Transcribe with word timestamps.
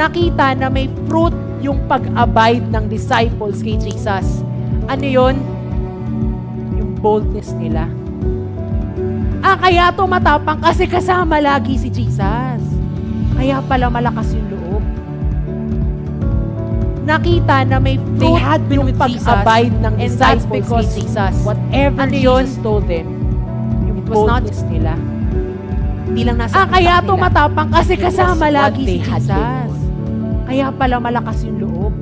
nakita 0.00 0.56
na 0.56 0.72
may 0.72 0.88
fruit 1.04 1.36
yung 1.60 1.76
pag-abide 1.84 2.64
ng 2.72 2.88
disciples 2.88 3.60
kay 3.60 3.76
Jesus. 3.76 4.40
Ano 4.88 5.04
yon? 5.04 5.36
Yung 6.80 6.96
boldness 6.96 7.52
nila. 7.52 7.84
Ah, 9.44 9.60
kaya 9.60 9.92
tumatapang 9.92 10.56
kasi 10.56 10.88
kasama 10.88 11.36
lagi 11.36 11.76
si 11.76 11.92
Jesus. 11.92 12.60
Kaya 13.36 13.60
pala 13.60 13.92
malakas 13.92 14.32
yung 14.32 14.48
loob. 14.48 14.84
Nakita 17.04 17.64
na 17.66 17.76
may 17.76 17.96
fruit 17.96 18.20
They 18.20 18.36
had 18.36 18.60
been 18.68 18.84
yung 18.84 18.96
pag-abide 18.96 19.74
ng 19.74 19.94
disciples 20.00 20.68
kay 20.68 20.84
Jesus. 20.96 21.34
whatever 21.44 22.00
ano 22.00 22.16
yun? 22.16 22.44
Jesus 22.44 22.56
told 22.64 22.84
them, 22.88 23.04
yung 23.84 24.00
it 24.00 24.06
was 24.08 24.16
not- 24.24 24.44
boldness 24.44 24.60
nila. 24.64 24.92
Hindi 26.08 26.22
lang 26.24 26.36
nasa 26.40 26.54
Ah, 26.56 26.66
kaya 26.66 27.04
tumatapang 27.04 27.68
kasi 27.68 27.94
kasama 27.94 28.48
lagi 28.48 28.82
si 28.82 28.98
Jesus. 28.98 29.69
Kaya 30.50 30.74
pala 30.74 30.98
malakas 30.98 31.46
yung 31.46 31.62
loob. 31.62 31.94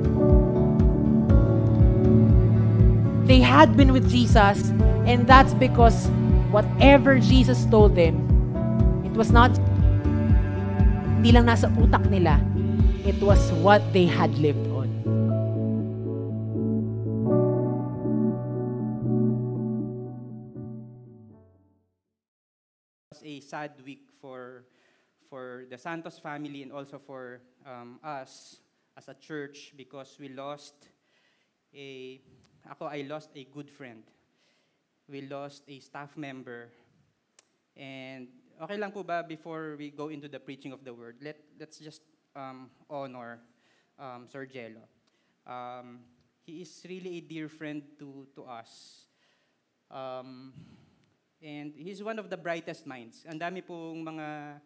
They 3.29 3.45
had 3.45 3.77
been 3.77 3.93
with 3.93 4.09
Jesus, 4.09 4.73
and 5.05 5.29
that's 5.29 5.53
because 5.53 6.09
whatever 6.49 7.21
Jesus 7.21 7.69
told 7.69 7.93
them, 7.93 8.25
it 9.05 9.13
was 9.13 9.29
not 9.37 9.53
hindi 11.21 11.37
lang 11.37 11.45
nasa 11.45 11.69
utak 11.77 12.09
nila. 12.09 12.41
It 13.05 13.21
was 13.21 13.53
what 13.61 13.85
they 13.93 14.09
had 14.09 14.33
lived 14.41 14.65
on. 14.73 14.89
was 23.13 23.21
a 23.27 23.41
sad 23.45 23.73
week 23.85 24.09
for 24.23 24.65
for 25.29 25.65
the 25.71 25.79
Santos 25.79 26.19
family 26.19 26.63
and 26.63 26.73
also 26.73 26.99
for 26.99 27.41
um, 27.67 28.01
us 28.03 28.57
as 28.97 29.09
a 29.09 29.15
church 29.15 29.73
because 29.77 30.17
we 30.19 30.29
lost 30.29 30.75
a 31.75 32.21
ako 32.69 32.87
I 32.87 33.03
lost 33.03 33.31
a 33.37 33.45
good 33.45 33.71
friend. 33.71 34.03
We 35.09 35.23
lost 35.23 35.63
a 35.69 35.81
staff 35.81 36.17
member. 36.17 36.69
And 37.77 38.29
okay 38.61 38.77
lang 38.77 38.93
po 38.93 39.03
ba 39.03 39.25
before 39.27 39.77
we 39.79 39.91
go 39.91 40.09
into 40.09 40.29
the 40.29 40.41
preaching 40.41 40.73
of 40.73 40.85
the 40.85 40.93
word, 40.93 41.17
let 41.23 41.39
let's 41.59 41.79
just 41.79 42.03
um, 42.37 42.69
honor 42.91 43.41
um, 43.99 44.27
Sir 44.29 44.45
Jello. 44.45 44.85
Um, 45.47 46.01
he 46.45 46.61
is 46.61 46.85
really 46.89 47.19
a 47.19 47.25
dear 47.25 47.49
friend 47.49 47.83
to 48.01 48.27
to 48.37 48.45
us. 48.45 49.05
Um, 49.89 50.53
And 51.39 51.73
he's 51.77 52.03
one 52.03 52.19
of 52.19 52.31
the 52.31 52.37
brightest 52.37 52.83
minds. 52.83 53.23
Ang 53.23 53.39
dami 53.39 53.63
pong 53.63 54.03
mga 54.03 54.59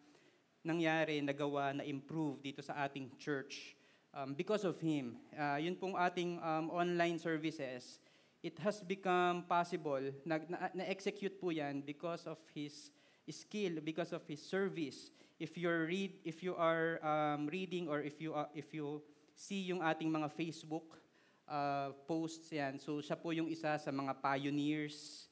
nangyari, 0.63 1.19
nagawa, 1.19 1.75
na 1.75 1.83
improve 1.83 2.39
dito 2.39 2.63
sa 2.63 2.87
ating 2.87 3.11
church 3.19 3.75
um, 4.15 4.33
because 4.33 4.63
of 4.63 4.79
him. 4.79 5.19
Uh, 5.35 5.59
yun 5.59 5.75
pong 5.75 5.99
ating 5.99 6.39
um, 6.39 6.71
online 6.71 7.19
services, 7.19 7.99
it 8.39 8.55
has 8.59 8.79
become 8.79 9.43
possible, 9.43 10.01
na, 10.23 10.39
na, 10.47 10.71
na-execute 10.73 11.35
po 11.39 11.51
yan 11.51 11.83
because 11.83 12.23
of 12.27 12.39
his 12.55 12.91
skill, 13.27 13.79
because 13.83 14.11
of 14.11 14.23
his 14.27 14.39
service. 14.43 15.11
If 15.39 15.59
you're 15.59 15.87
read, 15.87 16.15
if 16.23 16.43
you 16.43 16.55
are 16.55 17.03
um, 17.03 17.47
reading 17.47 17.87
or 17.87 17.99
if 17.99 18.19
you 18.19 18.31
are, 18.35 18.47
if 18.55 18.71
you 18.71 19.03
see 19.35 19.67
yung 19.67 19.83
ating 19.83 20.11
mga 20.11 20.31
Facebook 20.31 20.99
uh, 21.47 21.91
posts 22.07 22.51
yan, 22.51 22.79
so 22.79 23.03
siya 23.03 23.19
po 23.19 23.31
yung 23.35 23.47
isa 23.51 23.75
sa 23.75 23.91
mga 23.91 24.15
pioneers 24.23 25.27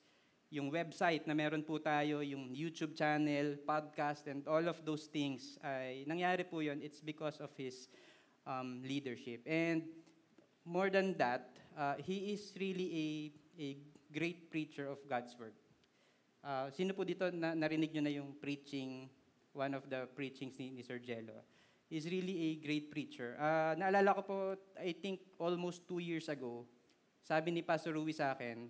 yung 0.52 0.68
website 0.68 1.24
na 1.24 1.32
meron 1.32 1.64
po 1.64 1.80
tayo, 1.80 2.20
yung 2.20 2.52
YouTube 2.52 2.92
channel, 2.92 3.56
podcast, 3.64 4.28
and 4.28 4.44
all 4.52 4.68
of 4.68 4.84
those 4.84 5.08
things, 5.08 5.56
ay 5.64 6.04
nangyari 6.04 6.44
po 6.44 6.60
yun, 6.60 6.84
it's 6.84 7.00
because 7.00 7.40
of 7.40 7.48
his 7.56 7.88
um, 8.44 8.84
leadership. 8.84 9.40
And 9.48 9.88
more 10.68 10.92
than 10.92 11.16
that, 11.24 11.56
uh, 11.80 11.96
he 12.04 12.36
is 12.36 12.52
really 12.60 12.92
a, 12.92 13.08
a 13.56 13.68
great 14.12 14.52
preacher 14.52 14.92
of 14.92 15.00
God's 15.08 15.32
Word. 15.40 15.56
Uh, 16.44 16.68
sino 16.76 16.92
po 16.92 17.08
dito 17.08 17.32
na, 17.32 17.56
narinig 17.56 17.96
nyo 17.96 18.04
na 18.04 18.12
yung 18.12 18.36
preaching, 18.36 19.08
one 19.56 19.72
of 19.72 19.88
the 19.88 20.04
preachings 20.20 20.60
ni, 20.60 20.68
ni 20.68 20.84
Sir 20.84 21.00
Jello? 21.00 21.48
He's 21.88 22.04
really 22.12 22.36
a 22.36 22.50
great 22.60 22.92
preacher. 22.92 23.40
Uh, 23.40 23.80
naalala 23.80 24.20
ko 24.20 24.22
po, 24.28 24.38
I 24.76 24.92
think 24.92 25.24
almost 25.40 25.88
two 25.88 26.04
years 26.04 26.28
ago, 26.28 26.68
sabi 27.24 27.56
ni 27.56 27.64
Pastor 27.64 27.96
Rui 27.96 28.12
sa 28.12 28.36
akin, 28.36 28.68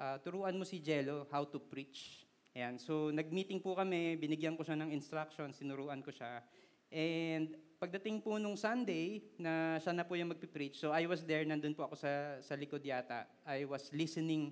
uh, 0.00 0.16
turuan 0.24 0.56
mo 0.56 0.64
si 0.64 0.80
Jello 0.80 1.28
how 1.28 1.44
to 1.44 1.60
preach. 1.60 2.24
Ayan. 2.56 2.80
So, 2.80 3.12
nag-meeting 3.12 3.60
po 3.62 3.76
kami, 3.76 4.16
binigyan 4.18 4.56
ko 4.56 4.64
siya 4.64 4.74
ng 4.80 4.90
instructions, 4.90 5.60
sinuruan 5.60 6.02
ko 6.02 6.10
siya. 6.10 6.42
And 6.90 7.54
pagdating 7.78 8.26
po 8.26 8.42
nung 8.42 8.58
Sunday, 8.58 9.22
na 9.38 9.78
siya 9.78 9.94
na 9.94 10.02
po 10.02 10.18
yung 10.18 10.34
magpipreach, 10.34 10.74
so 10.74 10.90
I 10.90 11.06
was 11.06 11.22
there, 11.22 11.46
nandun 11.46 11.78
po 11.78 11.86
ako 11.86 11.94
sa, 11.94 12.42
sa 12.42 12.58
likod 12.58 12.82
yata. 12.82 13.30
I 13.46 13.62
was 13.62 13.86
listening 13.94 14.50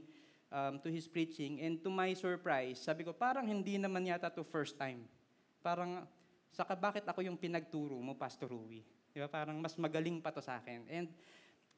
um, 0.55 0.79
to 0.79 0.89
his 0.93 1.11
preaching, 1.11 1.59
and 1.59 1.83
to 1.83 1.91
my 1.91 2.15
surprise, 2.15 2.79
sabi 2.79 3.03
ko, 3.03 3.11
parang 3.11 3.51
hindi 3.51 3.75
naman 3.83 4.07
yata 4.07 4.31
to 4.31 4.47
first 4.47 4.79
time. 4.79 5.11
Parang, 5.59 6.07
saka 6.55 6.79
bakit 6.79 7.03
ako 7.03 7.27
yung 7.27 7.35
pinagturo 7.35 7.99
mo, 7.99 8.15
Pastor 8.15 8.55
Rui? 8.55 8.87
Di 9.11 9.19
ba? 9.19 9.27
Parang 9.27 9.59
mas 9.59 9.75
magaling 9.75 10.23
pa 10.23 10.31
to 10.31 10.39
sa 10.39 10.63
akin. 10.63 10.87
And 10.87 11.11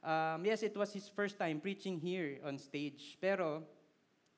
Um, 0.03 0.45
yes, 0.45 0.63
it 0.63 0.77
was 0.77 0.93
his 0.93 1.09
first 1.09 1.39
time 1.39 1.61
preaching 1.61 2.01
here 2.01 2.41
on 2.45 2.59
stage. 2.59 3.19
Pero 3.21 3.63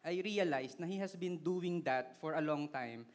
I 0.04 0.20
realized 0.24 0.80
na 0.80 0.86
he 0.86 0.98
has 0.98 1.14
been 1.14 1.38
doing 1.38 1.82
that 1.86 2.18
for 2.18 2.34
a 2.34 2.42
long 2.42 2.68
time 2.68 3.06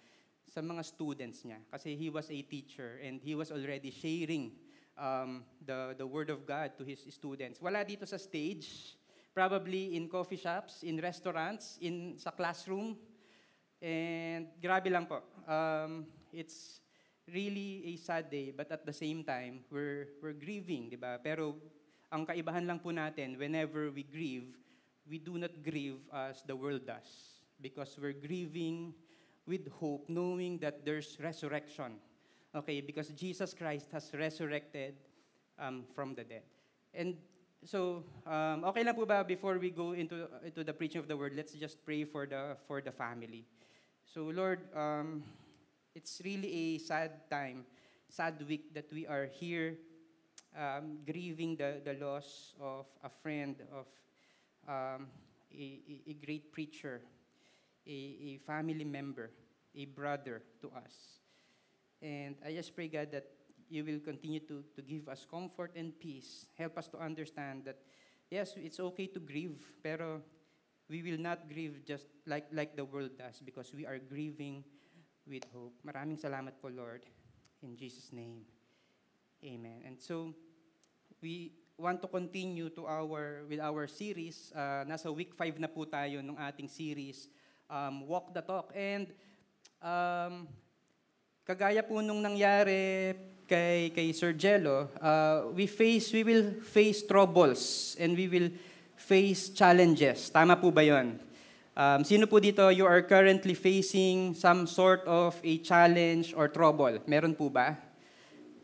sa 0.47 0.63
mga 0.63 0.83
students 0.85 1.43
niya. 1.43 1.59
Kasi 1.67 1.95
he 1.95 2.09
was 2.09 2.31
a 2.31 2.39
teacher 2.47 2.99
and 3.03 3.19
he 3.19 3.35
was 3.35 3.51
already 3.51 3.91
sharing 3.91 4.55
um, 4.95 5.43
the, 5.59 5.95
the 5.97 6.07
Word 6.07 6.29
of 6.29 6.47
God 6.47 6.77
to 6.79 6.83
his 6.87 7.03
students. 7.11 7.59
Wala 7.59 7.83
dito 7.83 8.07
sa 8.07 8.15
stage, 8.15 8.95
probably 9.35 9.95
in 9.95 10.07
coffee 10.07 10.39
shops, 10.39 10.83
in 10.83 10.97
restaurants, 11.03 11.77
in 11.83 12.15
sa 12.17 12.31
classroom. 12.31 12.95
And 13.83 14.47
grabe 14.63 14.87
lang 14.87 15.05
po. 15.05 15.21
Um, 15.45 16.07
it's 16.31 16.79
really 17.27 17.83
a 17.93 17.95
sad 17.99 18.31
day, 18.31 18.55
but 18.55 18.71
at 18.71 18.87
the 18.87 18.95
same 18.95 19.23
time, 19.23 19.67
we're, 19.69 20.15
we're 20.23 20.33
grieving, 20.33 20.89
di 20.89 20.95
ba? 20.95 21.19
Pero 21.21 21.59
ang 22.11 22.25
kaibahan 22.25 22.65
lang 22.67 22.79
po 22.79 22.91
natin, 22.91 23.35
whenever 23.35 23.91
we 23.91 24.03
grieve, 24.03 24.55
we 25.09 25.19
do 25.19 25.37
not 25.37 25.51
grieve 25.63 25.99
as 26.13 26.43
the 26.47 26.55
world 26.55 26.85
does. 26.87 27.39
Because 27.59 27.97
we're 27.99 28.15
grieving 28.15 28.93
with 29.47 29.67
hope, 29.79 30.07
knowing 30.07 30.59
that 30.59 30.85
there's 30.85 31.17
resurrection. 31.19 31.99
Okay, 32.55 32.81
because 32.81 33.09
Jesus 33.09 33.53
Christ 33.53 33.91
has 33.91 34.11
resurrected 34.13 34.95
um, 35.59 35.83
from 35.93 36.15
the 36.15 36.23
dead. 36.23 36.43
And 36.93 37.15
so, 37.63 38.03
um, 38.25 38.63
okay 38.71 38.83
lang 38.83 38.95
po 38.95 39.05
ba 39.05 39.23
before 39.27 39.57
we 39.59 39.71
go 39.71 39.91
into, 39.91 40.27
into 40.43 40.63
the 40.63 40.73
preaching 40.73 40.99
of 40.99 41.07
the 41.07 41.17
word, 41.17 41.33
let's 41.35 41.53
just 41.53 41.83
pray 41.83 42.03
for 42.03 42.25
the, 42.25 42.55
for 42.67 42.81
the 42.81 42.91
family. 42.91 43.45
So, 44.05 44.31
Lord, 44.31 44.59
um, 44.75 45.23
it's 45.95 46.21
really 46.23 46.53
a 46.53 46.77
sad 46.77 47.29
time, 47.29 47.65
sad 48.07 48.39
week 48.47 48.73
that 48.73 48.87
we 48.93 49.07
are 49.07 49.27
here 49.27 49.75
um, 50.57 50.97
grieving 51.05 51.55
the, 51.55 51.81
the 51.85 51.93
loss 52.03 52.53
of 52.59 52.85
a 53.03 53.09
friend, 53.09 53.55
of 53.71 53.85
um, 54.67 55.07
a, 55.53 56.01
a, 56.07 56.13
great 56.13 56.51
preacher, 56.51 57.01
a, 57.85 57.89
a 57.89 58.37
family 58.45 58.83
member, 58.83 59.29
a 59.75 59.85
brother 59.85 60.41
to 60.61 60.67
us. 60.69 61.21
And 62.01 62.35
I 62.45 62.51
just 62.51 62.75
pray, 62.75 62.87
God, 62.87 63.11
that 63.11 63.27
you 63.69 63.83
will 63.83 63.99
continue 63.99 64.39
to, 64.41 64.63
to 64.75 64.81
give 64.81 65.07
us 65.09 65.25
comfort 65.29 65.71
and 65.75 65.97
peace. 65.99 66.47
Help 66.57 66.77
us 66.77 66.87
to 66.89 66.97
understand 66.97 67.65
that, 67.65 67.77
yes, 68.29 68.53
it's 68.57 68.79
okay 68.79 69.07
to 69.07 69.19
grieve, 69.19 69.61
pero 69.83 70.21
we 70.89 71.03
will 71.03 71.19
not 71.19 71.49
grieve 71.49 71.83
just 71.85 72.07
like, 72.25 72.47
like 72.51 72.75
the 72.75 72.85
world 72.85 73.11
does 73.17 73.41
because 73.43 73.73
we 73.73 73.85
are 73.85 73.99
grieving 73.99 74.63
with 75.27 75.43
hope. 75.53 75.75
Maraming 75.85 76.19
salamat 76.19 76.55
po, 76.61 76.71
Lord. 76.71 77.03
In 77.61 77.75
Jesus' 77.75 78.13
name, 78.13 78.45
amen. 79.43 79.83
And 79.83 79.99
so, 79.99 80.33
we 81.21 81.49
want 81.77 82.01
to 82.01 82.07
continue 82.09 82.69
to 82.69 82.85
our 82.85 83.45
with 83.49 83.61
our 83.61 83.89
series. 83.89 84.53
Uh, 84.53 84.85
nasa 84.85 85.09
week 85.09 85.33
5 85.33 85.57
na 85.57 85.69
po 85.69 85.85
tayo 85.85 86.21
ng 86.21 86.37
ating 86.37 86.69
series, 86.69 87.29
um, 87.69 88.05
Walk 88.05 88.33
the 88.33 88.41
Talk. 88.45 88.69
And 88.77 89.09
um, 89.81 90.45
kagaya 91.41 91.81
po 91.81 92.01
nung 92.05 92.21
nangyari 92.21 93.17
kay, 93.49 93.89
kay 93.93 94.13
Sir 94.13 94.33
Jello, 94.33 94.93
uh, 95.01 95.49
we 95.53 95.65
face, 95.65 96.13
we 96.13 96.21
will 96.21 96.61
face 96.61 97.01
troubles 97.01 97.95
and 97.97 98.13
we 98.13 98.29
will 98.29 98.49
face 98.93 99.49
challenges. 99.49 100.29
Tama 100.29 100.57
po 100.57 100.69
ba 100.69 100.85
yon? 100.85 101.17
Um, 101.77 102.01
sino 102.01 102.25
po 102.25 102.41
dito, 102.41 102.73
you 102.73 102.85
are 102.89 103.05
currently 103.05 103.53
facing 103.53 104.33
some 104.33 104.65
sort 104.65 105.05
of 105.05 105.37
a 105.45 105.61
challenge 105.61 106.33
or 106.33 106.49
trouble? 106.49 106.97
Meron 107.05 107.37
po 107.37 107.53
ba? 107.53 107.77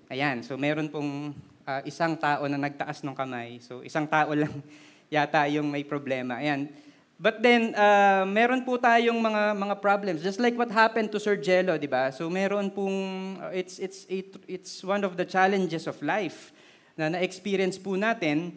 Ayan, 0.10 0.42
so 0.42 0.58
meron 0.58 0.90
pong 0.90 1.34
uh, 1.68 1.81
isang 1.88 2.15
tao 2.19 2.48
na 2.48 2.60
nagtaas 2.60 3.04
ng 3.04 3.15
kamay. 3.15 3.60
So 3.63 3.83
isang 3.83 4.07
tao 4.07 4.31
lang 4.42 4.54
yata 5.12 5.45
yung 5.51 5.69
may 5.69 5.83
problema. 5.83 6.39
Ayan. 6.39 6.71
But 7.24 7.39
then, 7.39 7.71
uh, 7.77 8.27
meron 8.27 8.65
po 8.68 8.75
tayong 8.75 9.15
mga 9.15 9.56
mga 9.56 9.75
problems. 9.80 10.19
Just 10.25 10.42
like 10.44 10.57
what 10.60 10.68
happened 10.74 11.13
to 11.13 11.21
Sir 11.21 11.39
Jello, 11.39 11.77
di 11.80 11.88
ba? 11.88 12.12
So 12.12 12.27
meron 12.27 12.74
pong, 12.74 13.39
uh, 13.39 13.54
it's, 13.54 13.80
it's, 13.80 14.04
it, 14.10 14.36
it's 14.50 14.83
one 14.83 15.06
of 15.07 15.15
the 15.15 15.24
challenges 15.24 15.88
of 15.88 15.95
life 16.04 16.51
na 17.00 17.13
na-experience 17.13 17.80
po 17.80 17.95
natin. 17.95 18.51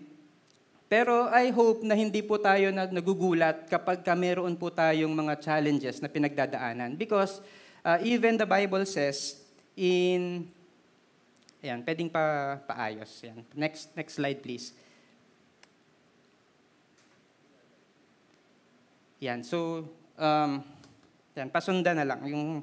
Pero 0.91 1.31
I 1.31 1.55
hope 1.55 1.85
na 1.87 1.95
hindi 1.95 2.27
po 2.27 2.43
tayo 2.43 2.73
na, 2.75 2.91
nagugulat 2.91 3.71
kapag 3.71 4.03
ka 4.03 4.19
meron 4.19 4.59
po 4.59 4.73
tayong 4.73 5.15
mga 5.15 5.35
challenges 5.45 6.03
na 6.03 6.11
pinagdadaanan. 6.11 6.99
Because 6.99 7.45
uh, 7.87 8.03
even 8.03 8.35
the 8.35 8.49
Bible 8.49 8.83
says 8.83 9.47
in, 9.79 10.49
ayan, 11.67 11.83
pwedeng 11.83 12.07
pa, 12.07 12.57
paayos. 12.63 13.11
Yan. 13.27 13.43
Next, 13.59 13.91
next 13.99 14.15
slide 14.15 14.39
please. 14.39 14.71
Yan, 19.19 19.43
so, 19.43 19.83
um, 20.15 20.63
yan, 21.35 21.51
pasundan 21.51 21.99
na 21.99 22.07
lang 22.07 22.23
yung, 22.31 22.63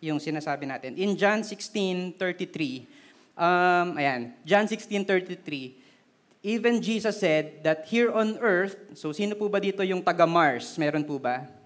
yung 0.00 0.16
sinasabi 0.16 0.64
natin. 0.64 0.96
In 0.96 1.12
John 1.20 1.44
16:33, 1.44 2.88
um, 3.36 3.98
ayan, 4.00 4.32
John 4.48 4.64
16:33, 4.64 5.76
even 6.40 6.80
Jesus 6.80 7.20
said 7.20 7.60
that 7.60 7.84
here 7.92 8.08
on 8.08 8.40
earth, 8.40 8.78
so 8.96 9.12
sino 9.12 9.36
po 9.36 9.52
ba 9.52 9.60
dito 9.60 9.84
yung 9.84 10.00
taga 10.00 10.24
Mars? 10.24 10.80
Meron 10.80 11.04
po 11.04 11.20
ba? 11.20 11.57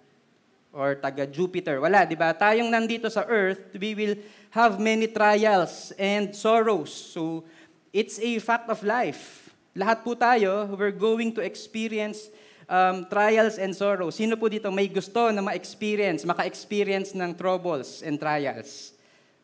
Or 0.72 0.96
taga 0.96 1.28
Jupiter? 1.28 1.76
Wala, 1.78 2.08
di 2.08 2.16
ba? 2.16 2.32
Tayong 2.32 2.72
nandito 2.72 3.12
sa 3.12 3.28
earth, 3.28 3.76
we 3.76 3.92
will 3.92 4.16
have 4.48 4.80
many 4.80 5.06
trials 5.06 5.92
and 6.00 6.32
sorrows. 6.32 6.88
So, 6.88 7.44
it's 7.92 8.16
a 8.16 8.40
fact 8.40 8.72
of 8.72 8.80
life. 8.80 9.52
Lahat 9.76 10.00
po 10.00 10.16
tayo, 10.16 10.72
we're 10.76 10.96
going 10.96 11.36
to 11.36 11.44
experience 11.44 12.32
um, 12.68 13.04
trials 13.08 13.60
and 13.60 13.76
sorrows. 13.76 14.16
Sino 14.16 14.40
po 14.40 14.48
dito 14.48 14.72
may 14.72 14.88
gusto 14.88 15.28
na 15.28 15.44
ma-experience, 15.44 16.24
maka-experience 16.24 17.12
ng 17.12 17.36
troubles 17.36 18.00
and 18.00 18.16
trials? 18.16 18.96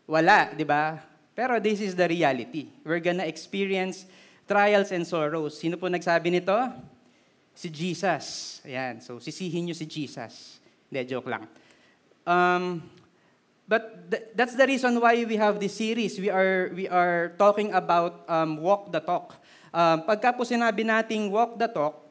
Wala, 0.09 0.57
di 0.57 0.65
ba? 0.65 1.05
Pero 1.37 1.61
this 1.61 1.85
is 1.85 1.93
the 1.95 2.09
reality. 2.09 2.73
We're 2.83 3.05
gonna 3.05 3.29
experience 3.29 4.09
trials 4.49 4.91
and 4.91 5.05
sorrows. 5.05 5.61
Sino 5.61 5.77
po 5.77 5.87
nagsabi 5.87 6.33
nito? 6.33 6.57
Si 7.53 7.69
Jesus. 7.69 8.59
Ayan, 8.65 8.99
so 9.05 9.21
sisihin 9.21 9.69
nyo 9.69 9.77
si 9.77 9.85
Jesus. 9.85 10.59
Hindi, 10.88 11.05
joke 11.05 11.29
lang. 11.29 11.44
Um, 12.25 12.82
but 13.69 14.11
th- 14.11 14.32
that's 14.32 14.56
the 14.56 14.64
reason 14.64 14.96
why 15.00 15.25
we 15.25 15.37
have 15.37 15.61
this 15.61 15.76
series. 15.76 16.17
We 16.17 16.32
are, 16.32 16.73
we 16.73 16.88
are 16.88 17.37
talking 17.37 17.73
about 17.73 18.25
um, 18.29 18.56
walk 18.58 18.93
the 18.93 19.00
talk. 19.00 19.37
Um, 19.69 20.08
pagka 20.08 20.32
po 20.32 20.49
sinabi 20.49 20.85
nating 20.85 21.29
walk 21.29 21.61
the 21.61 21.69
talk, 21.69 22.08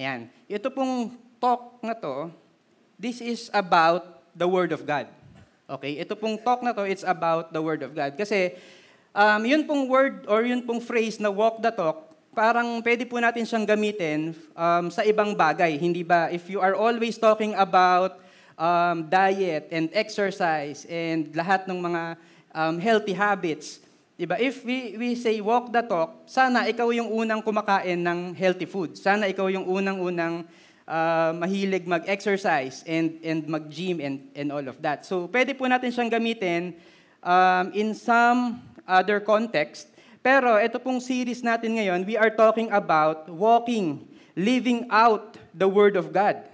Ayan. 0.00 0.32
Ito 0.48 0.72
pong 0.72 1.12
talk 1.36 1.76
na 1.84 1.92
to, 1.92 2.32
this 2.96 3.20
is 3.20 3.52
about 3.52 4.24
the 4.32 4.48
Word 4.48 4.72
of 4.72 4.88
God. 4.88 5.04
Okay? 5.68 6.00
Ito 6.00 6.16
pong 6.16 6.40
talk 6.40 6.64
na 6.64 6.72
to, 6.72 6.88
it's 6.88 7.04
about 7.04 7.52
the 7.52 7.60
Word 7.60 7.84
of 7.84 7.92
God. 7.92 8.16
Kasi, 8.16 8.56
um, 9.12 9.44
yun 9.44 9.68
pong 9.68 9.92
word 9.92 10.24
or 10.24 10.40
yun 10.40 10.64
pong 10.64 10.80
phrase 10.80 11.20
na 11.20 11.28
walk 11.28 11.60
the 11.60 11.68
talk, 11.68 12.09
parang 12.34 12.82
pwede 12.82 13.06
po 13.06 13.18
natin 13.18 13.42
siyang 13.46 13.66
gamitin 13.66 14.34
um, 14.54 14.90
sa 14.90 15.02
ibang 15.02 15.34
bagay. 15.34 15.74
Hindi 15.78 16.06
ba? 16.06 16.30
If 16.30 16.46
you 16.50 16.62
are 16.62 16.74
always 16.78 17.18
talking 17.18 17.54
about 17.58 18.18
um, 18.54 19.06
diet 19.10 19.68
and 19.70 19.90
exercise 19.92 20.86
and 20.86 21.30
lahat 21.34 21.66
ng 21.66 21.78
mga 21.78 22.02
um, 22.54 22.76
healthy 22.78 23.14
habits, 23.14 23.82
Diba? 24.20 24.36
If 24.36 24.68
we, 24.68 25.00
we 25.00 25.16
say 25.16 25.40
walk 25.40 25.72
the 25.72 25.80
talk, 25.80 26.28
sana 26.28 26.68
ikaw 26.68 26.92
yung 26.92 27.08
unang 27.08 27.40
kumakain 27.40 28.04
ng 28.04 28.36
healthy 28.36 28.68
food. 28.68 28.92
Sana 28.92 29.24
ikaw 29.24 29.48
yung 29.48 29.64
unang-unang 29.64 30.44
uh, 30.84 31.32
mahilig 31.32 31.88
mag-exercise 31.88 32.84
and, 32.84 33.16
and 33.24 33.48
mag-gym 33.48 33.96
and, 33.96 34.28
and 34.36 34.52
all 34.52 34.60
of 34.68 34.76
that. 34.84 35.08
So, 35.08 35.24
pwede 35.32 35.56
po 35.56 35.64
natin 35.64 35.88
siyang 35.88 36.12
gamitin 36.12 36.76
um, 37.24 37.72
in 37.72 37.96
some 37.96 38.60
other 38.84 39.24
context. 39.24 39.88
Pero 40.20 40.60
ito 40.60 40.76
pong 40.76 41.00
series 41.00 41.40
natin 41.40 41.80
ngayon, 41.80 42.04
we 42.04 42.12
are 42.12 42.28
talking 42.28 42.68
about 42.68 43.24
walking, 43.32 44.04
living 44.36 44.84
out 44.92 45.40
the 45.56 45.64
Word 45.64 45.96
of 45.96 46.12
God. 46.12 46.44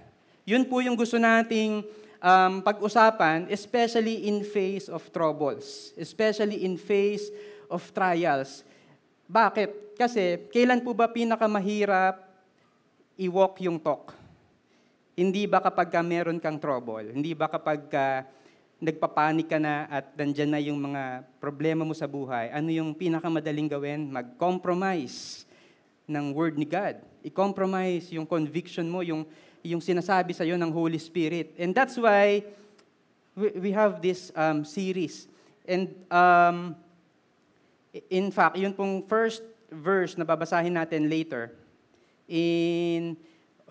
Yun 0.47 0.63
po 0.63 0.79
yung 0.79 0.95
gusto 0.95 1.19
nating 1.19 1.83
um, 2.23 2.63
pag-usapan, 2.63 3.51
especially 3.51 4.31
in 4.31 4.47
face 4.47 4.87
of 4.87 5.03
troubles, 5.11 5.91
especially 5.99 6.63
in 6.63 6.79
face 6.79 7.27
of 7.67 7.83
trials. 7.91 8.63
Bakit? 9.27 9.99
Kasi 9.99 10.47
kailan 10.47 10.79
po 10.79 10.95
ba 10.95 11.11
pinakamahirap 11.11 12.23
i-walk 13.19 13.59
yung 13.67 13.75
talk? 13.83 14.15
Hindi 15.17 15.43
ba 15.43 15.59
kapag 15.59 15.91
ka 15.91 15.99
meron 15.99 16.39
kang 16.39 16.55
trouble? 16.55 17.11
Hindi 17.11 17.35
ba 17.35 17.51
kapag 17.51 17.91
ka 17.91 18.23
nagpapanik 18.77 19.49
ka 19.49 19.57
na 19.57 19.89
at 19.89 20.13
nandyan 20.13 20.51
na 20.53 20.59
yung 20.61 20.77
mga 20.77 21.25
problema 21.41 21.81
mo 21.81 21.93
sa 21.97 22.05
buhay? 22.05 22.53
Ano 22.53 22.69
yung 22.69 22.93
pinakamadaling 22.93 23.69
gawin? 23.69 24.09
Mag-compromise 24.09 25.45
ng 26.05 26.31
word 26.31 26.55
ni 26.55 26.65
God. 26.65 27.01
I-compromise 27.25 28.13
yung 28.13 28.25
conviction 28.25 28.87
mo, 28.87 29.01
yung, 29.01 29.25
yung 29.65 29.81
sinasabi 29.81 30.31
sa 30.31 30.45
iyo 30.45 30.55
ng 30.55 30.71
Holy 30.71 31.01
Spirit. 31.01 31.57
And 31.57 31.73
that's 31.73 31.97
why 31.97 32.45
we, 33.33 33.69
we 33.69 33.71
have 33.73 33.99
this 33.99 34.31
um, 34.37 34.63
series. 34.63 35.27
And 35.67 35.91
um, 36.07 36.77
In 38.09 38.29
fact, 38.29 38.57
yun 38.57 38.73
pong 38.73 39.01
first 39.09 39.41
verse 39.73 40.13
na 40.13 40.23
babasahin 40.23 40.77
natin 40.77 41.09
later, 41.09 41.51
in 42.29 43.17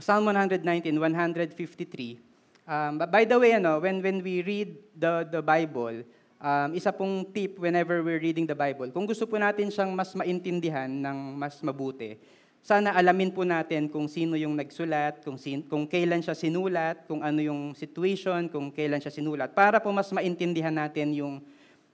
Psalm 0.02 0.26
119, 0.28 0.82
153. 0.98 2.25
Um, 2.66 2.98
by 2.98 3.22
the 3.22 3.38
way, 3.38 3.54
ano, 3.54 3.78
when, 3.78 4.02
when 4.02 4.18
we 4.26 4.42
read 4.42 4.74
the, 4.98 5.22
the 5.30 5.38
Bible, 5.38 6.02
um, 6.42 6.74
isa 6.74 6.90
pong 6.90 7.30
tip 7.30 7.62
whenever 7.62 8.02
we're 8.02 8.18
reading 8.18 8.42
the 8.42 8.58
Bible, 8.58 8.90
kung 8.90 9.06
gusto 9.06 9.22
po 9.22 9.38
natin 9.38 9.70
siyang 9.70 9.94
mas 9.94 10.10
maintindihan 10.18 10.90
ng 10.90 11.38
mas 11.38 11.62
mabuti, 11.62 12.18
sana 12.66 12.90
alamin 12.98 13.30
po 13.30 13.46
natin 13.46 13.86
kung 13.86 14.10
sino 14.10 14.34
yung 14.34 14.58
nagsulat, 14.58 15.22
kung, 15.22 15.38
sin, 15.38 15.62
kung 15.62 15.86
kailan 15.86 16.18
siya 16.18 16.34
sinulat, 16.34 17.06
kung 17.06 17.22
ano 17.22 17.38
yung 17.38 17.70
situation, 17.70 18.50
kung 18.50 18.74
kailan 18.74 18.98
siya 18.98 19.14
sinulat, 19.14 19.54
para 19.54 19.78
po 19.78 19.94
mas 19.94 20.10
maintindihan 20.10 20.74
natin 20.74 21.14
yung, 21.14 21.38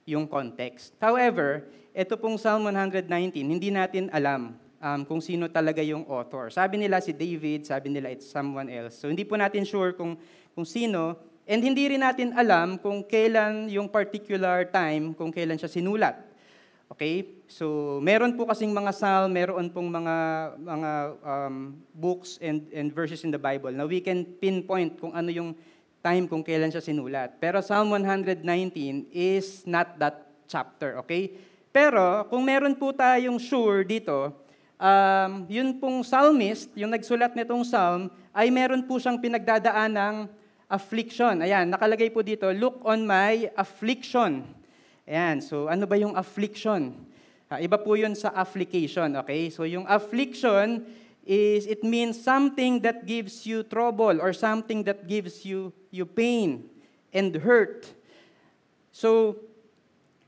yung 0.08 0.24
context. 0.24 0.96
However, 0.96 1.68
ito 1.92 2.16
pong 2.16 2.40
Psalm 2.40 2.64
119, 2.64 3.44
hindi 3.44 3.68
natin 3.68 4.08
alam 4.08 4.56
um, 4.82 5.00
kung 5.06 5.22
sino 5.22 5.46
talaga 5.46 5.80
yung 5.80 6.02
author. 6.10 6.50
Sabi 6.50 6.82
nila 6.82 6.98
si 6.98 7.14
David, 7.14 7.64
sabi 7.64 7.88
nila 7.88 8.10
it's 8.10 8.26
someone 8.26 8.66
else. 8.66 8.98
So 8.98 9.06
hindi 9.06 9.22
po 9.22 9.38
natin 9.38 9.62
sure 9.62 9.94
kung, 9.94 10.18
kung 10.52 10.68
sino, 10.68 11.16
and 11.48 11.60
hindi 11.60 11.88
rin 11.90 12.02
natin 12.04 12.32
alam 12.36 12.78
kung 12.78 13.02
kailan 13.02 13.68
yung 13.72 13.90
particular 13.90 14.68
time, 14.68 15.12
kung 15.16 15.32
kailan 15.32 15.58
siya 15.58 15.70
sinulat. 15.70 16.16
Okay? 16.92 17.40
So, 17.48 17.98
meron 18.04 18.36
po 18.36 18.44
kasing 18.44 18.72
mga 18.72 18.92
psalm, 18.92 19.32
meron 19.32 19.72
pong 19.72 19.88
mga 19.88 20.16
mga 20.60 20.90
um, 21.24 21.56
books 21.96 22.36
and 22.44 22.68
and 22.72 22.92
verses 22.92 23.24
in 23.24 23.32
the 23.32 23.40
Bible 23.40 23.72
na 23.72 23.88
we 23.88 24.04
can 24.04 24.28
pinpoint 24.40 25.00
kung 25.00 25.16
ano 25.16 25.32
yung 25.32 25.56
time 26.02 26.26
kung 26.26 26.42
kailan 26.42 26.68
siya 26.68 26.84
sinulat. 26.84 27.38
Pero 27.38 27.62
Psalm 27.62 27.94
119 27.94 28.44
is 29.14 29.62
not 29.64 29.96
that 29.96 30.26
chapter, 30.50 30.98
okay? 30.98 31.32
Pero 31.72 32.26
kung 32.28 32.44
meron 32.44 32.76
po 32.76 32.92
tayong 32.92 33.40
sure 33.40 33.86
dito, 33.86 34.34
um, 34.76 35.46
yun 35.48 35.78
pong 35.78 36.04
psalmist, 36.04 36.68
yung 36.76 36.92
nagsulat 36.92 37.32
nitong 37.32 37.64
psalm, 37.64 38.10
ay 38.34 38.50
meron 38.52 38.84
po 38.84 38.98
siyang 39.00 39.16
pinagdadaan 39.16 39.94
ng 39.94 40.16
affliction. 40.72 41.44
Ayan, 41.44 41.68
nakalagay 41.68 42.08
po 42.08 42.24
dito, 42.24 42.48
look 42.56 42.80
on 42.88 43.04
my 43.04 43.52
affliction. 43.60 44.48
Ayan, 45.04 45.44
so 45.44 45.68
ano 45.68 45.84
ba 45.84 46.00
yung 46.00 46.16
affliction? 46.16 46.96
Uh, 47.52 47.60
iba 47.60 47.76
po 47.76 47.92
yun 47.92 48.16
sa 48.16 48.32
application, 48.32 49.12
okay? 49.20 49.52
So 49.52 49.68
yung 49.68 49.84
affliction 49.84 50.88
is, 51.28 51.68
it 51.68 51.84
means 51.84 52.16
something 52.16 52.80
that 52.80 53.04
gives 53.04 53.44
you 53.44 53.62
trouble 53.62 54.16
or 54.16 54.32
something 54.32 54.80
that 54.88 55.04
gives 55.04 55.44
you, 55.44 55.76
you 55.92 56.08
pain 56.08 56.72
and 57.12 57.36
hurt. 57.36 57.92
So, 58.90 59.36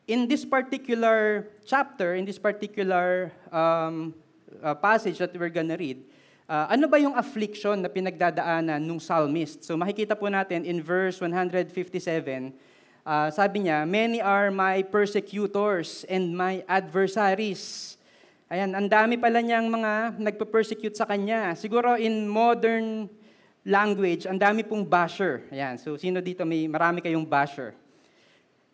in 0.06 0.28
this 0.28 0.44
particular 0.44 1.48
chapter, 1.64 2.14
in 2.14 2.24
this 2.24 2.38
particular 2.38 3.32
um, 3.50 4.14
uh, 4.62 4.74
passage 4.74 5.18
that 5.18 5.32
we're 5.32 5.48
gonna 5.48 5.76
read, 5.76 6.04
uh, 6.48 6.66
ano 6.68 6.84
ba 6.88 7.00
yung 7.00 7.16
affliction 7.16 7.80
na 7.80 7.88
pinagdadaanan 7.88 8.80
nung 8.80 9.00
psalmist? 9.00 9.64
So 9.64 9.76
makikita 9.76 10.16
po 10.16 10.28
natin 10.28 10.64
in 10.64 10.80
verse 10.80 11.20
157, 11.20 11.72
uh, 13.04 13.28
sabi 13.32 13.68
niya, 13.68 13.84
Many 13.88 14.20
are 14.20 14.52
my 14.52 14.84
persecutors 14.84 16.04
and 16.08 16.32
my 16.32 16.64
adversaries. 16.68 17.94
Ayan, 18.52 18.76
ang 18.76 18.86
dami 18.86 19.16
pala 19.16 19.40
niyang 19.40 19.66
mga 19.72 20.20
nagpa-persecute 20.20 20.94
sa 20.94 21.08
kanya. 21.08 21.56
Siguro 21.56 21.96
in 21.96 22.28
modern 22.28 23.08
language, 23.64 24.28
ang 24.28 24.36
dami 24.36 24.60
pong 24.60 24.84
basher. 24.84 25.48
Ayan, 25.48 25.80
so 25.80 25.96
sino 25.96 26.20
dito 26.20 26.44
may 26.44 26.68
marami 26.68 27.00
kayong 27.00 27.24
basher? 27.24 27.72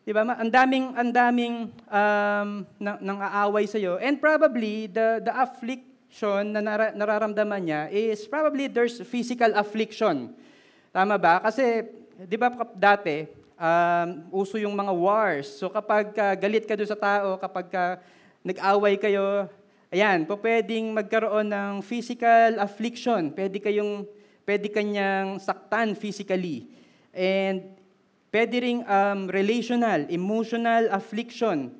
Di 0.03 0.11
ba? 0.17 0.27
Ang 0.27 0.51
daming, 0.51 0.87
ang 0.97 1.11
daming 1.15 1.55
um, 1.87 2.49
nang, 2.83 2.99
nang 2.99 3.19
aaway 3.23 3.69
sa 3.71 3.79
iyo. 3.79 3.95
And 4.03 4.19
probably, 4.19 4.91
the, 4.91 5.23
the 5.23 5.31
afflict, 5.31 5.87
affliction 6.11 6.51
na 6.51 6.59
nara- 6.59 6.91
nararamdaman 6.91 7.63
niya 7.63 7.83
is 7.87 8.27
probably 8.27 8.67
there's 8.67 8.99
physical 9.07 9.55
affliction. 9.55 10.35
Tama 10.91 11.15
ba? 11.15 11.39
Kasi, 11.39 11.87
di 12.27 12.35
ba 12.35 12.51
dati, 12.75 13.31
um, 13.55 14.43
uso 14.43 14.59
yung 14.59 14.75
mga 14.75 14.91
wars. 14.91 15.47
So 15.47 15.71
kapag 15.71 16.11
uh, 16.19 16.35
galit 16.35 16.67
ka 16.67 16.75
doon 16.75 16.91
sa 16.91 16.99
tao, 16.99 17.39
kapag 17.39 17.71
uh, 17.71 17.95
nag-away 18.43 18.99
kayo, 18.99 19.47
ayan, 19.95 20.27
po 20.27 20.35
pwedeng 20.43 20.91
magkaroon 20.91 21.47
ng 21.47 21.75
physical 21.87 22.59
affliction. 22.59 23.31
Pwede 23.31 23.63
kayong, 23.63 24.03
pwede 24.43 24.67
kanyang 24.67 25.39
saktan 25.39 25.95
physically. 25.95 26.67
And 27.15 27.79
pwede 28.35 28.59
ring 28.59 28.83
um, 28.83 29.31
relational, 29.31 30.11
emotional 30.11 30.91
affliction. 30.91 31.80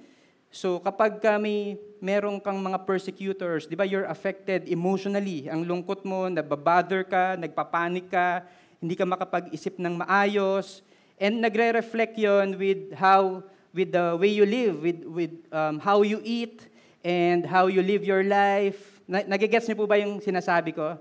So 0.51 0.83
kapag 0.83 1.23
kami 1.23 1.79
merong 2.03 2.43
kang 2.43 2.59
mga 2.59 2.83
persecutors, 2.83 3.71
di 3.71 3.79
ba 3.79 3.87
you're 3.87 4.11
affected 4.11 4.67
emotionally. 4.67 5.47
Ang 5.47 5.63
lungkot 5.63 6.03
mo, 6.03 6.27
nababother 6.27 7.07
ka, 7.07 7.39
nagpapanik 7.39 8.11
ka, 8.11 8.43
hindi 8.83 8.99
ka 8.99 9.07
makapag-isip 9.07 9.79
ng 9.79 10.03
maayos, 10.03 10.83
and 11.21 11.39
nagre-reflect 11.39 12.19
yon 12.19 12.59
with 12.59 12.91
how, 12.99 13.45
with 13.71 13.93
the 13.95 14.17
way 14.19 14.33
you 14.33 14.49
live, 14.49 14.83
with, 14.83 15.01
with 15.07 15.33
um, 15.55 15.79
how 15.79 16.03
you 16.03 16.19
eat, 16.25 16.67
and 17.05 17.47
how 17.47 17.69
you 17.69 17.85
live 17.85 18.03
your 18.03 18.25
life. 18.25 19.01
Nagigets 19.07 19.69
niyo 19.69 19.77
po 19.77 19.87
ba 19.87 20.01
yung 20.01 20.19
sinasabi 20.19 20.75
ko? 20.75 20.97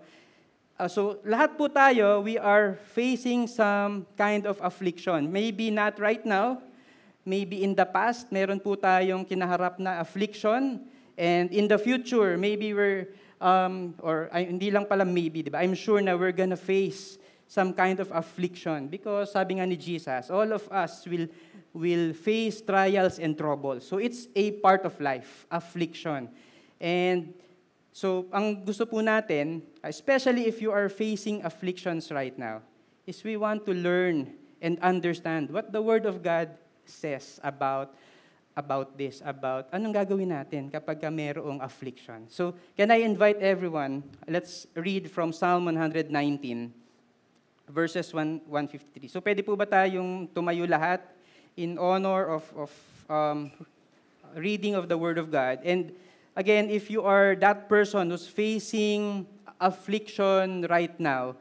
Uh, 0.79 0.87
so 0.87 1.19
lahat 1.27 1.57
po 1.59 1.67
tayo, 1.67 2.23
we 2.23 2.39
are 2.39 2.79
facing 2.95 3.47
some 3.47 4.07
kind 4.15 4.47
of 4.47 4.59
affliction. 4.63 5.27
Maybe 5.27 5.71
not 5.71 5.99
right 5.99 6.23
now, 6.23 6.63
maybe 7.29 7.61
in 7.61 7.77
the 7.77 7.85
past, 7.85 8.33
meron 8.33 8.57
po 8.57 8.73
tayong 8.73 9.21
kinaharap 9.21 9.77
na 9.77 10.01
affliction. 10.01 10.81
And 11.13 11.53
in 11.53 11.69
the 11.69 11.77
future, 11.77 12.33
maybe 12.41 12.73
we're, 12.73 13.13
um, 13.37 13.93
or 14.01 14.33
ay, 14.33 14.49
hindi 14.49 14.73
lang 14.73 14.89
pala 14.89 15.05
maybe, 15.05 15.45
di 15.45 15.53
ba? 15.53 15.61
I'm 15.61 15.77
sure 15.77 16.01
na 16.01 16.17
we're 16.17 16.33
gonna 16.33 16.57
face 16.57 17.21
some 17.45 17.73
kind 17.77 18.01
of 18.01 18.09
affliction. 18.09 18.89
Because 18.89 19.37
sabi 19.37 19.61
nga 19.61 19.69
ni 19.69 19.77
Jesus, 19.77 20.33
all 20.33 20.49
of 20.49 20.65
us 20.73 21.05
will, 21.05 21.29
will 21.73 22.17
face 22.17 22.65
trials 22.65 23.21
and 23.21 23.37
troubles. 23.37 23.85
So 23.85 24.01
it's 24.01 24.25
a 24.33 24.57
part 24.57 24.89
of 24.89 24.97
life, 24.97 25.45
affliction. 25.53 26.33
And 26.81 27.33
so 27.93 28.25
ang 28.33 28.65
gusto 28.65 28.89
po 28.89 29.05
natin, 29.05 29.61
especially 29.83 30.47
if 30.49 30.63
you 30.63 30.71
are 30.71 30.89
facing 30.89 31.45
afflictions 31.45 32.09
right 32.09 32.33
now, 32.33 32.65
is 33.05 33.21
we 33.21 33.35
want 33.35 33.65
to 33.65 33.73
learn 33.73 34.33
and 34.61 34.79
understand 34.79 35.51
what 35.51 35.71
the 35.71 35.81
Word 35.81 36.05
of 36.05 36.23
God 36.23 36.53
says 36.89 37.39
about 37.45 37.93
about 38.59 38.99
this, 38.99 39.23
about 39.23 39.71
anong 39.71 39.95
gagawin 39.95 40.35
natin 40.35 40.67
kapag 40.67 40.99
mayroong 41.07 41.63
affliction. 41.63 42.27
So, 42.27 42.51
can 42.75 42.91
I 42.91 43.07
invite 43.07 43.39
everyone, 43.39 44.03
let's 44.27 44.67
read 44.75 45.07
from 45.07 45.31
Psalm 45.31 45.63
119, 45.71 46.11
verses 47.71 48.11
1, 48.11 48.43
153. 48.43 49.07
So, 49.07 49.23
pwede 49.23 49.45
po 49.47 49.55
ba 49.55 49.63
tayong 49.63 50.27
tumayo 50.35 50.67
lahat 50.67 50.99
in 51.55 51.79
honor 51.79 52.35
of, 52.35 52.43
of 52.51 52.71
um, 53.07 53.47
reading 54.35 54.75
of 54.75 54.91
the 54.91 54.99
Word 54.99 55.15
of 55.15 55.31
God? 55.31 55.63
And 55.63 55.95
again, 56.35 56.67
if 56.67 56.91
you 56.91 57.07
are 57.07 57.39
that 57.39 57.71
person 57.71 58.11
who's 58.11 58.27
facing 58.27 59.23
affliction 59.55 60.67
right 60.67 60.93
now, 60.99 61.39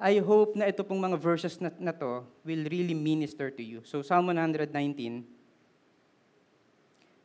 I 0.00 0.16
hope 0.24 0.56
na 0.56 0.64
ito 0.64 0.80
pong 0.80 0.96
mga 0.96 1.20
verses 1.20 1.60
na, 1.60 1.68
na 1.76 1.92
to 1.92 2.24
will 2.40 2.64
really 2.72 2.96
minister 2.96 3.52
to 3.52 3.60
you. 3.60 3.84
So 3.84 4.00
Psalm 4.00 4.32
119, 4.32 4.64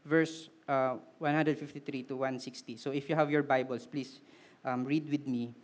verse 0.03 0.51
uh, 0.67 0.99
153 1.23 2.03
to 2.11 2.19
160. 2.19 2.75
So 2.75 2.91
if 2.91 3.07
you 3.07 3.15
have 3.15 3.31
your 3.31 3.43
Bibles, 3.47 3.87
please 3.87 4.19
um, 4.67 4.83
read 4.83 5.07
with 5.07 5.23
me. 5.23 5.55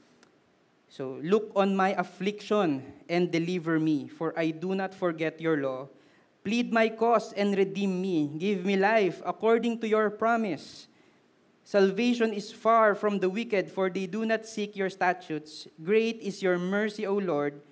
So 0.87 1.19
look 1.23 1.51
on 1.55 1.75
my 1.75 1.95
affliction 1.99 2.83
and 3.07 3.31
deliver 3.31 3.79
me, 3.79 4.07
for 4.07 4.31
I 4.39 4.51
do 4.51 4.75
not 4.75 4.95
forget 4.95 5.39
your 5.39 5.59
law. 5.59 5.87
Plead 6.43 6.71
my 6.71 6.89
cause 6.89 7.33
and 7.33 7.55
redeem 7.55 8.01
me. 8.01 8.31
Give 8.39 8.65
me 8.65 8.75
life 8.75 9.21
according 9.25 9.79
to 9.83 9.87
your 9.87 10.09
promise. 10.09 10.87
Salvation 11.71 12.33
is 12.35 12.51
far 12.51 12.91
from 12.91 13.23
the 13.23 13.31
wicked, 13.31 13.71
for 13.71 13.89
they 13.89 14.03
do 14.03 14.25
not 14.25 14.43
seek 14.43 14.75
your 14.75 14.89
statutes. 14.89 15.71
Great 15.79 16.19
is 16.19 16.43
your 16.43 16.59
mercy, 16.59 17.07
O 17.07 17.15
Lord. 17.15 17.63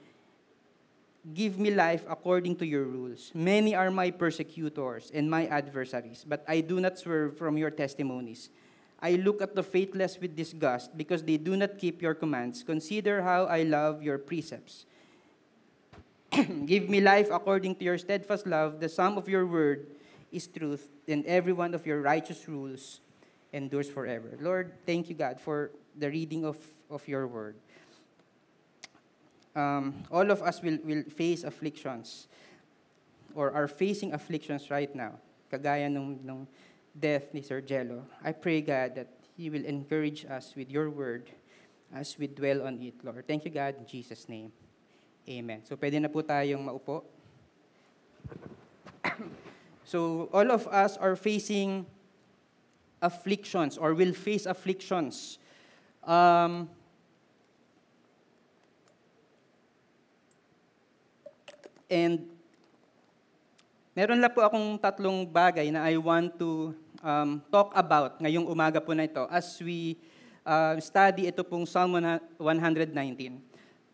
Give 1.34 1.60
me 1.60 1.68
life 1.76 2.08
according 2.08 2.56
to 2.64 2.66
your 2.66 2.86
rules. 2.86 3.30
Many 3.36 3.76
are 3.76 3.92
my 3.92 4.10
persecutors 4.12 5.12
and 5.14 5.30
my 5.30 5.48
adversaries, 5.48 6.24
but 6.24 6.48
I 6.48 6.62
do 6.62 6.80
not 6.80 6.98
swerve 6.98 7.36
from 7.36 7.58
your 7.58 7.72
testimonies. 7.72 8.48
I 9.04 9.20
look 9.20 9.42
at 9.42 9.54
the 9.54 9.64
faithless 9.68 10.16
with 10.16 10.32
disgust 10.34 10.96
because 10.96 11.22
they 11.22 11.36
do 11.36 11.58
not 11.58 11.78
keep 11.78 12.02
your 12.02 12.16
commands. 12.16 12.64
Consider 12.64 13.22
how 13.22 13.52
I 13.52 13.64
love 13.64 14.02
your 14.02 14.18
precepts. 14.18 14.86
Give 16.66 16.88
me 16.88 17.02
life 17.02 17.28
according 17.30 17.76
to 17.76 17.84
your 17.84 17.98
steadfast 17.98 18.48
love. 18.48 18.80
The 18.80 18.88
sum 18.88 19.18
of 19.18 19.28
your 19.28 19.46
word 19.46 19.88
is 20.32 20.48
truth, 20.48 20.88
and 21.06 21.26
every 21.26 21.52
one 21.52 21.76
of 21.76 21.86
your 21.86 22.00
righteous 22.00 22.48
rules 22.48 23.02
endures 23.54 23.90
forever. 23.90 24.38
Lord, 24.40 24.72
thank 24.86 25.10
you, 25.10 25.16
God, 25.16 25.40
for 25.40 25.72
the 25.98 26.10
reading 26.10 26.46
of, 26.46 26.58
of 26.90 27.08
your 27.08 27.28
word. 27.28 27.56
Um, 29.56 30.04
all 30.12 30.30
of 30.30 30.42
us 30.42 30.62
will, 30.62 30.78
will 30.84 31.04
face 31.10 31.44
afflictions 31.44 32.28
or 33.34 33.52
are 33.52 33.68
facing 33.68 34.14
afflictions 34.14 34.70
right 34.70 34.94
now, 34.96 35.14
kagaya 35.52 35.92
nung, 35.92 36.20
nung 36.24 36.48
death 36.98 37.34
ni 37.34 37.42
Sir 37.42 37.62
Jello. 37.62 38.06
I 38.24 38.32
pray, 38.32 38.62
God, 38.62 38.96
that 38.96 39.08
He 39.38 39.50
will 39.50 39.66
encourage 39.66 40.26
us 40.26 40.54
with 40.56 40.70
your 40.70 40.90
word 40.90 41.30
as 41.94 42.18
we 42.18 42.28
dwell 42.28 42.66
on 42.66 42.82
it, 42.82 42.94
Lord. 43.04 43.28
Thank 43.28 43.46
you, 43.46 43.52
God, 43.52 43.76
in 43.80 43.86
Jesus' 43.86 44.30
name. 44.30 44.52
Amen. 45.28 45.62
So, 45.66 45.76
pwede 45.76 46.02
na 46.02 46.08
po 46.08 46.22
tayong 46.22 46.66
maupo. 46.66 47.04
so, 49.86 50.30
all 50.34 50.50
of 50.52 50.68
us 50.68 50.98
are 50.98 51.16
facing 51.16 51.86
afflictions 53.02 53.80
or 53.80 53.96
will 53.96 54.14
face 54.14 54.46
afflictions. 54.46 55.40
Um, 56.04 56.68
and 61.90 62.28
meron 63.96 64.22
lang 64.22 64.32
po 64.32 64.46
akong 64.46 64.80
tatlong 64.80 65.28
bagay 65.28 65.74
na 65.74 65.84
I 65.88 66.00
want 66.00 66.38
to 66.40 66.76
um, 67.04 67.44
talk 67.52 67.74
about 67.76 68.20
ngayong 68.22 68.48
umaga 68.48 68.80
po 68.80 68.96
na 68.96 69.10
ito 69.10 69.26
as 69.28 69.60
we 69.60 70.00
uh, 70.46 70.78
study 70.80 71.28
ito 71.28 71.44
pong 71.44 71.68
Psalm 71.68 72.00
119. 72.00 72.40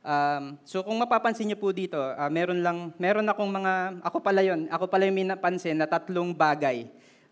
Um, 0.05 0.61
so 0.61 0.85
kung 0.85 1.01
mapapansin 1.01 1.49
niyo 1.49 1.57
po 1.57 1.73
dito, 1.73 1.97
uh, 1.97 2.29
meron 2.29 2.61
lang 2.61 2.93
meron 3.01 3.25
akong 3.25 3.49
mga 3.49 3.73
ako 4.05 4.21
pala 4.21 4.45
'yon, 4.45 4.69
ako 4.69 4.85
pala 4.85 5.09
yung 5.09 5.17
napansin 5.25 5.73
na 5.73 5.89
tatlong 5.89 6.29
bagay 6.29 6.85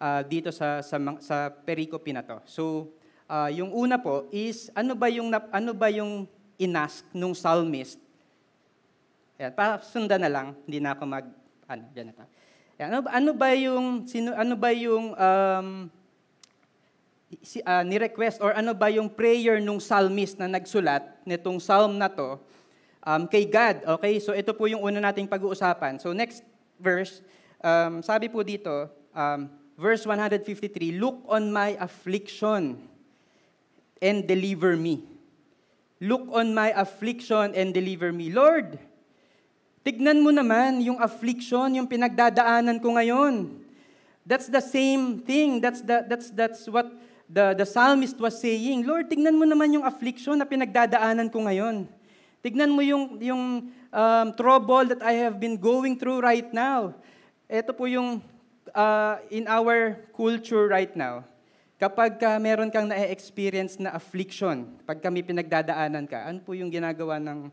uh, 0.03 0.21
dito 0.27 0.51
sa, 0.51 0.83
sa, 0.83 0.99
sa 1.23 1.47
pericope 1.47 2.11
na 2.11 2.19
to. 2.19 2.43
So, 2.43 2.91
uh, 3.31 3.47
yung 3.47 3.71
una 3.71 3.95
po 3.95 4.27
is, 4.35 4.67
ano 4.75 4.91
ba 4.99 5.07
yung, 5.07 5.31
ano 5.31 5.71
ba 5.71 5.87
yung 5.87 6.27
inask 6.59 7.07
nung 7.15 7.31
psalmist? 7.31 7.95
Yan, 9.39 9.55
para 9.55 9.79
sundan 9.79 10.19
na 10.19 10.31
lang, 10.31 10.47
hindi 10.67 10.83
na 10.83 10.91
ako 10.91 11.03
mag, 11.07 11.25
ano, 11.71 11.83
dyan 11.95 12.11
na 12.11 12.27
Yan, 12.83 12.87
ano, 12.91 12.99
ano 13.07 13.31
ba 13.31 13.49
yung, 13.55 14.03
sino, 14.03 14.35
ano 14.35 14.53
ba 14.59 14.69
yung, 14.75 15.15
um, 15.15 15.67
si, 17.41 17.63
uh, 17.65 17.81
ni-request 17.81 18.37
or 18.45 18.53
ano 18.53 18.77
ba 18.77 18.93
yung 18.93 19.09
prayer 19.09 19.57
nung 19.57 19.81
psalmist 19.81 20.37
na 20.37 20.45
nagsulat 20.45 21.01
nitong 21.25 21.57
psalm 21.57 21.97
na 21.97 22.05
to 22.05 22.37
um, 23.01 23.25
kay 23.25 23.49
God. 23.49 23.81
Okay, 23.97 24.21
so 24.21 24.37
ito 24.37 24.53
po 24.53 24.69
yung 24.69 24.85
una 24.85 25.01
nating 25.01 25.25
pag-uusapan. 25.25 25.97
So 25.97 26.13
next 26.13 26.45
verse, 26.77 27.25
um, 27.57 28.05
sabi 28.05 28.29
po 28.29 28.45
dito, 28.45 28.85
um, 29.17 29.49
verse 29.77 30.05
153, 30.05 30.97
Look 30.97 31.23
on 31.27 31.51
my 31.51 31.77
affliction 31.79 32.77
and 34.01 34.27
deliver 34.27 34.75
me. 34.75 35.03
Look 36.03 36.27
on 36.35 36.51
my 36.51 36.75
affliction 36.75 37.55
and 37.55 37.71
deliver 37.71 38.11
me. 38.11 38.27
Lord, 38.27 38.75
tignan 39.87 40.19
mo 40.19 40.35
naman 40.35 40.83
yung 40.83 40.99
affliction, 40.99 41.79
yung 41.79 41.87
pinagdadaanan 41.87 42.83
ko 42.83 42.99
ngayon. 42.99 43.63
That's 44.27 44.51
the 44.51 44.59
same 44.59 45.23
thing. 45.23 45.63
That's, 45.63 45.79
the, 45.79 46.03
that's, 46.03 46.31
that's 46.31 46.67
what 46.67 46.91
the, 47.27 47.55
the 47.55 47.67
psalmist 47.67 48.19
was 48.19 48.39
saying. 48.39 48.83
Lord, 48.83 49.07
tignan 49.07 49.35
mo 49.35 49.47
naman 49.47 49.71
yung 49.79 49.87
affliction 49.87 50.39
na 50.39 50.47
pinagdadaanan 50.47 51.31
ko 51.31 51.43
ngayon. 51.47 51.87
Tignan 52.43 52.75
mo 52.75 52.83
yung, 52.83 53.23
yung 53.23 53.71
um, 53.87 54.27
trouble 54.35 54.91
that 54.91 54.99
I 54.99 55.15
have 55.23 55.39
been 55.39 55.55
going 55.55 55.95
through 55.95 56.19
right 56.19 56.51
now. 56.51 56.91
Ito 57.47 57.71
po 57.71 57.87
yung 57.87 58.19
uh, 58.75 59.21
in 59.29 59.47
our 59.47 59.95
culture 60.11 60.67
right 60.67 60.91
now, 60.97 61.23
kapag 61.79 62.19
ka 62.19 62.35
meron 62.41 62.73
kang 62.73 62.89
na-experience 62.89 63.79
na 63.79 63.93
affliction, 63.95 64.77
pag 64.83 64.99
kami 64.99 65.23
pinagdadaanan 65.23 66.05
ka, 66.09 66.27
ano 66.27 66.41
po 66.41 66.57
yung 66.57 66.73
ginagawa 66.73 67.21
ng 67.21 67.49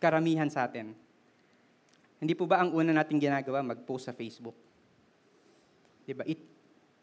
karamihan 0.00 0.48
sa 0.50 0.66
atin? 0.66 0.96
Hindi 2.16 2.32
po 2.32 2.48
ba 2.48 2.64
ang 2.64 2.72
una 2.72 2.96
nating 2.96 3.20
ginagawa, 3.20 3.60
mag-post 3.62 4.08
sa 4.08 4.16
Facebook? 4.16 4.56
Diba? 6.08 6.24
It, 6.24 6.40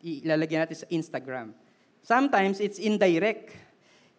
ilalagyan 0.04 0.66
natin 0.66 0.78
sa 0.84 0.88
Instagram. 0.90 1.54
Sometimes, 2.04 2.60
it's 2.60 2.82
indirect. 2.82 3.54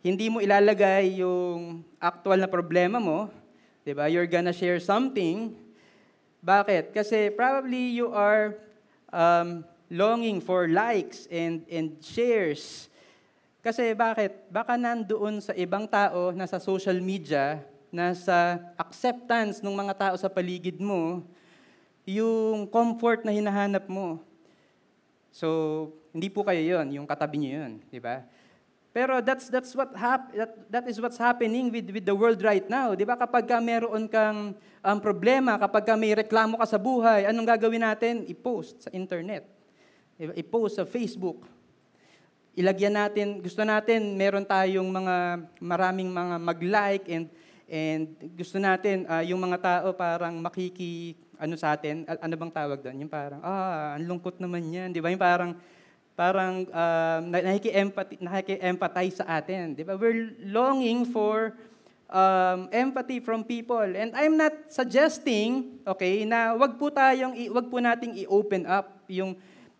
hindi 0.04 0.28
mo 0.28 0.44
ilalagay 0.44 1.24
yung 1.24 1.80
actual 1.96 2.36
na 2.36 2.44
problema 2.44 3.00
mo, 3.00 3.32
'di 3.88 3.96
ba? 3.96 4.04
You're 4.04 4.28
gonna 4.28 4.52
share 4.52 4.76
something. 4.76 5.56
Bakit? 6.44 6.92
Kasi 6.92 7.32
probably 7.32 7.96
you 7.96 8.12
are 8.12 8.52
um, 9.14 9.62
longing 9.86 10.42
for 10.42 10.66
likes 10.66 11.30
and 11.30 11.62
and 11.70 12.02
shares. 12.02 12.90
Kasi 13.62 13.94
bakit? 13.94 14.34
Baka 14.50 14.74
nandoon 14.76 15.40
sa 15.40 15.54
ibang 15.56 15.88
tao, 15.88 16.34
nasa 16.34 16.60
social 16.60 16.98
media, 17.00 17.64
nasa 17.88 18.60
acceptance 18.76 19.62
ng 19.62 19.72
mga 19.72 19.94
tao 19.96 20.14
sa 20.20 20.28
paligid 20.28 20.82
mo, 20.82 21.24
yung 22.04 22.68
comfort 22.68 23.24
na 23.24 23.32
hinahanap 23.32 23.88
mo. 23.88 24.20
So, 25.32 25.48
hindi 26.12 26.28
po 26.28 26.44
kayo 26.44 26.60
yon, 26.60 26.92
yung 26.92 27.08
katabi 27.08 27.40
niyo 27.40 27.64
yon, 27.64 27.72
di 27.88 27.98
ba? 27.98 28.22
Pero 28.94 29.18
that's 29.18 29.50
that's 29.50 29.74
what 29.74 29.90
hap 29.98 30.30
that, 30.30 30.54
that 30.70 30.84
is 30.86 31.02
what's 31.02 31.18
happening 31.18 31.66
with 31.66 31.90
with 31.90 32.06
the 32.06 32.14
world 32.14 32.38
right 32.46 32.62
now, 32.70 32.94
'di 32.94 33.02
ba? 33.02 33.18
Kapag 33.18 33.42
ka 33.42 33.58
meron 33.58 34.06
kang 34.06 34.54
um, 34.54 34.98
problema, 35.02 35.58
kapag 35.58 35.82
ka 35.82 35.98
may 35.98 36.14
reklamo 36.14 36.54
ka 36.54 36.62
sa 36.62 36.78
buhay, 36.78 37.26
anong 37.26 37.58
gagawin 37.58 37.82
natin? 37.82 38.22
I-post 38.30 38.86
sa 38.86 38.94
internet. 38.94 39.50
I-post 40.14 40.78
sa 40.78 40.86
Facebook. 40.86 41.42
Ilagyan 42.54 42.94
natin, 42.94 43.42
gusto 43.42 43.66
natin 43.66 44.14
meron 44.14 44.46
tayong 44.46 44.86
mga 44.86 45.42
maraming 45.58 46.14
mga 46.14 46.36
mag-like 46.38 47.10
and 47.10 47.26
and 47.66 48.14
gusto 48.38 48.62
natin 48.62 49.10
uh, 49.10 49.26
yung 49.26 49.42
mga 49.42 49.58
tao 49.58 49.90
parang 49.90 50.38
makiki 50.38 51.18
ano 51.34 51.58
sa 51.58 51.74
atin, 51.74 52.06
ano 52.06 52.34
bang 52.38 52.54
tawag 52.54 52.78
doon? 52.78 53.02
Yung 53.02 53.10
parang 53.10 53.42
ah, 53.42 53.98
ang 53.98 54.06
lungkot 54.06 54.38
naman 54.38 54.70
'yan, 54.70 54.94
'di 54.94 55.02
ba? 55.02 55.10
Yung 55.10 55.18
parang 55.18 55.58
parang 56.14 56.66
uh, 56.70 57.18
nakiki-empathy, 57.26 58.22
nakiki-empathize 58.22 59.18
sa 59.18 59.26
atin. 59.38 59.74
Di 59.74 59.82
ba? 59.82 59.98
We're 59.98 60.34
longing 60.46 61.10
for 61.10 61.54
um, 62.10 62.70
empathy 62.70 63.18
from 63.18 63.42
people. 63.42 63.82
And 63.82 64.14
I'm 64.14 64.38
not 64.38 64.70
suggesting, 64.70 65.82
okay, 65.82 66.22
na 66.22 66.54
wag 66.54 66.78
po 66.78 66.90
tayong, 66.90 67.34
wag 67.50 67.66
po 67.66 67.82
nating 67.82 68.14
i-open 68.26 68.64
up 68.66 69.04
yung 69.10 69.34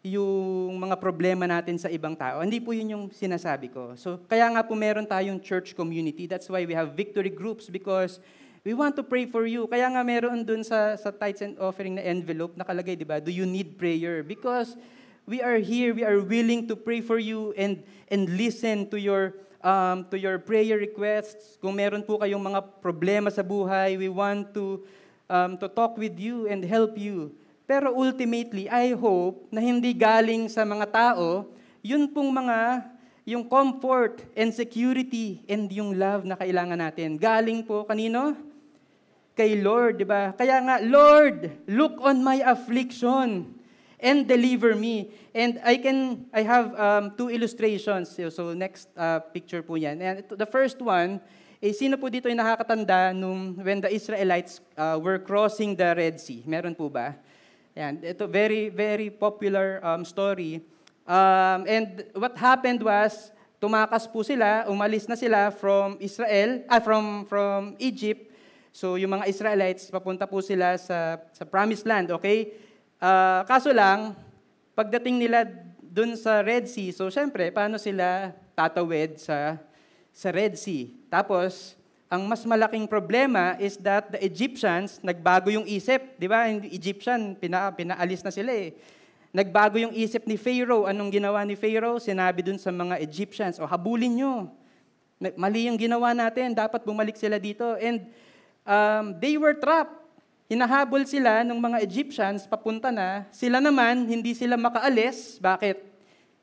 yung 0.05 0.77
mga 0.85 1.01
problema 1.01 1.49
natin 1.49 1.81
sa 1.81 1.89
ibang 1.89 2.13
tao. 2.13 2.45
Hindi 2.45 2.61
po 2.61 2.77
yun 2.77 2.93
yung 2.93 3.05
sinasabi 3.09 3.73
ko. 3.73 3.97
So, 3.97 4.21
kaya 4.29 4.45
nga 4.53 4.61
po 4.61 4.77
meron 4.77 5.09
tayong 5.09 5.41
church 5.41 5.73
community. 5.73 6.29
That's 6.29 6.45
why 6.45 6.69
we 6.69 6.77
have 6.77 6.93
victory 6.93 7.33
groups 7.33 7.73
because 7.73 8.21
we 8.61 8.77
want 8.77 9.01
to 9.01 9.05
pray 9.05 9.25
for 9.25 9.49
you. 9.49 9.65
Kaya 9.65 9.89
nga 9.89 10.05
meron 10.05 10.45
dun 10.45 10.61
sa, 10.61 11.01
sa 11.01 11.09
tithes 11.09 11.41
and 11.41 11.57
offering 11.57 11.97
na 11.97 12.05
envelope, 12.05 12.53
nakalagay, 12.53 13.01
di 13.01 13.09
ba? 13.09 13.17
Do 13.17 13.33
you 13.33 13.49
need 13.49 13.81
prayer? 13.81 14.21
Because 14.21 14.77
we 15.27 15.41
are 15.41 15.57
here, 15.57 15.97
we 15.97 16.05
are 16.05 16.21
willing 16.21 16.69
to 16.69 16.77
pray 16.77 17.01
for 17.01 17.19
you 17.19 17.53
and, 17.57 17.83
and 18.09 18.29
listen 18.37 18.89
to 18.91 19.01
your, 19.01 19.33
um, 19.65 20.05
to 20.13 20.21
your 20.21 20.39
prayer 20.39 20.77
requests. 20.77 21.57
Kung 21.61 21.77
meron 21.77 22.05
po 22.05 22.21
kayong 22.21 22.41
mga 22.41 22.61
problema 22.85 23.33
sa 23.33 23.41
buhay, 23.41 23.97
we 23.97 24.13
want 24.13 24.53
to, 24.53 24.85
um, 25.29 25.57
to 25.57 25.69
talk 25.69 25.97
with 25.97 26.17
you 26.21 26.45
and 26.45 26.61
help 26.65 26.97
you. 27.01 27.33
Pero 27.65 27.97
ultimately, 27.97 28.69
I 28.69 28.93
hope 28.93 29.49
na 29.49 29.65
hindi 29.65 29.97
galing 29.97 30.53
sa 30.53 30.69
mga 30.69 30.93
tao, 30.93 31.49
yun 31.81 32.05
pong 32.13 32.29
mga, 32.29 32.85
yung 33.25 33.49
comfort 33.49 34.21
and 34.37 34.53
security 34.53 35.41
and 35.49 35.73
yung 35.73 35.97
love 35.97 36.29
na 36.29 36.37
kailangan 36.37 36.77
natin. 36.77 37.17
Galing 37.17 37.65
po 37.65 37.89
kanino? 37.89 38.37
Kay 39.33 39.65
Lord, 39.65 39.97
di 39.97 40.05
ba? 40.05 40.37
Kaya 40.37 40.61
nga, 40.61 40.77
Lord, 40.85 41.65
look 41.65 41.97
on 42.05 42.21
my 42.21 42.45
affliction 42.45 43.54
and 44.05 44.29
deliver 44.29 44.77
me. 44.77 45.09
And 45.33 45.57
I 45.65 45.81
can, 45.81 46.29
I 46.29 46.45
have 46.45 46.77
um, 46.77 47.17
two 47.17 47.33
illustrations. 47.33 48.13
So 48.13 48.53
next 48.53 48.93
uh, 48.93 49.25
picture 49.33 49.65
po 49.65 49.81
yan. 49.81 50.05
And 50.05 50.23
the 50.29 50.45
first 50.45 50.85
one, 50.85 51.25
eh, 51.65 51.73
sino 51.73 51.97
po 51.97 52.13
dito 52.13 52.29
yung 52.29 52.45
nakakatanda 52.45 53.17
nung 53.17 53.57
when 53.57 53.81
the 53.81 53.89
Israelites 53.89 54.61
uh, 54.77 55.01
were 55.01 55.17
crossing 55.17 55.73
the 55.73 55.97
Red 55.97 56.21
Sea? 56.21 56.45
Meron 56.45 56.77
po 56.77 56.93
ba? 56.93 57.17
Yan. 57.73 58.05
Ito, 58.05 58.29
very, 58.29 58.69
very 58.69 59.09
popular 59.09 59.81
um, 59.81 60.05
story. 60.05 60.61
Um, 61.09 61.65
and 61.65 62.05
what 62.13 62.37
happened 62.37 62.85
was, 62.85 63.33
tumakas 63.57 64.05
po 64.05 64.21
sila, 64.21 64.69
umalis 64.69 65.09
na 65.09 65.17
sila 65.17 65.49
from 65.49 65.97
Israel, 66.05 66.61
ah, 66.69 66.85
from, 66.85 67.25
from 67.25 67.81
Egypt. 67.81 68.29
So 68.69 69.01
yung 69.01 69.17
mga 69.17 69.33
Israelites, 69.33 69.89
papunta 69.89 70.29
po 70.29 70.45
sila 70.45 70.77
sa, 70.77 71.17
sa 71.33 71.45
promised 71.49 71.89
land, 71.89 72.13
okay? 72.13 72.53
Uh, 73.05 73.45
kaso 73.45 73.69
lang, 73.69 74.17
pagdating 74.73 75.21
nila 75.21 75.45
dun 75.77 76.17
sa 76.17 76.41
Red 76.41 76.65
Sea, 76.65 76.89
so 76.89 77.13
syempre, 77.13 77.53
paano 77.53 77.77
sila 77.77 78.33
tatawid 78.57 79.21
sa, 79.21 79.61
sa 80.09 80.33
Red 80.33 80.57
Sea? 80.57 80.89
Tapos, 81.13 81.77
ang 82.09 82.25
mas 82.25 82.41
malaking 82.49 82.89
problema 82.89 83.61
is 83.61 83.77
that 83.77 84.09
the 84.09 84.21
Egyptians, 84.25 85.05
nagbago 85.05 85.53
yung 85.53 85.69
isip. 85.69 86.17
Di 86.17 86.25
ba? 86.25 86.49
Egyptian, 86.49 87.37
pina, 87.37 87.69
pinaalis 87.77 88.25
na 88.25 88.33
sila 88.33 88.57
eh. 88.57 88.73
Nagbago 89.37 89.77
yung 89.77 89.93
isip 89.93 90.25
ni 90.25 90.41
Pharaoh. 90.41 90.89
Anong 90.89 91.13
ginawa 91.13 91.45
ni 91.45 91.61
Pharaoh? 91.61 92.01
Sinabi 92.01 92.41
dun 92.41 92.57
sa 92.57 92.73
mga 92.73 93.05
Egyptians, 93.05 93.61
o 93.61 93.69
habulin 93.69 94.17
nyo. 94.17 94.49
Mali 95.37 95.69
yung 95.69 95.77
ginawa 95.77 96.17
natin, 96.17 96.57
dapat 96.57 96.81
bumalik 96.89 97.21
sila 97.21 97.37
dito. 97.37 97.77
And 97.77 98.09
um, 98.65 99.05
they 99.21 99.37
were 99.37 99.53
trapped. 99.53 100.04
Hinahabol 100.45 101.09
sila 101.09 101.41
ng 101.41 101.57
mga 101.57 101.81
Egyptians 101.81 102.45
papunta 102.45 102.93
na. 102.93 103.25
Sila 103.33 103.65
naman, 103.65 104.05
hindi 104.05 104.37
sila 104.37 104.61
makaalis. 104.61 105.41
Bakit? 105.41 105.81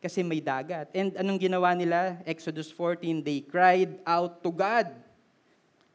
Kasi 0.01 0.25
may 0.25 0.41
dagat. 0.41 0.89
And 0.97 1.13
anong 1.13 1.37
ginawa 1.37 1.77
nila? 1.77 2.17
Exodus 2.25 2.73
14, 2.73 3.21
they 3.21 3.45
cried 3.45 4.01
out 4.01 4.41
to 4.41 4.49
God. 4.49 4.89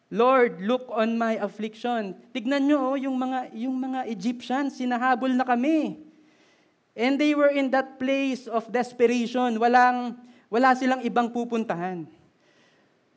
Lord, 0.06 0.62
look 0.62 0.86
on 0.94 1.18
my 1.18 1.34
affliction. 1.42 2.14
Tignan 2.30 2.70
nyo, 2.70 2.94
oh, 2.94 2.96
yung 2.96 3.18
mga, 3.18 3.50
yung 3.58 3.74
mga 3.74 4.06
Egyptians, 4.06 4.78
sinahabol 4.78 5.34
na 5.34 5.42
kami. 5.42 5.98
And 6.94 7.18
they 7.18 7.34
were 7.34 7.50
in 7.50 7.74
that 7.74 7.98
place 7.98 8.46
of 8.46 8.70
desperation. 8.70 9.58
Walang, 9.58 10.14
wala 10.46 10.78
silang 10.78 11.02
ibang 11.02 11.34
pupuntahan. 11.34 12.06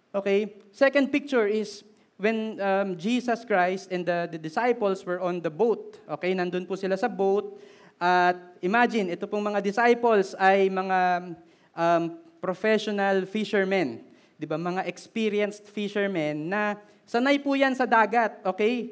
Okay? 0.10 0.58
Second 0.74 1.14
picture 1.14 1.46
is 1.46 1.86
when 2.20 2.60
um, 2.60 3.00
Jesus 3.00 3.48
Christ 3.48 3.96
and 3.96 4.04
the, 4.04 4.28
the 4.28 4.38
disciples 4.38 5.08
were 5.08 5.24
on 5.24 5.40
the 5.40 5.50
boat. 5.50 6.04
Okay, 6.20 6.36
nandun 6.36 6.68
po 6.68 6.76
sila 6.76 7.00
sa 7.00 7.08
boat. 7.08 7.56
At 7.96 8.60
imagine, 8.60 9.08
ito 9.08 9.24
pong 9.24 9.48
mga 9.48 9.64
disciples 9.64 10.36
ay 10.36 10.68
mga 10.68 11.32
um, 11.72 12.04
professional 12.44 13.24
fishermen. 13.24 14.04
Di 14.36 14.44
ba? 14.44 14.60
Mga 14.60 14.84
experienced 14.92 15.72
fishermen 15.72 16.52
na 16.52 16.76
sanay 17.08 17.40
po 17.40 17.56
yan 17.56 17.72
sa 17.72 17.88
dagat. 17.88 18.44
Okay? 18.44 18.92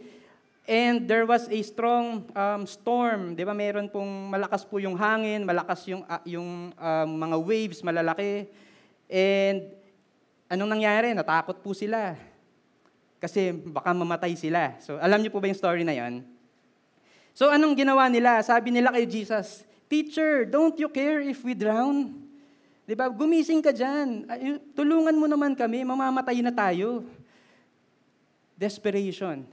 And 0.67 1.03
there 1.07 1.27
was 1.27 1.51
a 1.51 1.59
strong 1.63 2.27
um, 2.31 2.63
storm. 2.63 3.35
Di 3.35 3.43
ba? 3.43 3.51
Meron 3.51 3.91
pong 3.91 4.31
malakas 4.31 4.63
po 4.63 4.79
yung 4.79 4.95
hangin, 4.95 5.43
malakas 5.43 5.83
yung, 5.87 6.03
uh, 6.07 6.23
yung 6.23 6.71
um, 6.75 7.09
mga 7.11 7.35
waves, 7.43 7.79
malalaki. 7.83 8.47
And 9.11 9.67
anong 10.47 10.79
nangyari? 10.79 11.11
Natakot 11.11 11.59
po 11.59 11.75
sila. 11.75 12.15
Kasi 13.17 13.49
baka 13.49 13.93
mamatay 13.93 14.37
sila. 14.37 14.77
So, 14.81 15.01
alam 15.01 15.21
niyo 15.21 15.33
po 15.33 15.41
ba 15.41 15.49
yung 15.49 15.57
story 15.57 15.81
na 15.81 15.97
yan? 15.97 16.21
So, 17.33 17.49
anong 17.49 17.77
ginawa 17.77 18.09
nila? 18.09 18.41
Sabi 18.45 18.69
nila 18.69 18.93
kay 18.93 19.09
Jesus, 19.09 19.65
Teacher, 19.87 20.43
don't 20.43 20.75
you 20.75 20.91
care 20.91 21.23
if 21.23 21.39
we 21.47 21.55
drown? 21.55 22.11
Di 22.83 22.91
ba? 22.95 23.07
Gumising 23.07 23.63
ka 23.63 23.71
dyan. 23.71 24.27
Tulungan 24.75 25.15
mo 25.15 25.27
naman 25.27 25.55
kami, 25.55 25.83
mamamatay 25.87 26.43
na 26.43 26.51
tayo. 26.51 27.07
Desperation. 28.59 29.47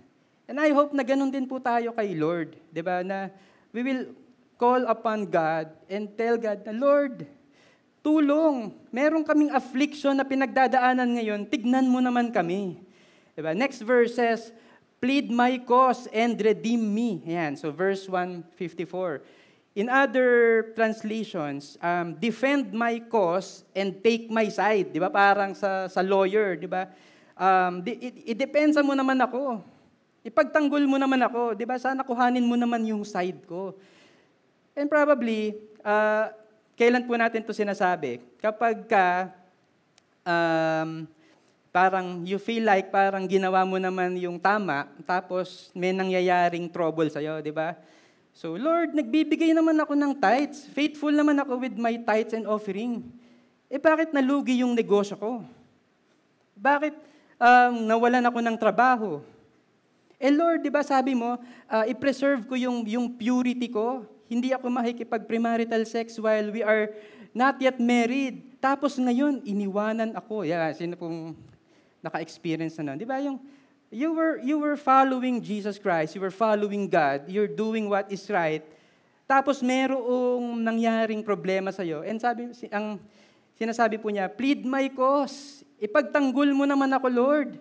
And 0.50 0.58
I 0.58 0.74
hope 0.74 0.92
na 0.92 1.06
ganun 1.06 1.30
din 1.30 1.46
po 1.48 1.62
tayo 1.62 1.94
kay 1.94 2.18
Lord. 2.18 2.58
Di 2.68 2.82
ba? 2.82 3.06
Na 3.06 3.30
we 3.70 3.80
will 3.86 4.10
call 4.58 4.84
upon 4.90 5.26
God 5.26 5.72
and 5.88 6.10
tell 6.14 6.34
God 6.38 6.66
na, 6.66 6.74
Lord, 6.74 7.26
tulong. 8.02 8.74
Meron 8.90 9.24
kaming 9.24 9.54
affliction 9.54 10.18
na 10.18 10.26
pinagdadaanan 10.26 11.14
ngayon. 11.16 11.40
Tignan 11.46 11.86
mo 11.86 12.02
naman 12.02 12.30
kami. 12.34 12.83
Diba? 13.34 13.50
Next 13.54 13.82
verse 13.82 14.14
says, 14.14 14.54
plead 15.02 15.28
my 15.28 15.58
cause 15.58 16.06
and 16.14 16.38
redeem 16.38 16.80
me. 16.80 17.20
Ayan, 17.26 17.58
so 17.58 17.68
verse 17.74 18.08
154. 18.08 19.20
In 19.74 19.90
other 19.90 20.70
translations, 20.78 21.74
um, 21.82 22.14
defend 22.14 22.70
my 22.70 23.02
cause 23.10 23.66
and 23.74 23.98
take 24.06 24.30
my 24.30 24.46
side. 24.46 24.94
Di 24.94 25.02
ba? 25.02 25.10
Parang 25.10 25.50
sa, 25.50 25.90
sa 25.90 25.98
lawyer, 25.98 26.54
di 26.54 26.70
ba? 26.70 26.86
Um, 27.34 27.82
i-depensa 28.22 28.86
mo 28.86 28.94
naman 28.94 29.18
ako. 29.18 29.58
Ipagtanggol 30.22 30.86
mo 30.86 30.94
naman 30.94 31.18
ako. 31.26 31.58
Di 31.58 31.66
ba? 31.66 31.74
Sana 31.74 32.06
kuhanin 32.06 32.46
mo 32.46 32.54
naman 32.54 32.86
yung 32.86 33.02
side 33.02 33.42
ko. 33.50 33.74
And 34.78 34.86
probably, 34.86 35.58
uh, 35.82 36.30
kailan 36.78 37.02
po 37.10 37.18
natin 37.18 37.42
to 37.42 37.50
sinasabi? 37.50 38.22
Kapag 38.38 38.86
ka, 38.86 39.34
um, 40.22 41.10
parang 41.74 42.22
you 42.22 42.38
feel 42.38 42.62
like 42.62 42.94
parang 42.94 43.26
ginawa 43.26 43.66
mo 43.66 43.82
naman 43.82 44.14
yung 44.14 44.38
tama, 44.38 44.86
tapos 45.02 45.74
may 45.74 45.90
nangyayaring 45.90 46.70
trouble 46.70 47.10
sa'yo, 47.10 47.42
di 47.42 47.50
ba? 47.50 47.74
So, 48.30 48.54
Lord, 48.54 48.94
nagbibigay 48.94 49.50
naman 49.50 49.74
ako 49.82 49.98
ng 49.98 50.14
tithes. 50.22 50.70
Faithful 50.70 51.10
naman 51.10 51.34
ako 51.42 51.58
with 51.58 51.74
my 51.74 51.98
tithes 51.98 52.30
and 52.30 52.46
offering. 52.46 53.02
Eh 53.66 53.82
bakit 53.82 54.14
nalugi 54.14 54.62
yung 54.62 54.70
negosyo 54.70 55.18
ko? 55.18 55.42
Bakit 56.54 56.94
um, 57.42 57.90
nawalan 57.90 58.22
ako 58.22 58.38
ng 58.38 58.56
trabaho? 58.58 59.18
Eh 60.18 60.30
Lord, 60.30 60.62
di 60.62 60.70
ba 60.70 60.86
sabi 60.86 61.18
mo, 61.18 61.42
uh, 61.66 61.84
i-preserve 61.90 62.46
ko 62.46 62.54
yung, 62.54 62.86
yung 62.86 63.10
purity 63.18 63.66
ko. 63.66 64.06
Hindi 64.30 64.54
ako 64.54 64.70
makikipag-premarital 64.70 65.82
sex 65.90 66.22
while 66.22 66.54
we 66.54 66.62
are 66.62 66.94
not 67.34 67.58
yet 67.58 67.82
married. 67.82 68.62
Tapos 68.62 68.94
ngayon, 68.94 69.42
iniwanan 69.42 70.14
ako. 70.14 70.46
Yeah, 70.46 70.70
sino 70.70 70.94
pong 70.94 71.34
naka-experience 72.04 72.76
na 72.76 72.92
nun? 72.92 73.00
Di 73.00 73.08
ba 73.08 73.16
yung, 73.24 73.40
you 73.88 74.12
were, 74.12 74.36
you 74.44 74.60
were 74.60 74.76
following 74.76 75.40
Jesus 75.40 75.80
Christ, 75.80 76.12
you 76.12 76.20
were 76.20 76.34
following 76.34 76.84
God, 76.86 77.24
you're 77.24 77.48
doing 77.48 77.88
what 77.88 78.12
is 78.12 78.28
right, 78.28 78.60
tapos 79.24 79.64
merong 79.64 80.60
nangyaring 80.60 81.24
problema 81.24 81.72
sa 81.72 81.80
iyo. 81.80 82.04
And 82.04 82.20
sabi, 82.20 82.52
ang 82.68 83.00
sinasabi 83.56 83.96
po 83.96 84.12
niya, 84.12 84.28
plead 84.28 84.68
my 84.68 84.92
cause. 84.92 85.64
Ipagtanggol 85.80 86.52
mo 86.52 86.68
naman 86.68 86.92
ako, 86.92 87.08
Lord. 87.08 87.56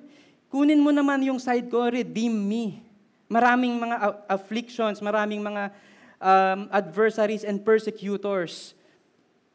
Kunin 0.51 0.84
mo 0.84 0.91
naman 0.91 1.23
yung 1.23 1.39
side 1.39 1.71
ko, 1.71 1.88
redeem 1.88 2.36
me. 2.36 2.84
Maraming 3.32 3.79
mga 3.79 4.27
afflictions, 4.27 4.99
maraming 4.99 5.39
mga 5.39 5.71
um, 6.19 6.67
adversaries 6.69 7.47
and 7.47 7.63
persecutors. 7.63 8.75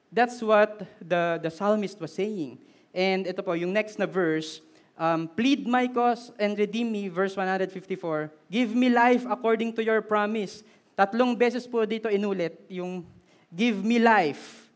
That's 0.09 0.41
what 0.41 0.89
the, 1.05 1.37
the 1.45 1.53
psalmist 1.53 2.01
was 2.01 2.17
saying. 2.17 2.57
And 2.97 3.29
ito 3.29 3.45
po, 3.45 3.53
yung 3.53 3.77
next 3.77 4.01
na 4.01 4.09
verse, 4.09 4.65
um, 4.99 5.31
plead 5.31 5.65
my 5.65 5.87
cause 5.87 6.35
and 6.37 6.59
redeem 6.59 6.93
me, 6.93 7.09
verse 7.09 7.39
154. 7.39 8.31
Give 8.51 8.75
me 8.75 8.91
life 8.91 9.25
according 9.31 9.73
to 9.79 9.83
your 9.87 10.03
promise. 10.03 10.67
Tatlong 10.99 11.39
beses 11.39 11.65
po 11.65 11.87
dito 11.87 12.11
inulit 12.11 12.59
yung 12.67 13.07
give 13.55 13.81
me 13.87 14.03
life 14.03 14.69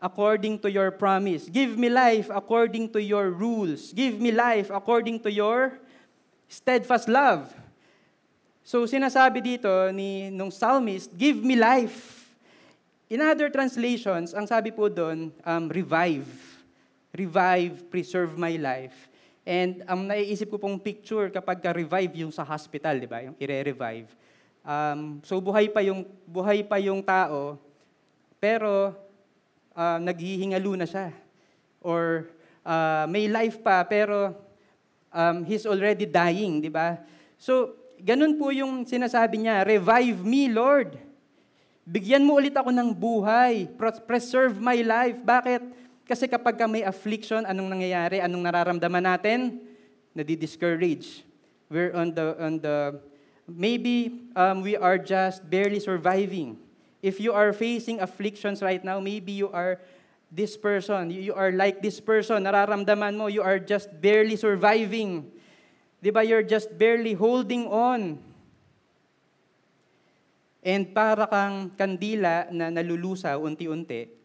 according 0.00 0.58
to 0.64 0.72
your 0.72 0.90
promise. 0.90 1.46
Give 1.52 1.76
me 1.76 1.92
life 1.92 2.32
according 2.32 2.88
to 2.96 3.00
your 3.02 3.30
rules. 3.30 3.92
Give 3.92 4.16
me 4.16 4.32
life 4.32 4.72
according 4.72 5.20
to 5.26 5.30
your 5.30 5.76
steadfast 6.48 7.06
love. 7.06 7.52
So 8.64 8.88
sinasabi 8.88 9.44
dito 9.44 9.68
ni 9.92 10.32
nung 10.32 10.52
psalmist, 10.52 11.12
give 11.12 11.40
me 11.44 11.56
life. 11.56 12.28
In 13.08 13.24
other 13.24 13.48
translations, 13.48 14.36
ang 14.36 14.44
sabi 14.44 14.68
po 14.68 14.92
doon, 14.92 15.32
um, 15.44 15.64
revive. 15.72 16.28
Revive, 17.16 17.88
preserve 17.88 18.36
my 18.36 18.60
life. 18.60 19.07
And 19.48 19.80
ang 19.88 20.04
um, 20.04 20.10
naiisip 20.12 20.52
ko 20.52 20.60
pong 20.60 20.76
picture 20.76 21.32
kapag 21.32 21.64
ka-revive 21.64 22.20
yung 22.20 22.28
sa 22.28 22.44
hospital, 22.44 23.00
di 23.00 23.08
ba? 23.08 23.24
Yung 23.24 23.32
ire-revive. 23.40 24.12
Um, 24.60 25.24
so 25.24 25.40
buhay 25.40 25.72
pa 25.72 25.80
yung 25.80 26.04
buhay 26.28 26.60
pa 26.60 26.76
yung 26.76 27.00
tao, 27.00 27.56
pero 28.36 28.92
uh, 29.72 29.96
naghihingalo 30.04 30.76
na 30.76 30.84
siya. 30.84 31.16
Or 31.80 32.28
uh, 32.60 33.08
may 33.08 33.24
life 33.24 33.56
pa, 33.64 33.80
pero 33.88 34.36
um, 35.16 35.48
he's 35.48 35.64
already 35.64 36.04
dying, 36.04 36.60
di 36.60 36.68
ba? 36.68 37.00
So, 37.40 37.72
ganun 38.04 38.36
po 38.36 38.52
yung 38.52 38.84
sinasabi 38.84 39.48
niya, 39.48 39.64
revive 39.64 40.20
me, 40.28 40.52
Lord. 40.52 41.00
Bigyan 41.88 42.20
mo 42.20 42.36
ulit 42.36 42.52
ako 42.52 42.68
ng 42.68 42.92
buhay. 42.92 43.64
Preserve 44.04 44.60
my 44.60 44.76
life. 44.84 45.16
Bakit? 45.24 45.87
Kasi 46.08 46.24
kapag 46.24 46.56
may 46.64 46.88
affliction, 46.88 47.44
anong 47.44 47.68
nangyayari? 47.68 48.24
Anong 48.24 48.40
nararamdaman 48.40 49.04
natin? 49.04 49.60
Nadi-discourage. 50.16 51.20
We're 51.68 51.92
on 51.92 52.16
the, 52.16 52.32
on 52.40 52.64
the 52.64 52.96
maybe 53.44 54.24
um, 54.32 54.64
we 54.64 54.72
are 54.72 54.96
just 54.96 55.44
barely 55.44 55.84
surviving. 55.84 56.56
If 57.04 57.20
you 57.20 57.36
are 57.36 57.52
facing 57.52 58.00
afflictions 58.00 58.64
right 58.64 58.80
now, 58.80 59.04
maybe 59.04 59.36
you 59.36 59.52
are 59.52 59.76
this 60.32 60.56
person, 60.56 61.12
you 61.12 61.32
are 61.36 61.52
like 61.52 61.80
this 61.84 62.00
person, 62.00 62.44
nararamdaman 62.44 63.16
mo, 63.16 63.28
you 63.28 63.44
are 63.44 63.60
just 63.60 63.88
barely 64.00 64.36
surviving. 64.36 65.28
Di 66.00 66.08
ba? 66.08 66.24
You're 66.24 66.44
just 66.44 66.72
barely 66.72 67.12
holding 67.12 67.68
on. 67.68 68.20
And 70.64 70.88
para 70.92 71.28
kang 71.28 71.72
kandila 71.76 72.52
na 72.52 72.68
nalulusaw 72.68 73.40
unti-unti, 73.40 74.17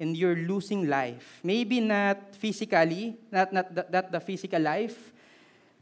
and 0.00 0.16
you're 0.16 0.48
losing 0.48 0.88
life. 0.88 1.38
Maybe 1.44 1.78
not 1.78 2.34
physically, 2.34 3.20
not, 3.30 3.52
not, 3.52 3.68
not 3.92 4.10
the 4.10 4.18
physical 4.18 4.58
life, 4.58 5.12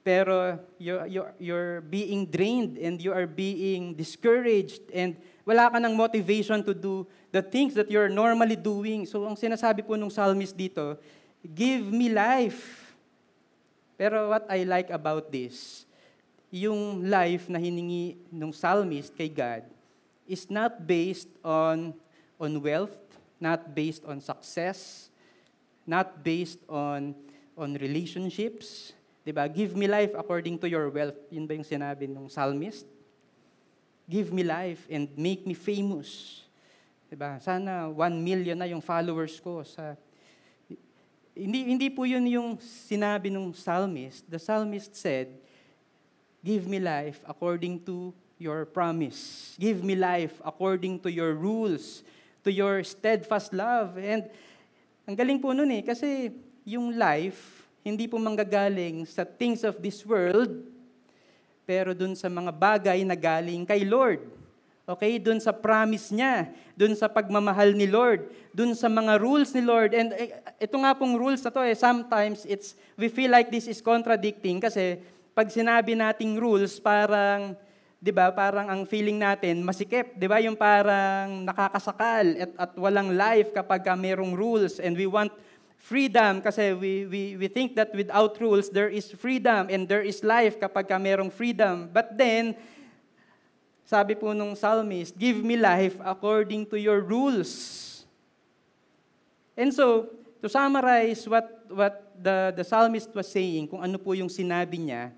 pero 0.03 0.59
you're, 0.77 1.07
you're, 1.07 1.33
you're 1.39 1.81
being 1.87 2.27
drained 2.27 2.77
and 2.77 3.01
you 3.01 3.15
are 3.15 3.27
being 3.27 3.95
discouraged 3.95 4.83
and 4.93 5.15
wala 5.47 5.71
ka 5.71 5.79
ng 5.79 5.95
motivation 5.95 6.61
to 6.67 6.75
do 6.75 7.07
the 7.31 7.41
things 7.41 7.73
that 7.79 7.89
you're 7.89 8.11
normally 8.11 8.57
doing. 8.57 9.07
So, 9.07 9.25
ang 9.25 9.39
sinasabi 9.39 9.87
po 9.87 9.95
nung 9.95 10.11
psalmist 10.11 10.53
dito, 10.53 10.99
give 11.41 11.87
me 11.89 12.11
life. 12.11 12.91
Pero 13.97 14.31
what 14.35 14.45
I 14.51 14.67
like 14.67 14.91
about 14.91 15.31
this, 15.31 15.87
yung 16.51 17.05
life 17.05 17.49
na 17.49 17.61
hiningi 17.61 18.17
nung 18.33 18.53
psalmist 18.53 19.13
kay 19.15 19.29
God 19.29 19.65
is 20.29 20.49
not 20.53 20.85
based 20.85 21.29
on, 21.41 21.97
on 22.37 22.53
wealth, 22.61 22.97
not 23.41 23.75
based 23.75 24.05
on 24.05 24.21
success, 24.21 25.11
not 25.87 26.23
based 26.23 26.61
on, 26.69 27.15
on 27.57 27.75
relationships. 27.79 28.93
Diba? 29.27 29.47
Give 29.49 29.75
me 29.75 29.87
life 29.87 30.13
according 30.15 30.59
to 30.61 30.69
your 30.69 30.91
wealth. 30.91 31.17
Yun 31.31 31.47
ba 31.47 31.55
yung 31.55 31.67
sinabi 31.67 32.11
ng 32.11 32.29
psalmist? 32.29 32.87
give 34.09 34.33
me 34.33 34.43
life 34.43 34.89
and 34.89 35.07
make 35.21 35.45
me 35.45 35.53
famous. 35.53 36.41
Diba? 37.13 37.37
Sana 37.45 37.93
1 37.93 38.17
million 38.17 38.57
na 38.57 38.65
yung 38.65 38.81
followers 38.81 39.37
ko 39.39 39.61
sa 39.61 39.95
hindi 41.37 41.71
hindi 41.71 41.87
po 41.93 42.03
yun 42.09 42.25
yung 42.27 42.59
sinabi 42.59 43.31
ng 43.31 43.53
psalmist. 43.55 44.27
The 44.27 44.41
psalmist 44.43 44.97
said, 44.97 45.31
"Give 46.43 46.67
me 46.67 46.83
life 46.83 47.23
according 47.29 47.85
to 47.87 48.11
your 48.41 48.67
promise. 48.67 49.55
Give 49.61 49.85
me 49.85 49.95
life 49.95 50.41
according 50.43 50.99
to 51.07 51.09
your 51.13 51.39
rules, 51.39 52.03
to 52.43 52.51
your 52.51 52.83
steadfast 52.87 53.55
love." 53.55 53.99
And 53.99 54.29
ang 55.09 55.17
galing 55.17 55.41
po 55.41 55.57
nun 55.57 55.73
eh 55.73 55.83
kasi 55.83 56.35
yung 56.69 56.95
life 56.95 57.59
hindi 57.89 58.05
po 58.05 58.21
manggagaling 58.21 59.09
sa 59.09 59.25
things 59.25 59.65
of 59.65 59.81
this 59.81 60.05
world, 60.05 60.61
pero 61.65 61.97
dun 61.97 62.13
sa 62.13 62.29
mga 62.29 62.53
bagay 62.53 63.01
na 63.01 63.17
galing 63.17 63.65
kay 63.65 63.81
Lord. 63.89 64.21
Okay, 64.89 65.21
dun 65.21 65.37
sa 65.37 65.53
promise 65.53 66.09
niya, 66.09 66.49
dun 66.73 66.97
sa 66.97 67.13
pagmamahal 67.13 67.77
ni 67.77 67.85
Lord, 67.85 68.33
dun 68.57 68.73
sa 68.73 68.89
mga 68.89 69.21
rules 69.21 69.53
ni 69.53 69.61
Lord. 69.61 69.93
And 69.93 70.17
eh, 70.17 70.41
ito 70.57 70.81
nga 70.81 70.97
pong 70.97 71.13
rules 71.13 71.45
na 71.45 71.53
to, 71.53 71.61
eh, 71.61 71.77
sometimes 71.77 72.49
it's, 72.49 72.73
we 72.97 73.13
feel 73.13 73.29
like 73.29 73.53
this 73.53 73.69
is 73.69 73.85
contradicting 73.85 74.65
kasi 74.65 74.97
pag 75.37 75.53
sinabi 75.53 75.93
nating 75.93 76.41
rules, 76.41 76.81
parang, 76.81 77.53
di 77.99 78.15
ba, 78.15 78.31
parang 78.31 78.71
ang 78.71 78.87
feeling 78.87 79.19
natin, 79.19 79.59
masikip, 79.67 80.15
di 80.15 80.31
ba, 80.31 80.39
yung 80.39 80.55
parang 80.55 81.43
nakakasakal 81.43 82.27
at, 82.39 82.51
at 82.55 82.71
walang 82.79 83.19
life 83.19 83.51
kapag 83.51 83.83
merong 83.99 84.39
rules 84.39 84.79
and 84.79 84.95
we 84.95 85.11
want 85.11 85.35
freedom 85.83 86.39
kasi 86.39 86.75
we, 86.79 87.07
we, 87.11 87.23
we 87.35 87.47
think 87.51 87.75
that 87.75 87.91
without 87.91 88.39
rules, 88.39 88.71
there 88.71 88.87
is 88.87 89.11
freedom 89.19 89.67
and 89.67 89.91
there 89.91 90.03
is 90.03 90.23
life 90.23 90.55
kapag 90.63 90.87
ka 90.87 90.95
merong 90.95 91.31
freedom. 91.31 91.91
But 91.91 92.15
then, 92.15 92.55
sabi 93.83 94.15
po 94.15 94.31
nung 94.31 94.55
psalmist, 94.55 95.19
give 95.19 95.43
me 95.43 95.59
life 95.59 95.99
according 96.07 96.71
to 96.71 96.79
your 96.79 97.03
rules. 97.03 98.07
And 99.59 99.75
so, 99.75 100.07
to 100.39 100.47
summarize 100.47 101.27
what, 101.27 101.67
what 101.67 102.15
the, 102.15 102.55
the 102.55 102.63
psalmist 102.63 103.11
was 103.11 103.27
saying, 103.27 103.67
kung 103.67 103.83
ano 103.83 103.99
po 103.99 104.15
yung 104.15 104.31
sinabi 104.31 104.87
niya 104.87 105.11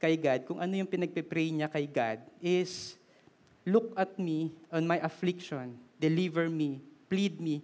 kay 0.00 0.16
God, 0.16 0.48
kung 0.48 0.58
ano 0.58 0.72
yung 0.72 0.88
pinagpe-pray 0.88 1.52
niya 1.52 1.68
kay 1.68 1.84
God, 1.84 2.24
is, 2.40 2.96
look 3.68 3.92
at 3.94 4.16
me 4.16 4.50
on 4.72 4.88
my 4.88 4.96
affliction, 5.04 5.76
deliver 6.00 6.48
me, 6.48 6.80
plead 7.12 7.36
me, 7.36 7.60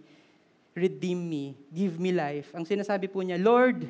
redeem 0.77 1.17
me, 1.17 1.57
give 1.73 1.97
me 1.97 2.13
life. 2.13 2.53
Ang 2.53 2.69
sinasabi 2.69 3.09
po 3.09 3.25
niya, 3.25 3.41
Lord, 3.41 3.89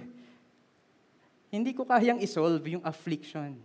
hindi 1.51 1.75
ko 1.75 1.83
kayang 1.83 2.23
isolve 2.23 2.63
yung 2.71 2.87
affliction. 2.87 3.59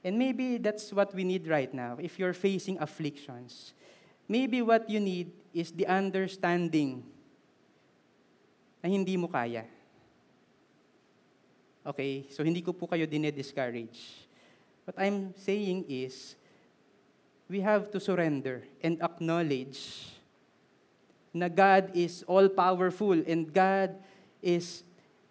And 0.00 0.16
maybe 0.16 0.56
that's 0.56 0.88
what 0.88 1.12
we 1.12 1.28
need 1.28 1.44
right 1.44 1.68
now. 1.68 2.00
If 2.00 2.16
you're 2.16 2.32
facing 2.32 2.80
afflictions, 2.80 3.76
maybe 4.24 4.64
what 4.64 4.88
you 4.88 5.04
need 5.04 5.28
is 5.52 5.68
the 5.68 5.84
understanding 5.84 7.04
na 8.80 8.88
hindi 8.88 9.20
mo 9.20 9.28
kaya. 9.28 9.68
Okay, 11.88 12.28
so 12.28 12.44
hindi 12.44 12.60
ko 12.60 12.76
po 12.76 12.84
kayo 12.84 13.08
dinediscourage. 13.08 14.28
What 14.84 15.00
I'm 15.00 15.32
saying 15.40 15.88
is, 15.88 16.36
we 17.48 17.64
have 17.64 17.88
to 17.88 17.98
surrender 17.98 18.60
and 18.84 19.00
acknowledge 19.00 20.04
na 21.32 21.48
God 21.48 21.88
is 21.96 22.28
all-powerful 22.28 23.24
and 23.24 23.48
God 23.48 23.96
is 24.44 24.84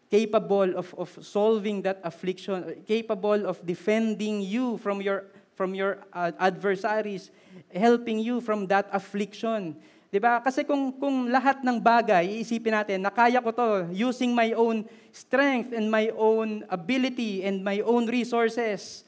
capable 0.10 0.74
of, 0.74 0.98
of 0.98 1.14
solving 1.22 1.86
that 1.86 2.02
affliction, 2.02 2.82
capable 2.90 3.46
of 3.46 3.62
defending 3.62 4.42
you 4.42 4.82
from 4.82 4.98
your, 4.98 5.30
from 5.54 5.78
your 5.78 6.02
uh, 6.10 6.34
adversaries, 6.42 7.30
helping 7.70 8.18
you 8.18 8.42
from 8.42 8.66
that 8.66 8.90
affliction. 8.90 9.78
'Di 10.18 10.26
ba? 10.26 10.42
Kasi 10.42 10.66
kung 10.66 10.90
kung 10.98 11.30
lahat 11.30 11.62
ng 11.62 11.78
bagay 11.78 12.42
iisipin 12.42 12.74
natin 12.74 13.06
na 13.06 13.14
kaya 13.14 13.38
ko 13.38 13.54
to 13.54 13.94
using 13.94 14.34
my 14.34 14.50
own 14.58 14.82
strength 15.14 15.70
and 15.78 15.94
my 15.94 16.10
own 16.18 16.66
ability 16.74 17.46
and 17.46 17.62
my 17.62 17.86
own 17.86 18.10
resources, 18.10 19.06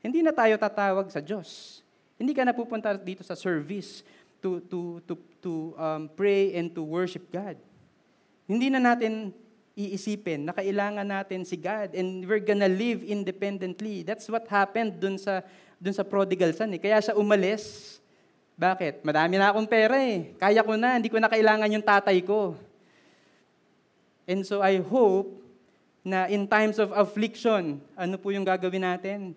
hindi 0.00 0.24
na 0.24 0.32
tayo 0.32 0.56
tatawag 0.56 1.12
sa 1.12 1.20
Diyos. 1.20 1.84
Hindi 2.16 2.32
ka 2.32 2.48
na 2.48 2.56
pupunta 2.56 2.96
dito 2.96 3.20
sa 3.20 3.36
service 3.36 4.00
to 4.40 4.64
to 4.64 5.04
to 5.04 5.12
to 5.44 5.76
um, 5.76 6.08
pray 6.16 6.56
and 6.56 6.72
to 6.72 6.80
worship 6.80 7.28
God. 7.28 7.60
Hindi 8.48 8.72
na 8.72 8.80
natin 8.80 9.36
iisipin 9.76 10.48
na 10.48 10.56
kailangan 10.56 11.04
natin 11.04 11.44
si 11.44 11.60
God 11.60 11.92
and 11.92 12.24
we're 12.24 12.40
gonna 12.40 12.64
live 12.64 13.04
independently. 13.04 14.08
That's 14.08 14.24
what 14.24 14.48
happened 14.48 15.04
dun 15.04 15.20
sa 15.20 15.44
dun 15.76 15.92
sa 15.92 16.00
prodigal 16.00 16.56
son. 16.56 16.72
Eh. 16.72 16.80
Kaya 16.80 16.96
siya 16.96 17.12
umalis 17.12 17.99
bakit? 18.60 19.00
Madami 19.00 19.40
na 19.40 19.48
akong 19.48 19.64
pera 19.64 19.96
eh. 19.96 20.36
Kaya 20.36 20.60
ko 20.60 20.76
na, 20.76 21.00
hindi 21.00 21.08
ko 21.08 21.16
na 21.16 21.32
kailangan 21.32 21.72
yung 21.72 21.80
tatay 21.80 22.20
ko. 22.20 22.52
And 24.28 24.44
so 24.44 24.60
I 24.60 24.84
hope 24.84 25.40
na 26.04 26.28
in 26.28 26.44
times 26.44 26.76
of 26.76 26.92
affliction, 26.92 27.80
ano 27.96 28.14
po 28.20 28.28
yung 28.28 28.44
gagawin 28.44 28.84
natin? 28.84 29.32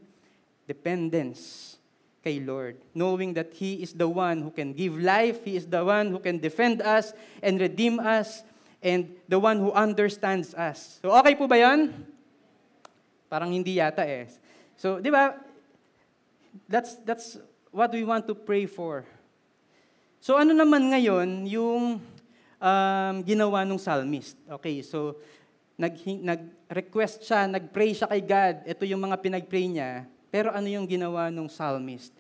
Dependence 0.68 1.74
kay 2.20 2.44
Lord. 2.44 2.76
Knowing 2.92 3.32
that 3.40 3.56
He 3.56 3.80
is 3.80 3.96
the 3.96 4.08
one 4.12 4.44
who 4.44 4.52
can 4.52 4.76
give 4.76 5.00
life, 5.00 5.48
He 5.48 5.56
is 5.56 5.64
the 5.72 5.88
one 5.88 6.12
who 6.12 6.20
can 6.20 6.36
defend 6.36 6.84
us 6.84 7.16
and 7.40 7.64
redeem 7.64 8.04
us, 8.04 8.44
and 8.84 9.08
the 9.32 9.40
one 9.40 9.56
who 9.64 9.72
understands 9.72 10.52
us. 10.52 11.00
So 11.00 11.16
okay 11.16 11.40
po 11.40 11.48
ba 11.48 11.56
yan? 11.56 11.96
Parang 13.32 13.56
hindi 13.56 13.80
yata 13.80 14.04
eh. 14.04 14.28
So, 14.76 15.00
di 15.00 15.08
ba, 15.08 15.40
that's, 16.68 17.00
that's 17.08 17.40
what 17.74 17.90
we 17.90 18.06
want 18.06 18.30
to 18.30 18.38
pray 18.38 18.70
for. 18.70 19.02
So 20.22 20.38
ano 20.38 20.54
naman 20.54 20.94
ngayon 20.94 21.50
yung 21.50 21.98
um, 22.62 23.16
ginawa 23.26 23.66
ng 23.66 23.82
psalmist? 23.82 24.38
Okay, 24.46 24.86
so 24.86 25.18
nag, 25.76 25.98
nag-request 26.06 27.26
siya, 27.26 27.50
nag-pray 27.50 27.92
siya 27.98 28.08
kay 28.08 28.22
God. 28.22 28.56
Ito 28.70 28.86
yung 28.86 29.02
mga 29.02 29.18
pinag-pray 29.20 29.66
niya. 29.68 30.06
Pero 30.30 30.54
ano 30.54 30.70
yung 30.70 30.86
ginawa 30.86 31.34
ng 31.34 31.50
psalmist? 31.50 32.14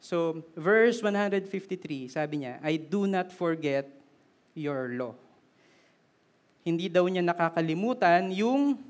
So, 0.00 0.40
verse 0.56 1.04
153, 1.04 2.08
sabi 2.08 2.44
niya, 2.44 2.56
I 2.64 2.80
do 2.80 3.04
not 3.04 3.28
forget 3.32 3.84
your 4.56 4.92
law. 4.96 5.12
Hindi 6.64 6.88
daw 6.88 7.04
niya 7.08 7.24
nakakalimutan 7.24 8.32
yung 8.32 8.80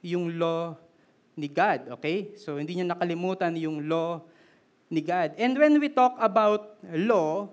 yung 0.00 0.32
law 0.40 0.76
ni 1.36 1.48
God, 1.48 1.92
okay? 1.96 2.36
So, 2.36 2.56
hindi 2.56 2.76
niya 2.76 2.88
nakalimutan 2.88 3.52
yung 3.56 3.84
law 3.84 4.20
ni 4.90 5.00
God. 5.00 5.38
And 5.38 5.54
when 5.54 5.78
we 5.78 5.86
talk 5.86 6.18
about 6.18 6.82
law, 6.90 7.46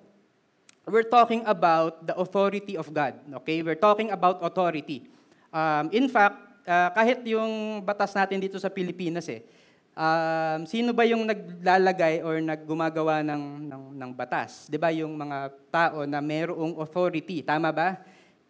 we're 0.90 1.06
talking 1.06 1.46
about 1.46 2.02
the 2.02 2.18
authority 2.18 2.74
of 2.74 2.90
God. 2.90 3.14
Okay? 3.46 3.62
We're 3.62 3.78
talking 3.78 4.10
about 4.10 4.42
authority. 4.42 5.06
Um, 5.54 5.94
in 5.94 6.10
fact, 6.10 6.42
uh, 6.66 6.90
kahit 6.98 7.22
yung 7.30 7.86
batas 7.86 8.18
natin 8.18 8.42
dito 8.42 8.58
sa 8.58 8.74
Pilipinas 8.74 9.30
eh, 9.30 9.46
um, 9.94 10.66
sino 10.66 10.98
ba 10.98 11.06
yung 11.06 11.30
naglalagay 11.30 12.26
or 12.26 12.42
naggumagawa 12.42 13.22
ng, 13.22 13.70
ng, 13.70 13.84
ng 14.02 14.12
batas? 14.18 14.66
Ba 14.74 14.90
yung 14.90 15.14
mga 15.14 15.54
tao 15.70 16.10
na 16.10 16.18
mayroong 16.18 16.82
authority, 16.82 17.46
tama 17.46 17.70
ba? 17.70 18.02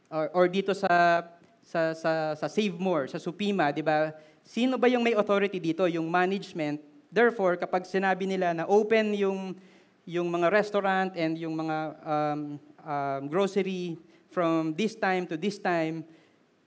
Or, 0.08 0.32
or 0.32 0.45
dito 0.47 0.71
sa, 0.71 1.28
sa, 1.60 1.91
sa, 1.91 2.12
sa 2.39 2.47
Save 2.47 2.80
More, 2.80 3.12
sa 3.12 3.19
Supima, 3.19 3.76
di 3.76 3.84
ba? 3.84 4.15
Sino 4.47 4.80
ba 4.80 4.88
yung 4.88 5.04
may 5.04 5.12
authority 5.12 5.60
dito? 5.60 5.84
Yung 5.91 6.08
management 6.08 6.80
Therefore, 7.11 7.55
kapag 7.55 7.87
sinabi 7.87 8.27
nila 8.27 8.53
na 8.53 8.63
open 8.67 9.15
yung, 9.15 9.55
yung 10.03 10.27
mga 10.27 10.47
restaurant 10.51 11.11
and 11.15 11.39
yung 11.39 11.55
mga 11.55 11.77
um, 12.03 12.41
um, 12.83 13.21
grocery 13.27 13.95
from 14.31 14.75
this 14.75 14.95
time 14.95 15.27
to 15.27 15.35
this 15.39 15.59
time, 15.59 16.03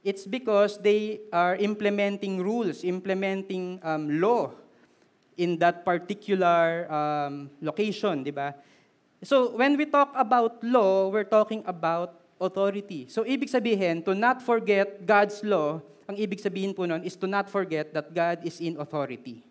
it's 0.04 0.24
because 0.24 0.80
they 0.80 1.20
are 1.32 1.56
implementing 1.56 2.40
rules, 2.40 2.84
implementing 2.84 3.80
um, 3.84 4.20
law 4.20 4.52
in 5.36 5.56
that 5.60 5.84
particular 5.84 6.84
um, 6.92 7.48
location, 7.60 8.24
di 8.24 8.32
ba? 8.32 8.52
So, 9.24 9.56
when 9.56 9.76
we 9.76 9.84
talk 9.84 10.12
about 10.16 10.64
law, 10.64 11.08
we're 11.12 11.28
talking 11.28 11.64
about 11.68 12.16
authority. 12.40 13.08
So, 13.08 13.24
ibig 13.24 13.52
sabihin, 13.52 14.04
to 14.08 14.16
not 14.16 14.40
forget 14.40 15.04
God's 15.04 15.44
law, 15.44 15.84
ang 16.08 16.16
ibig 16.16 16.40
sabihin 16.40 16.72
po 16.72 16.88
nun 16.88 17.04
is 17.04 17.16
to 17.20 17.28
not 17.28 17.52
forget 17.52 17.92
that 17.92 18.12
God 18.12 18.40
is 18.42 18.58
in 18.58 18.80
authority. 18.80 19.44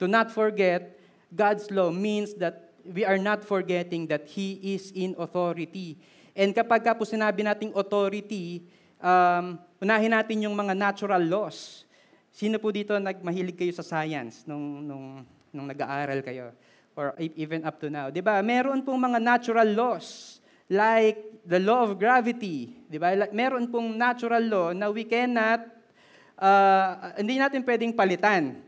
To 0.00 0.08
not 0.08 0.32
forget 0.32 0.96
God's 1.28 1.68
law 1.68 1.92
means 1.92 2.32
that 2.40 2.72
we 2.82 3.04
are 3.04 3.20
not 3.20 3.44
forgetting 3.44 4.08
that 4.08 4.26
He 4.26 4.56
is 4.74 4.90
in 4.96 5.12
authority. 5.20 6.00
And 6.32 6.56
kapag 6.56 6.88
ka 6.88 6.96
po 6.96 7.04
sinabi 7.04 7.44
nating 7.44 7.76
authority, 7.76 8.64
um, 8.96 9.60
unahin 9.76 10.16
natin 10.16 10.48
yung 10.48 10.56
mga 10.56 10.72
natural 10.72 11.20
laws. 11.20 11.84
Sino 12.32 12.56
po 12.56 12.72
dito 12.72 12.96
nagmahilig 12.96 13.60
kayo 13.60 13.72
sa 13.76 13.84
science 13.84 14.48
nung, 14.48 14.88
nung, 14.88 15.06
nung 15.52 15.66
nag-aaral 15.68 16.24
kayo? 16.24 16.56
Or 16.96 17.12
even 17.18 17.62
up 17.68 17.76
to 17.80 17.92
now. 17.92 18.08
Di 18.08 18.24
ba? 18.24 18.40
Meron 18.40 18.80
pong 18.80 18.98
mga 18.98 19.20
natural 19.20 19.68
laws 19.68 20.40
like 20.70 21.44
the 21.44 21.60
law 21.60 21.84
of 21.84 22.00
gravity. 22.00 22.72
Ba? 22.88 23.28
Meron 23.36 23.68
pong 23.68 24.00
natural 24.00 24.42
law 24.48 24.68
na 24.72 24.88
we 24.88 25.04
cannot, 25.04 25.64
uh, 26.40 27.14
hindi 27.20 27.36
natin 27.36 27.60
pwedeng 27.66 27.92
palitan. 27.92 28.58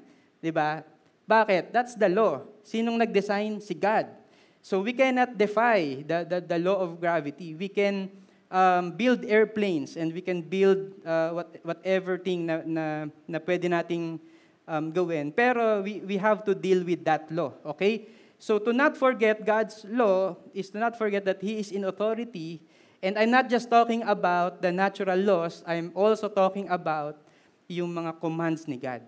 Di 0.43 0.51
ba? 0.51 0.92
Bakit? 1.33 1.73
That's 1.73 1.97
the 1.97 2.13
law. 2.13 2.45
Sinong 2.61 3.01
nag-design? 3.01 3.65
Si 3.65 3.73
God. 3.73 4.13
So 4.61 4.85
we 4.85 4.93
cannot 4.93 5.33
defy 5.41 6.05
the, 6.05 6.29
the, 6.29 6.39
the 6.45 6.59
law 6.61 6.77
of 6.85 7.01
gravity. 7.01 7.57
We 7.57 7.73
can 7.73 8.13
um, 8.53 8.93
build 8.93 9.25
airplanes 9.25 9.97
and 9.97 10.13
we 10.13 10.21
can 10.21 10.45
build 10.45 10.93
uh, 11.09 11.31
what, 11.33 11.49
whatever 11.65 12.21
thing 12.21 12.45
na, 12.47 12.61
na, 12.69 12.85
na 13.27 13.39
pwede 13.41 13.65
nating 13.73 14.21
um, 14.69 14.93
gawin. 14.93 15.33
Pero 15.33 15.81
we, 15.81 16.05
we 16.05 16.17
have 16.21 16.45
to 16.45 16.55
deal 16.55 16.85
with 16.85 17.03
that 17.09 17.33
law. 17.33 17.57
Okay? 17.65 18.07
So 18.39 18.59
to 18.61 18.73
not 18.73 18.97
forget 18.97 19.41
God's 19.41 19.87
law 19.89 20.37
is 20.53 20.69
to 20.71 20.79
not 20.79 20.99
forget 20.99 21.25
that 21.25 21.41
He 21.41 21.59
is 21.59 21.73
in 21.73 21.89
authority. 21.89 22.61
And 23.03 23.19
I'm 23.19 23.33
not 23.33 23.49
just 23.49 23.71
talking 23.71 24.05
about 24.05 24.61
the 24.61 24.71
natural 24.71 25.19
laws, 25.19 25.65
I'm 25.67 25.91
also 25.95 26.29
talking 26.29 26.69
about 26.69 27.19
yung 27.67 27.91
mga 27.91 28.21
commands 28.21 28.69
ni 28.69 28.77
God. 28.77 29.03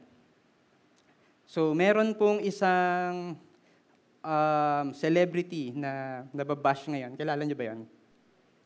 So, 1.55 1.71
meron 1.71 2.19
pong 2.19 2.43
isang 2.43 3.39
um, 4.19 4.87
celebrity 4.91 5.71
na 5.71 6.27
nababash 6.35 6.91
ngayon. 6.91 7.15
Kilala 7.15 7.47
niyo 7.47 7.55
ba 7.55 7.71
yan? 7.71 7.87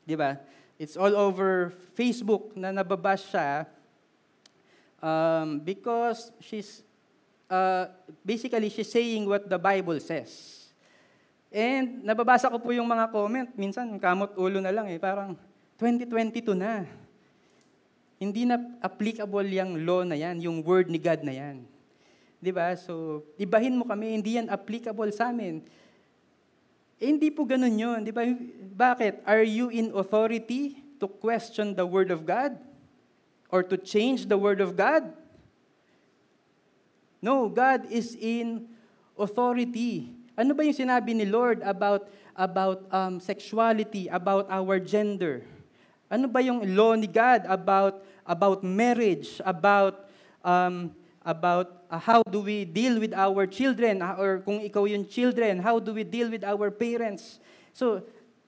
Di 0.09 0.16
ba? 0.16 0.40
It's 0.81 0.96
all 0.96 1.12
over 1.12 1.68
Facebook 1.92 2.57
na 2.57 2.72
nababash 2.72 3.29
siya 3.29 3.68
um, 5.05 5.61
because 5.61 6.33
she's, 6.40 6.81
uh, 7.53 7.92
basically, 8.24 8.72
she's 8.72 8.88
saying 8.88 9.29
what 9.29 9.44
the 9.44 9.61
Bible 9.61 10.01
says. 10.01 10.72
And 11.53 12.01
nababasa 12.01 12.48
ko 12.48 12.57
po 12.57 12.72
yung 12.72 12.88
mga 12.88 13.12
comment. 13.12 13.53
Minsan, 13.53 14.01
kamot 14.01 14.33
ulo 14.40 14.64
na 14.64 14.72
lang 14.72 14.88
eh. 14.88 14.96
Parang, 14.96 15.37
2022 15.77 16.57
na. 16.57 16.88
Hindi 18.16 18.48
na 18.48 18.57
applicable 18.81 19.44
yung 19.44 19.77
law 19.85 20.09
na 20.09 20.16
yan, 20.16 20.40
yung 20.40 20.64
word 20.64 20.88
ni 20.88 20.96
God 20.96 21.20
na 21.20 21.37
yan. 21.37 21.68
Di 22.38 22.55
ba? 22.55 22.70
So, 22.79 23.27
ibahin 23.35 23.74
mo 23.74 23.83
kami, 23.83 24.14
hindi 24.14 24.38
yan 24.38 24.46
applicable 24.46 25.11
sa 25.11 25.35
amin. 25.35 25.62
Eh, 26.98 27.11
hindi 27.11 27.31
po 27.31 27.42
ganun 27.42 27.74
yun. 27.74 27.98
Di 28.07 28.14
ba? 28.14 28.27
Bakit? 28.74 29.27
Are 29.27 29.42
you 29.42 29.70
in 29.70 29.90
authority 29.94 30.79
to 31.03 31.07
question 31.07 31.74
the 31.74 31.87
Word 31.87 32.11
of 32.14 32.22
God? 32.22 32.55
Or 33.51 33.66
to 33.66 33.74
change 33.79 34.31
the 34.31 34.38
Word 34.38 34.62
of 34.62 34.79
God? 34.79 35.11
No, 37.18 37.51
God 37.51 37.90
is 37.90 38.14
in 38.14 38.70
authority. 39.18 40.14
Ano 40.38 40.55
ba 40.55 40.62
yung 40.62 40.79
sinabi 40.79 41.11
ni 41.18 41.27
Lord 41.27 41.59
about 41.66 42.07
about 42.38 42.87
um, 42.94 43.18
sexuality, 43.18 44.07
about 44.07 44.46
our 44.46 44.79
gender? 44.79 45.42
Ano 46.07 46.31
ba 46.31 46.38
yung 46.38 46.62
law 46.79 46.94
ni 46.94 47.11
God 47.11 47.42
about 47.51 48.07
about 48.22 48.62
marriage, 48.62 49.42
about 49.42 50.07
um, 50.46 50.94
about 51.29 51.85
uh, 51.93 52.01
how 52.01 52.25
do 52.25 52.41
we 52.41 52.64
deal 52.64 52.97
with 52.97 53.12
our 53.12 53.45
children, 53.45 54.01
uh, 54.01 54.17
or 54.17 54.41
kung 54.41 54.64
ikaw 54.64 54.88
yung 54.88 55.05
children, 55.05 55.61
how 55.61 55.77
do 55.77 55.93
we 55.93 56.01
deal 56.01 56.33
with 56.33 56.41
our 56.41 56.73
parents. 56.73 57.37
So, 57.77 58.01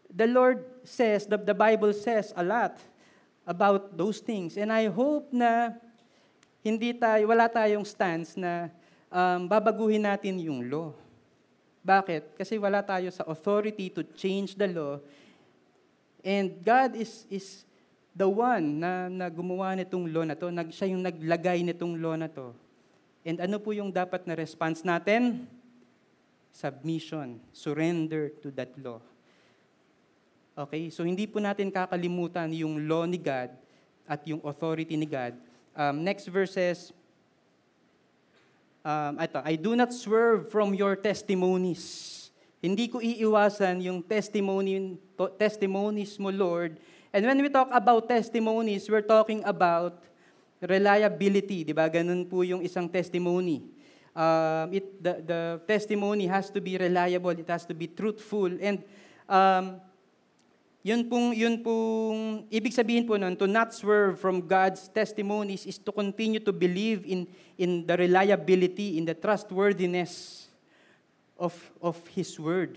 the 0.08 0.24
Lord 0.24 0.64
says, 0.80 1.28
the, 1.28 1.36
the 1.36 1.52
Bible 1.52 1.92
says 1.92 2.32
a 2.32 2.40
lot 2.40 2.80
about 3.44 3.92
those 3.92 4.24
things. 4.24 4.56
And 4.56 4.72
I 4.72 4.88
hope 4.88 5.28
na 5.28 5.76
hindi 6.64 6.96
tayo, 6.96 7.28
wala 7.28 7.52
tayong 7.52 7.84
stance 7.84 8.32
na 8.40 8.72
um, 9.12 9.44
babaguhin 9.44 10.00
natin 10.00 10.40
yung 10.40 10.64
law. 10.64 10.96
Bakit? 11.84 12.36
Kasi 12.40 12.56
wala 12.56 12.80
tayo 12.80 13.12
sa 13.12 13.28
authority 13.28 13.92
to 13.92 14.00
change 14.16 14.56
the 14.56 14.68
law. 14.72 14.96
And 16.24 16.60
God 16.64 16.96
is, 16.96 17.24
is 17.28 17.64
the 18.12 18.28
one 18.28 18.80
na, 18.80 19.08
na 19.08 19.26
gumawa 19.28 19.72
nitong 19.76 20.08
law 20.12 20.24
na 20.24 20.36
to. 20.36 20.48
Nag, 20.48 20.68
siya 20.72 20.92
yung 20.92 21.04
naglagay 21.04 21.64
nitong 21.64 21.96
law 21.96 22.16
na 22.16 22.28
to. 22.28 22.52
And 23.24 23.36
ano 23.40 23.60
po 23.60 23.76
yung 23.76 23.92
dapat 23.92 24.24
na 24.24 24.32
response 24.32 24.80
natin? 24.80 25.44
Submission, 26.50 27.38
surrender 27.52 28.32
to 28.40 28.48
that 28.56 28.72
law. 28.80 28.98
Okay? 30.56 30.88
So 30.88 31.04
hindi 31.04 31.28
po 31.28 31.38
natin 31.38 31.68
kakalimutan 31.68 32.50
yung 32.56 32.88
law 32.88 33.04
ni 33.04 33.20
God 33.20 33.52
at 34.08 34.20
yung 34.26 34.40
authority 34.42 34.96
ni 34.96 35.06
God. 35.06 35.36
Um, 35.76 36.02
next 36.02 36.26
verses, 36.26 36.90
um, 38.82 39.20
ito, 39.20 39.38
I 39.44 39.54
do 39.54 39.76
not 39.76 39.94
swerve 39.94 40.50
from 40.50 40.74
your 40.74 40.96
testimonies. 40.98 42.18
Hindi 42.60 42.92
ko 42.92 43.00
iiwasan 43.00 43.80
yung 43.80 44.04
testimony, 44.04 45.00
to, 45.16 45.32
testimonies 45.40 46.20
mo, 46.20 46.28
Lord. 46.28 46.76
And 47.08 47.24
when 47.24 47.40
we 47.40 47.48
talk 47.48 47.72
about 47.72 48.04
testimonies, 48.10 48.84
we're 48.90 49.06
talking 49.06 49.40
about 49.48 49.96
reliability, 50.60 51.64
di 51.64 51.72
ba? 51.72 51.88
Ganun 51.88 52.28
po 52.28 52.44
yung 52.44 52.60
isang 52.60 52.88
testimony. 52.88 53.64
Um, 54.12 54.68
it, 54.74 54.86
the, 55.00 55.14
the 55.22 55.40
testimony 55.64 56.26
has 56.26 56.50
to 56.50 56.60
be 56.60 56.76
reliable, 56.76 57.30
it 57.30 57.48
has 57.48 57.64
to 57.64 57.74
be 57.74 57.86
truthful. 57.86 58.50
And 58.60 58.82
um, 59.30 59.80
yun 60.82 61.08
pong, 61.08 61.32
yun 61.36 61.62
pong, 61.62 62.44
ibig 62.50 62.74
sabihin 62.74 63.06
po 63.06 63.16
nun, 63.16 63.36
to 63.36 63.46
not 63.46 63.72
swerve 63.72 64.18
from 64.18 64.42
God's 64.44 64.88
testimonies 64.88 65.64
is 65.64 65.78
to 65.78 65.92
continue 65.92 66.40
to 66.40 66.52
believe 66.52 67.06
in, 67.06 67.28
in 67.56 67.86
the 67.86 67.96
reliability, 67.96 68.98
in 68.98 69.04
the 69.04 69.14
trustworthiness 69.14 70.48
of, 71.38 71.54
of 71.80 71.96
His 72.12 72.36
Word. 72.40 72.76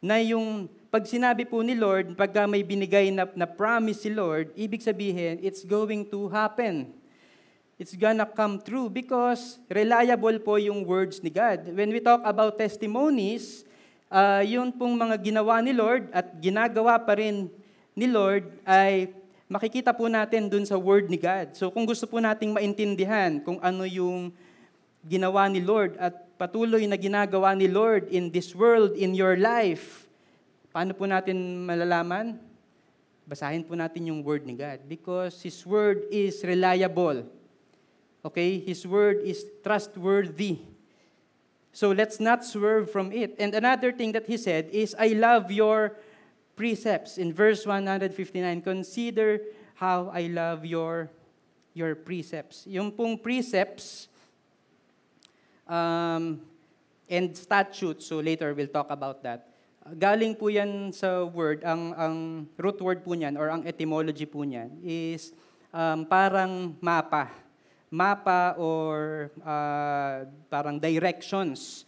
Na 0.00 0.16
yung, 0.22 0.68
pag 0.92 1.08
sinabi 1.08 1.48
po 1.48 1.64
ni 1.64 1.72
Lord, 1.72 2.12
pag 2.20 2.36
may 2.44 2.60
binigay 2.60 3.08
na, 3.08 3.24
na 3.32 3.48
promise 3.48 4.04
si 4.04 4.12
Lord, 4.12 4.52
ibig 4.52 4.84
sabihin, 4.84 5.40
it's 5.40 5.64
going 5.64 6.04
to 6.12 6.28
happen. 6.28 6.92
It's 7.80 7.96
gonna 7.96 8.28
come 8.28 8.60
true 8.60 8.92
because 8.92 9.56
reliable 9.72 10.36
po 10.44 10.60
yung 10.60 10.84
words 10.84 11.24
ni 11.24 11.32
God. 11.32 11.64
When 11.72 11.96
we 11.96 12.04
talk 12.04 12.20
about 12.28 12.60
testimonies, 12.60 13.64
uh, 14.12 14.44
yun 14.44 14.68
pong 14.76 14.92
mga 15.00 15.16
ginawa 15.32 15.64
ni 15.64 15.72
Lord 15.72 16.12
at 16.12 16.28
ginagawa 16.36 17.00
pa 17.00 17.16
rin 17.16 17.48
ni 17.96 18.04
Lord 18.04 18.52
ay 18.68 19.16
makikita 19.48 19.96
po 19.96 20.12
natin 20.12 20.52
dun 20.52 20.68
sa 20.68 20.76
word 20.76 21.08
ni 21.08 21.16
God. 21.16 21.56
So 21.56 21.72
kung 21.72 21.88
gusto 21.88 22.04
po 22.04 22.20
nating 22.20 22.52
maintindihan 22.52 23.40
kung 23.40 23.56
ano 23.64 23.88
yung 23.88 24.28
ginawa 25.08 25.48
ni 25.48 25.64
Lord 25.64 25.96
at 25.96 26.36
patuloy 26.36 26.84
na 26.84 27.00
ginagawa 27.00 27.56
ni 27.56 27.64
Lord 27.64 28.12
in 28.12 28.28
this 28.28 28.52
world, 28.52 28.92
in 28.92 29.16
your 29.16 29.40
life. 29.40 30.11
Paano 30.72 30.96
po 30.96 31.04
natin 31.04 31.68
malalaman? 31.68 32.40
Basahin 33.28 33.62
po 33.62 33.76
natin 33.76 34.08
yung 34.08 34.24
word 34.24 34.48
ni 34.48 34.56
God 34.56 34.82
because 34.88 35.38
His 35.44 35.60
word 35.68 36.08
is 36.08 36.40
reliable. 36.42 37.28
Okay? 38.24 38.58
His 38.58 38.88
word 38.88 39.20
is 39.22 39.44
trustworthy. 39.62 40.58
So 41.72 41.92
let's 41.92 42.20
not 42.20 42.44
swerve 42.44 42.90
from 42.90 43.12
it. 43.12 43.36
And 43.38 43.54
another 43.54 43.92
thing 43.92 44.12
that 44.12 44.26
he 44.26 44.36
said 44.36 44.68
is, 44.72 44.94
I 44.98 45.16
love 45.16 45.50
your 45.50 45.96
precepts. 46.54 47.16
In 47.16 47.32
verse 47.32 47.64
159, 47.64 48.12
consider 48.60 49.40
how 49.74 50.12
I 50.12 50.28
love 50.28 50.66
your, 50.66 51.10
your 51.72 51.94
precepts. 51.94 52.66
Yung 52.68 52.92
pong 52.92 53.16
precepts, 53.18 54.08
um, 55.66 56.40
and 57.08 57.36
statutes, 57.36 58.06
so 58.06 58.20
later 58.20 58.54
we'll 58.54 58.68
talk 58.68 58.90
about 58.90 59.22
that. 59.22 59.51
Galing 59.82 60.38
po 60.38 60.46
yan 60.46 60.94
sa 60.94 61.26
word, 61.26 61.66
ang, 61.66 61.90
ang 61.98 62.16
root 62.54 62.78
word 62.78 63.02
po 63.02 63.18
niyan 63.18 63.34
or 63.34 63.50
ang 63.50 63.66
etymology 63.66 64.30
po 64.30 64.46
niyan 64.46 64.70
is 64.78 65.34
um, 65.74 66.06
parang 66.06 66.78
mapa. 66.78 67.26
Mapa 67.90 68.54
or 68.62 69.26
uh, 69.42 70.22
parang 70.46 70.78
directions. 70.78 71.82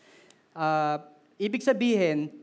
Uh, 0.51 1.07
ibig 1.39 1.63
sabihin, 1.63 2.35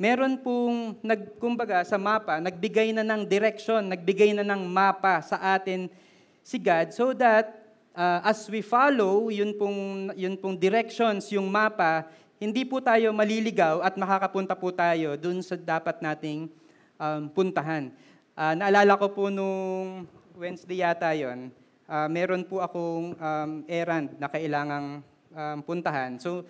meron 0.00 0.40
pong, 0.40 0.96
nag, 1.04 1.36
kumbaga 1.36 1.84
sa 1.84 2.00
mapa, 2.00 2.40
nagbigay 2.40 2.88
na 2.96 3.04
ng 3.04 3.28
direction, 3.28 3.92
nagbigay 3.92 4.32
na 4.32 4.46
ng 4.46 4.64
mapa 4.64 5.20
sa 5.20 5.36
atin 5.52 5.92
si 6.40 6.56
God 6.56 6.96
so 6.96 7.12
that 7.12 7.76
uh, 7.92 8.24
as 8.24 8.48
we 8.48 8.64
follow 8.64 9.28
yun 9.28 9.52
pong, 9.52 10.16
yun 10.16 10.32
pong 10.32 10.56
directions, 10.56 11.28
yung 11.28 11.52
mapa, 11.52 12.08
hindi 12.38 12.62
po 12.62 12.78
tayo 12.78 13.10
maliligaw 13.10 13.82
at 13.82 13.98
makakapunta 13.98 14.54
po 14.54 14.70
tayo 14.70 15.18
dun 15.18 15.42
sa 15.42 15.58
dapat 15.58 15.98
nating 15.98 16.46
um, 16.94 17.26
puntahan. 17.34 17.90
Uh, 18.38 18.54
naalala 18.54 18.94
ko 18.94 19.10
po 19.10 19.26
nung 19.26 20.06
Wednesday 20.38 20.86
yata 20.86 21.10
yon, 21.18 21.50
uh, 21.90 22.06
meron 22.06 22.46
po 22.46 22.62
akong 22.62 23.18
um, 23.18 23.50
errand 23.66 24.14
na 24.22 24.30
kailangang 24.30 25.02
um, 25.34 25.58
puntahan. 25.66 26.14
So, 26.22 26.46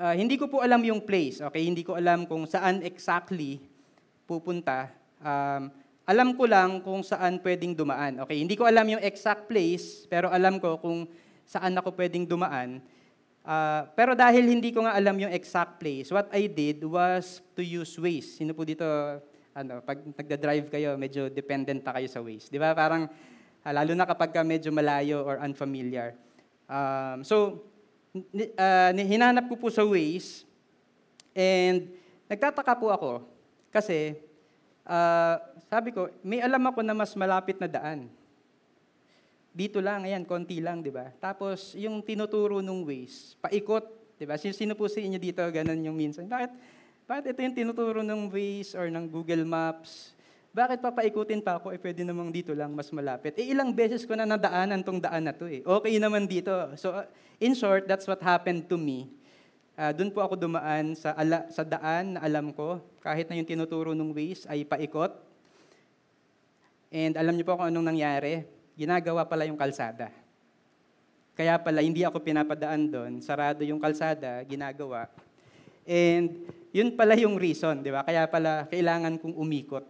uh, 0.00 0.16
hindi 0.16 0.40
ko 0.40 0.48
po 0.48 0.64
alam 0.64 0.80
yung 0.80 1.04
place, 1.04 1.44
okay? 1.44 1.68
Hindi 1.68 1.84
ko 1.84 2.00
alam 2.00 2.24
kung 2.24 2.48
saan 2.48 2.80
exactly 2.80 3.60
pupunta. 4.24 4.88
Um, 5.20 5.68
alam 6.08 6.32
ko 6.32 6.48
lang 6.48 6.80
kung 6.80 7.04
saan 7.04 7.38
pwedeng 7.44 7.76
dumaan. 7.76 8.24
Okay, 8.24 8.40
hindi 8.40 8.56
ko 8.56 8.64
alam 8.64 8.88
yung 8.88 9.02
exact 9.04 9.46
place, 9.46 10.08
pero 10.08 10.32
alam 10.32 10.56
ko 10.56 10.80
kung 10.80 11.04
saan 11.44 11.76
ako 11.76 11.92
pwedeng 11.94 12.24
dumaan. 12.24 12.80
Uh, 13.40 13.88
pero 13.96 14.12
dahil 14.12 14.44
hindi 14.44 14.68
ko 14.68 14.84
nga 14.84 14.92
alam 14.92 15.16
yung 15.16 15.32
exact 15.32 15.80
place, 15.80 16.12
what 16.12 16.28
I 16.30 16.44
did 16.44 16.84
was 16.84 17.40
to 17.56 17.64
use 17.64 17.96
Waze. 17.96 18.36
Sino 18.36 18.52
po 18.52 18.68
dito, 18.68 18.84
ano, 19.56 19.80
pag 19.80 19.96
nagda-drive 20.04 20.68
kayo, 20.68 20.94
medyo 21.00 21.32
dependent 21.32 21.80
pa 21.80 21.96
kayo 21.96 22.06
sa 22.06 22.20
Waze. 22.20 22.52
Di 22.52 22.60
ba? 22.60 22.76
Parang, 22.76 23.08
uh, 23.64 23.72
lalo 23.72 23.92
na 23.96 24.04
kapag 24.04 24.30
ka 24.36 24.44
medyo 24.44 24.68
malayo 24.68 25.24
or 25.24 25.40
unfamiliar. 25.40 26.12
Um, 26.68 27.24
so, 27.24 27.64
uh, 28.14 28.90
hinanap 28.92 29.48
ko 29.48 29.56
po 29.56 29.72
sa 29.72 29.82
Waze, 29.88 30.44
and 31.32 31.88
nagtataka 32.28 32.76
po 32.76 32.92
ako, 32.92 33.10
kasi 33.72 34.20
uh, 34.84 35.40
sabi 35.70 35.96
ko, 35.96 36.12
may 36.20 36.44
alam 36.44 36.60
ako 36.66 36.84
na 36.84 36.92
mas 36.92 37.16
malapit 37.16 37.56
na 37.56 37.70
daan. 37.70 38.10
Dito 39.50 39.82
lang, 39.82 40.06
ayan, 40.06 40.22
konti 40.22 40.62
lang, 40.62 40.80
di 40.80 40.94
ba? 40.94 41.10
Tapos, 41.18 41.74
yung 41.74 42.00
tinuturo 42.06 42.62
nung 42.62 42.86
ways, 42.86 43.34
paikot, 43.42 43.82
di 44.14 44.24
ba? 44.24 44.38
Sino, 44.38 44.54
sino 44.54 44.72
po 44.78 44.86
sa 44.86 45.02
inyo 45.02 45.18
dito, 45.18 45.42
ganun 45.42 45.80
yung 45.82 45.98
minsan. 45.98 46.30
Bakit, 46.30 46.50
bakit 47.04 47.24
ito 47.34 47.40
yung 47.42 47.56
tinuturo 47.56 48.00
ng 48.06 48.30
ways 48.30 48.78
or 48.78 48.86
ng 48.86 49.10
Google 49.10 49.42
Maps? 49.42 50.14
Bakit 50.54 50.78
pa 50.78 50.90
paikutin 50.94 51.42
pa 51.42 51.58
ako? 51.58 51.74
Eh, 51.74 51.78
pwede 51.82 52.06
namang 52.06 52.30
dito 52.30 52.54
lang, 52.54 52.70
mas 52.70 52.90
malapit. 52.94 53.34
Eh, 53.38 53.50
ilang 53.50 53.74
beses 53.74 54.06
ko 54.06 54.14
na 54.14 54.26
nadaanan 54.26 54.82
tong 54.86 55.02
daan 55.02 55.26
na 55.26 55.34
to 55.34 55.50
eh. 55.50 55.62
Okay 55.62 55.98
naman 55.98 56.30
dito. 56.30 56.50
So, 56.78 56.94
uh, 56.94 57.06
in 57.42 57.54
short, 57.58 57.90
that's 57.90 58.06
what 58.06 58.22
happened 58.22 58.70
to 58.70 58.78
me. 58.78 59.10
Uh, 59.74 59.90
Doon 59.90 60.10
po 60.14 60.22
ako 60.22 60.38
dumaan 60.38 60.94
sa, 60.94 61.14
ala, 61.18 61.50
sa 61.50 61.66
daan 61.66 62.14
na 62.14 62.22
alam 62.22 62.54
ko, 62.54 62.78
kahit 63.02 63.26
na 63.26 63.38
yung 63.38 63.46
tinuturo 63.46 63.94
ng 63.94 64.10
ways 64.14 64.46
ay 64.46 64.62
paikot, 64.62 65.30
And 66.90 67.14
alam 67.14 67.38
niyo 67.38 67.46
po 67.46 67.54
kung 67.54 67.70
anong 67.70 67.86
nangyari? 67.86 68.42
Ginagawa 68.80 69.28
pala 69.28 69.44
yung 69.44 69.60
kalsada. 69.60 70.08
Kaya 71.36 71.60
pala, 71.60 71.84
hindi 71.84 72.00
ako 72.00 72.16
pinapadaan 72.24 72.88
doon. 72.88 73.12
Sarado 73.20 73.60
yung 73.60 73.76
kalsada, 73.76 74.40
ginagawa. 74.48 75.04
And 75.84 76.48
yun 76.72 76.96
pala 76.96 77.12
yung 77.12 77.36
reason, 77.36 77.84
di 77.84 77.92
ba? 77.92 78.00
Kaya 78.00 78.24
pala, 78.24 78.64
kailangan 78.72 79.20
kong 79.20 79.36
umikot. 79.36 79.84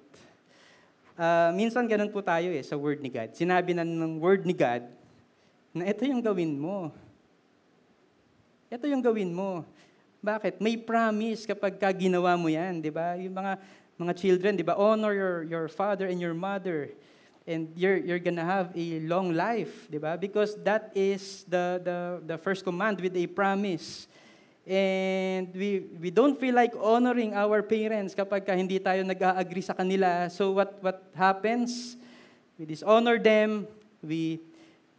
Uh, 1.14 1.54
minsan 1.54 1.86
ganun 1.86 2.10
po 2.10 2.18
tayo 2.18 2.50
eh, 2.50 2.66
sa 2.66 2.74
word 2.74 2.98
ni 2.98 3.14
God. 3.14 3.30
Sinabi 3.38 3.78
na 3.78 3.86
ng 3.86 4.18
word 4.18 4.42
ni 4.42 4.58
God, 4.58 4.82
na 5.70 5.86
ito 5.86 6.02
yung 6.02 6.18
gawin 6.18 6.58
mo. 6.58 6.90
Ito 8.66 8.90
yung 8.90 9.06
gawin 9.06 9.30
mo. 9.30 9.62
Bakit? 10.18 10.58
May 10.58 10.74
promise 10.74 11.46
kapag 11.46 11.78
ka 11.78 11.94
ginawa 11.94 12.34
mo 12.34 12.50
yan, 12.50 12.82
di 12.82 12.90
ba? 12.90 13.14
Yung 13.14 13.38
mga 13.38 13.54
mga 14.00 14.12
children, 14.16 14.52
di 14.56 14.64
ba? 14.64 14.74
Honor 14.74 15.12
your, 15.12 15.36
your 15.46 15.66
father 15.68 16.08
and 16.08 16.18
your 16.18 16.34
mother. 16.34 16.90
And 17.46 17.72
you're, 17.74 17.96
you're 17.96 18.20
gonna 18.20 18.44
have 18.44 18.70
a 18.76 19.00
long 19.00 19.32
life, 19.32 19.90
di 19.90 19.98
ba? 19.98 20.16
Because 20.16 20.54
that 20.62 20.92
is 20.94 21.44
the, 21.48 21.80
the, 21.82 21.98
the 22.34 22.38
first 22.38 22.64
command 22.64 23.00
with 23.00 23.16
a 23.16 23.26
promise. 23.26 24.06
And 24.66 25.50
we, 25.54 25.88
we 25.98 26.10
don't 26.10 26.38
feel 26.38 26.54
like 26.54 26.72
honoring 26.78 27.34
our 27.34 27.62
parents 27.62 28.14
kapag 28.14 28.46
ka 28.46 28.52
hindi 28.52 28.78
tayo 28.78 29.02
nag-agree 29.02 29.64
sa 29.64 29.72
kanila. 29.72 30.30
So 30.30 30.52
what, 30.52 30.78
what 30.84 31.10
happens? 31.16 31.96
We 32.58 32.66
dishonor 32.66 33.18
them. 33.18 33.66
We 34.04 34.38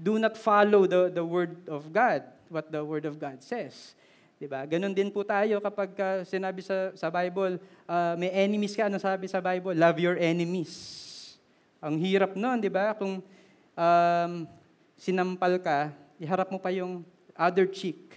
do 0.02 0.18
not 0.18 0.36
follow 0.36 0.90
the, 0.90 1.14
the 1.14 1.24
word 1.24 1.70
of 1.70 1.94
God, 1.94 2.24
what 2.50 2.72
the 2.72 2.84
word 2.84 3.06
of 3.06 3.22
God 3.22 3.42
says. 3.46 3.94
'Di 4.42 4.50
ba? 4.50 4.66
Ganon 4.66 4.90
din 4.90 5.14
po 5.14 5.22
tayo 5.22 5.62
kapag 5.62 5.94
uh, 6.02 6.26
sinabi 6.26 6.66
sa 6.66 6.90
sa 6.98 7.14
Bible, 7.14 7.62
uh, 7.86 8.18
may 8.18 8.34
enemies 8.34 8.74
ka, 8.74 8.90
ano 8.90 8.98
sabi 8.98 9.30
sa 9.30 9.38
Bible? 9.38 9.78
Love 9.78 10.02
your 10.02 10.18
enemies. 10.18 10.98
Ang 11.82 11.98
hirap 11.98 12.38
noon, 12.38 12.62
'di 12.62 12.70
ba? 12.70 12.94
Kung 12.94 13.26
um, 13.74 14.34
sinampal 14.94 15.58
ka, 15.58 15.90
iharap 16.22 16.54
mo 16.54 16.62
pa 16.62 16.70
yung 16.70 17.02
other 17.34 17.66
cheek. 17.66 18.14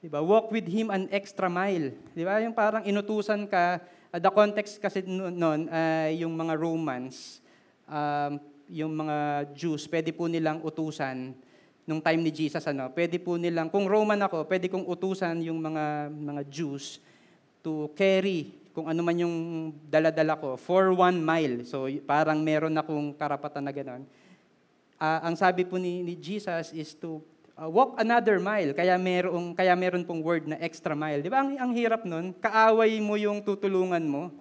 'Di 0.00 0.08
ba? 0.08 0.24
Walk 0.24 0.48
with 0.48 0.64
him 0.64 0.88
an 0.88 1.04
extra 1.12 1.52
mile. 1.52 1.92
'Di 2.16 2.24
ba? 2.24 2.40
Yung 2.40 2.56
parang 2.56 2.80
inutusan 2.88 3.44
ka, 3.44 3.84
uh, 4.08 4.16
the 4.16 4.32
context 4.32 4.80
kasi 4.80 5.04
noon 5.04 5.68
uh, 5.68 6.08
yung 6.16 6.32
mga 6.32 6.56
Romans, 6.56 7.44
um, 7.84 8.40
yung 8.72 8.96
mga 8.96 9.44
Jews, 9.52 9.84
pwede 9.84 10.16
po 10.16 10.24
nilang 10.24 10.64
utusan 10.64 11.36
nung 11.84 12.00
time 12.00 12.24
ni 12.24 12.32
Jesus, 12.32 12.64
ano, 12.64 12.88
pwede 12.96 13.20
po 13.20 13.36
nilang, 13.36 13.68
kung 13.68 13.84
Roman 13.84 14.16
ako, 14.24 14.48
pwede 14.48 14.72
kong 14.72 14.88
utusan 14.88 15.36
yung 15.44 15.60
mga, 15.60 16.08
mga 16.08 16.42
Jews 16.48 16.96
to 17.60 17.92
carry 17.92 18.63
kung 18.74 18.90
ano 18.90 19.00
man 19.06 19.14
yung 19.14 19.36
daladala 19.86 20.34
ko, 20.34 20.58
for 20.58 20.90
one 20.90 21.22
mile. 21.22 21.62
So 21.62 21.86
parang 22.02 22.42
meron 22.42 22.74
akong 22.74 23.14
karapatan 23.14 23.62
na 23.62 23.70
gano'n. 23.70 24.02
Uh, 24.98 25.20
ang 25.30 25.38
sabi 25.38 25.62
po 25.62 25.78
ni, 25.78 26.02
ni 26.02 26.18
Jesus 26.18 26.74
is 26.74 26.90
to 26.98 27.22
uh, 27.54 27.70
walk 27.70 27.94
another 28.02 28.42
mile. 28.42 28.74
Kaya 28.74 28.98
meron, 28.98 29.54
kaya 29.54 29.78
meron 29.78 30.02
pong 30.02 30.26
word 30.26 30.50
na 30.50 30.58
extra 30.58 30.98
mile. 30.98 31.22
Di 31.22 31.30
ba 31.30 31.46
ang, 31.46 31.54
ang 31.54 31.70
hirap 31.70 32.02
nun? 32.02 32.34
Kaaway 32.34 32.98
mo 32.98 33.14
yung 33.14 33.46
tutulungan 33.46 34.02
mo. 34.02 34.34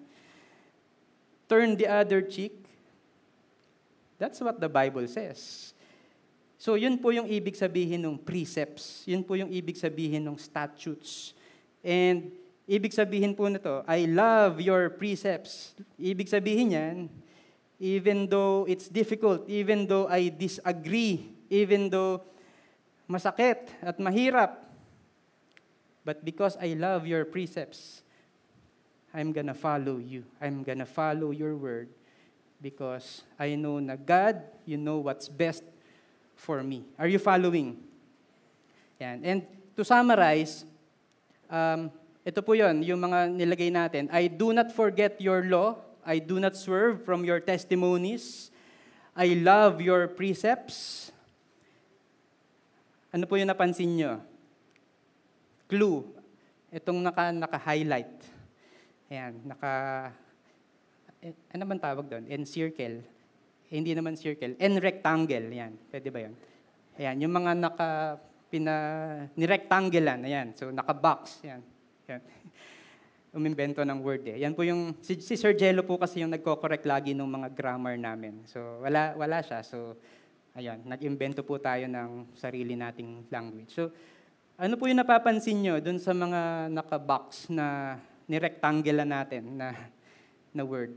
Turn 1.46 1.78
the 1.78 1.86
other 1.86 2.26
cheek. 2.26 2.58
That's 4.18 4.42
what 4.42 4.58
the 4.58 4.70
Bible 4.70 5.06
says. 5.06 5.74
So 6.58 6.74
yun 6.80 6.98
po 6.98 7.12
yung 7.12 7.28
ibig 7.28 7.54
sabihin 7.60 8.02
ng 8.02 8.18
precepts. 8.18 9.04
Yun 9.06 9.22
po 9.22 9.36
yung 9.38 9.52
ibig 9.52 9.78
sabihin 9.78 10.24
ng 10.26 10.38
statutes. 10.40 11.36
And 11.84 12.32
ibig 12.68 12.96
sabihin 12.96 13.36
po 13.36 13.48
nito, 13.52 13.84
I 13.88 14.08
love 14.08 14.64
your 14.64 14.90
precepts. 14.96 15.76
Ibig 16.00 16.32
sabihin 16.32 16.76
yan, 16.76 16.98
even 17.80 18.28
though 18.32 18.64
it's 18.68 18.88
difficult, 18.88 19.44
even 19.52 19.84
though 19.84 20.08
I 20.08 20.32
disagree, 20.32 21.36
even 21.52 21.92
though 21.92 22.24
masakit 23.10 23.68
at 23.84 24.00
mahirap, 24.00 24.64
but 26.08 26.24
because 26.24 26.56
I 26.60 26.76
love 26.76 27.08
your 27.08 27.28
precepts, 27.28 28.04
I'm 29.14 29.32
gonna 29.32 29.54
follow 29.54 30.00
you. 30.00 30.24
I'm 30.40 30.64
gonna 30.64 30.88
follow 30.88 31.32
your 31.32 31.56
word 31.56 31.88
because 32.64 33.24
I 33.38 33.56
know 33.56 33.80
na 33.80 33.96
God, 33.96 34.42
you 34.66 34.80
know 34.80 35.04
what's 35.04 35.28
best 35.28 35.64
for 36.36 36.64
me. 36.64 36.84
Are 36.98 37.08
you 37.08 37.20
following? 37.20 37.84
Yan. 39.00 39.20
And 39.24 39.40
to 39.76 39.84
summarize, 39.84 40.66
um, 41.52 41.92
ito 42.24 42.40
po 42.42 42.56
yon 42.56 42.84
yung 42.84 43.00
mga 43.04 43.32
nilagay 43.32 43.70
natin. 43.70 44.08
I 44.12 44.32
do 44.32 44.56
not 44.56 44.72
forget 44.72 45.20
your 45.20 45.44
law. 45.46 45.80
I 46.04 46.20
do 46.20 46.40
not 46.40 46.56
swerve 46.56 47.04
from 47.04 47.24
your 47.24 47.40
testimonies. 47.40 48.52
I 49.16 49.38
love 49.40 49.80
your 49.80 50.10
precepts. 50.12 51.12
Ano 53.14 53.30
po 53.30 53.38
yung 53.38 53.52
napansin 53.52 53.94
nyo? 53.94 54.24
Clue. 55.70 56.04
Itong 56.74 57.00
naka, 57.06 57.30
naka-highlight. 57.30 58.14
Ayan, 59.14 59.34
naka... 59.46 59.72
Eh, 61.24 61.32
ano 61.54 61.64
man 61.70 61.80
tawag 61.80 62.10
doon? 62.10 62.26
Encircle 62.28 63.06
eh, 63.74 63.82
hindi 63.82 63.98
naman 63.98 64.14
circle, 64.14 64.54
and 64.62 64.78
rectangle, 64.78 65.50
yan. 65.50 65.74
Pwede 65.90 66.14
ba 66.14 66.22
yan? 66.22 66.38
Ayan, 67.02 67.26
yung 67.26 67.34
mga 67.34 67.52
naka, 67.58 68.22
pina, 68.54 68.74
ni-rectanglean, 69.34 70.22
ayan. 70.30 70.54
So, 70.54 70.70
naka-box, 70.70 71.42
yan. 71.42 71.66
Yan. 72.10 72.22
Umimbento 73.38 73.82
ng 73.82 74.00
word 74.04 74.30
eh. 74.30 74.46
Yan 74.46 74.54
po 74.54 74.62
yung, 74.62 74.94
si, 75.02 75.18
si 75.18 75.34
Sir 75.34 75.58
Jello 75.58 75.82
po 75.82 75.98
kasi 75.98 76.22
yung 76.22 76.30
nagko-correct 76.30 76.86
lagi 76.86 77.18
ng 77.18 77.26
mga 77.26 77.50
grammar 77.58 77.98
namin. 77.98 78.46
So, 78.46 78.62
wala, 78.86 79.18
wala 79.18 79.42
siya. 79.42 79.66
So, 79.66 79.98
ayan, 80.54 80.86
nag-imbento 80.86 81.42
po 81.42 81.58
tayo 81.58 81.90
ng 81.90 82.30
sarili 82.38 82.78
nating 82.78 83.26
language. 83.34 83.74
So, 83.74 83.90
ano 84.54 84.78
po 84.78 84.86
yung 84.86 85.02
napapansin 85.02 85.66
nyo 85.66 85.82
dun 85.82 85.98
sa 85.98 86.14
mga 86.14 86.70
naka-box 86.70 87.50
na 87.50 87.98
ni-rectangle 88.30 89.02
natin 89.02 89.58
na, 89.58 89.74
na 90.54 90.62
word? 90.62 90.94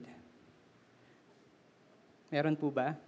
Meron 2.28 2.52
po 2.52 2.68
ba? 2.68 3.00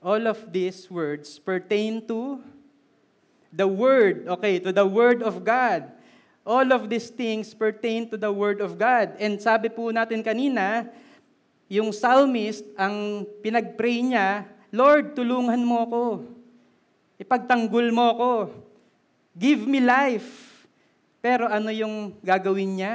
All 0.00 0.24
of 0.24 0.48
these 0.48 0.88
words 0.88 1.36
pertain 1.36 2.00
to 2.08 2.40
the 3.52 3.68
Word, 3.68 4.26
okay, 4.26 4.58
to 4.58 4.72
the 4.72 4.88
Word 4.88 5.22
of 5.22 5.44
God. 5.44 5.92
All 6.42 6.66
of 6.74 6.90
these 6.90 7.06
things 7.06 7.54
pertain 7.54 8.10
to 8.10 8.18
the 8.18 8.30
Word 8.30 8.58
of 8.58 8.74
God. 8.74 9.14
And 9.22 9.38
sabi 9.38 9.70
po 9.70 9.94
natin 9.94 10.26
kanina, 10.26 10.90
yung 11.70 11.94
psalmist, 11.94 12.66
ang 12.74 13.22
pinag-pray 13.40 14.02
niya, 14.02 14.50
Lord, 14.74 15.14
tulungan 15.14 15.62
mo 15.62 15.80
ko. 15.86 16.04
Ipagtanggol 17.22 17.94
mo 17.94 18.08
ko. 18.18 18.32
Give 19.38 19.62
me 19.70 19.78
life. 19.78 20.66
Pero 21.22 21.46
ano 21.46 21.70
yung 21.70 22.18
gagawin 22.18 22.82
niya? 22.82 22.94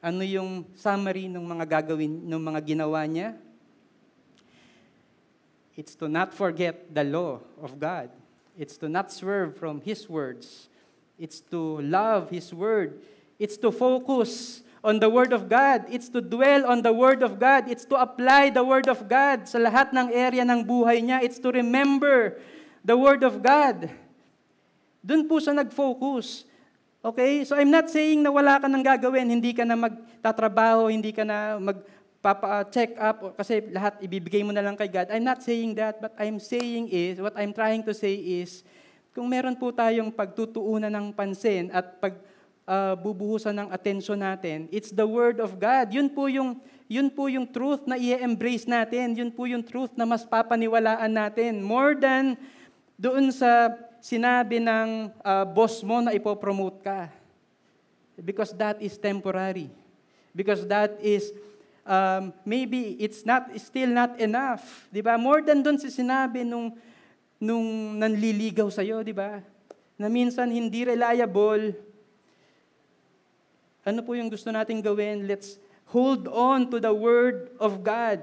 Ano 0.00 0.24
yung 0.24 0.64
summary 0.72 1.28
ng 1.28 1.44
mga 1.44 1.84
gagawin, 1.84 2.24
ng 2.24 2.40
mga 2.40 2.60
ginawa 2.64 3.04
niya? 3.04 3.36
It's 5.76 5.92
to 6.00 6.08
not 6.08 6.32
forget 6.32 6.88
the 6.88 7.04
law 7.04 7.44
of 7.60 7.76
God. 7.76 8.08
It's 8.56 8.80
to 8.80 8.88
not 8.88 9.12
swerve 9.12 9.60
from 9.60 9.84
His 9.84 10.08
words. 10.08 10.69
It's 11.20 11.44
to 11.52 11.84
love 11.84 12.32
His 12.32 12.48
word. 12.56 12.96
It's 13.36 13.60
to 13.60 13.68
focus 13.68 14.64
on 14.80 14.96
the 14.96 15.12
Word 15.12 15.36
of 15.36 15.52
God. 15.52 15.84
It's 15.92 16.08
to 16.16 16.24
dwell 16.24 16.64
on 16.64 16.80
the 16.80 16.92
Word 16.92 17.20
of 17.20 17.36
God. 17.36 17.68
It's 17.68 17.84
to 17.92 18.00
apply 18.00 18.48
the 18.48 18.64
Word 18.64 18.88
of 18.88 19.04
God 19.04 19.44
sa 19.44 19.60
lahat 19.60 19.92
ng 19.92 20.08
area 20.16 20.40
ng 20.48 20.64
buhay 20.64 21.04
niya. 21.04 21.20
It's 21.20 21.36
to 21.44 21.52
remember 21.52 22.40
the 22.80 22.96
Word 22.96 23.20
of 23.20 23.44
God. 23.44 23.92
Doon 25.04 25.28
po 25.28 25.36
siya 25.36 25.52
nag-focus. 25.60 26.48
Okay? 27.04 27.44
So 27.44 27.56
I'm 27.56 27.68
not 27.68 27.92
saying 27.92 28.24
na 28.24 28.32
wala 28.32 28.56
ka 28.56 28.68
nang 28.68 28.84
gagawin, 28.84 29.28
hindi 29.28 29.52
ka 29.52 29.68
na 29.68 29.76
magtatrabaho, 29.76 30.88
hindi 30.88 31.12
ka 31.12 31.24
na 31.24 31.60
mag 31.60 31.80
papa-check 32.20 33.00
up 33.00 33.32
kasi 33.32 33.64
lahat 33.72 33.96
ibibigay 34.04 34.44
mo 34.44 34.52
na 34.52 34.60
lang 34.60 34.76
kay 34.76 34.92
God. 34.92 35.08
I'm 35.08 35.24
not 35.24 35.40
saying 35.40 35.72
that, 35.80 36.04
but 36.04 36.12
I'm 36.20 36.36
saying 36.36 36.92
is, 36.92 37.16
what 37.16 37.32
I'm 37.32 37.56
trying 37.56 37.80
to 37.88 37.96
say 37.96 38.12
is, 38.12 38.60
kung 39.10 39.26
meron 39.26 39.58
po 39.58 39.74
tayong 39.74 40.10
pagtutuunan 40.14 40.90
ng 40.90 41.10
pansin 41.10 41.66
at 41.74 41.98
pag 41.98 42.14
uh, 42.62 42.94
ng 43.50 43.68
atensyon 43.74 44.22
natin, 44.22 44.70
it's 44.70 44.94
the 44.94 45.06
Word 45.06 45.42
of 45.42 45.58
God. 45.58 45.90
Yun 45.90 46.06
po 46.06 46.30
yung, 46.30 46.62
yun 46.86 47.10
po 47.10 47.26
yung 47.26 47.46
truth 47.50 47.82
na 47.90 47.98
i-embrace 47.98 48.70
natin. 48.70 49.18
Yun 49.18 49.30
po 49.34 49.50
yung 49.50 49.66
truth 49.66 49.90
na 49.98 50.06
mas 50.06 50.22
papaniwalaan 50.22 51.10
natin. 51.10 51.58
More 51.58 51.98
than 51.98 52.38
doon 52.94 53.34
sa 53.34 53.74
sinabi 53.98 54.62
ng 54.62 55.10
uh, 55.26 55.44
boss 55.50 55.82
mo 55.82 55.98
na 55.98 56.14
ipopromote 56.14 56.78
ka. 56.86 57.10
Because 58.20 58.54
that 58.54 58.78
is 58.78 58.94
temporary. 58.94 59.72
Because 60.30 60.62
that 60.68 60.94
is 61.02 61.34
um, 61.82 62.30
maybe 62.44 62.94
it's 63.00 63.24
not 63.24 63.48
still 63.58 63.88
not 63.90 64.20
enough. 64.20 64.86
'Di 64.92 65.00
ba? 65.00 65.16
More 65.16 65.40
than 65.40 65.64
doon 65.64 65.80
si 65.80 65.88
sinabi 65.88 66.44
nung 66.44 66.76
nung 67.40 67.96
nanliligaw 67.96 68.68
sa 68.68 68.84
iyo, 68.84 69.00
'di 69.00 69.16
ba? 69.16 69.40
Na 69.96 70.12
minsan 70.12 70.52
hindi 70.52 70.84
reliable. 70.84 71.72
Ano 73.80 74.04
po 74.04 74.12
yung 74.12 74.28
gusto 74.28 74.52
nating 74.52 74.84
gawin? 74.84 75.24
Let's 75.24 75.56
hold 75.88 76.28
on 76.28 76.68
to 76.68 76.76
the 76.76 76.92
word 76.92 77.48
of 77.56 77.80
God. 77.80 78.20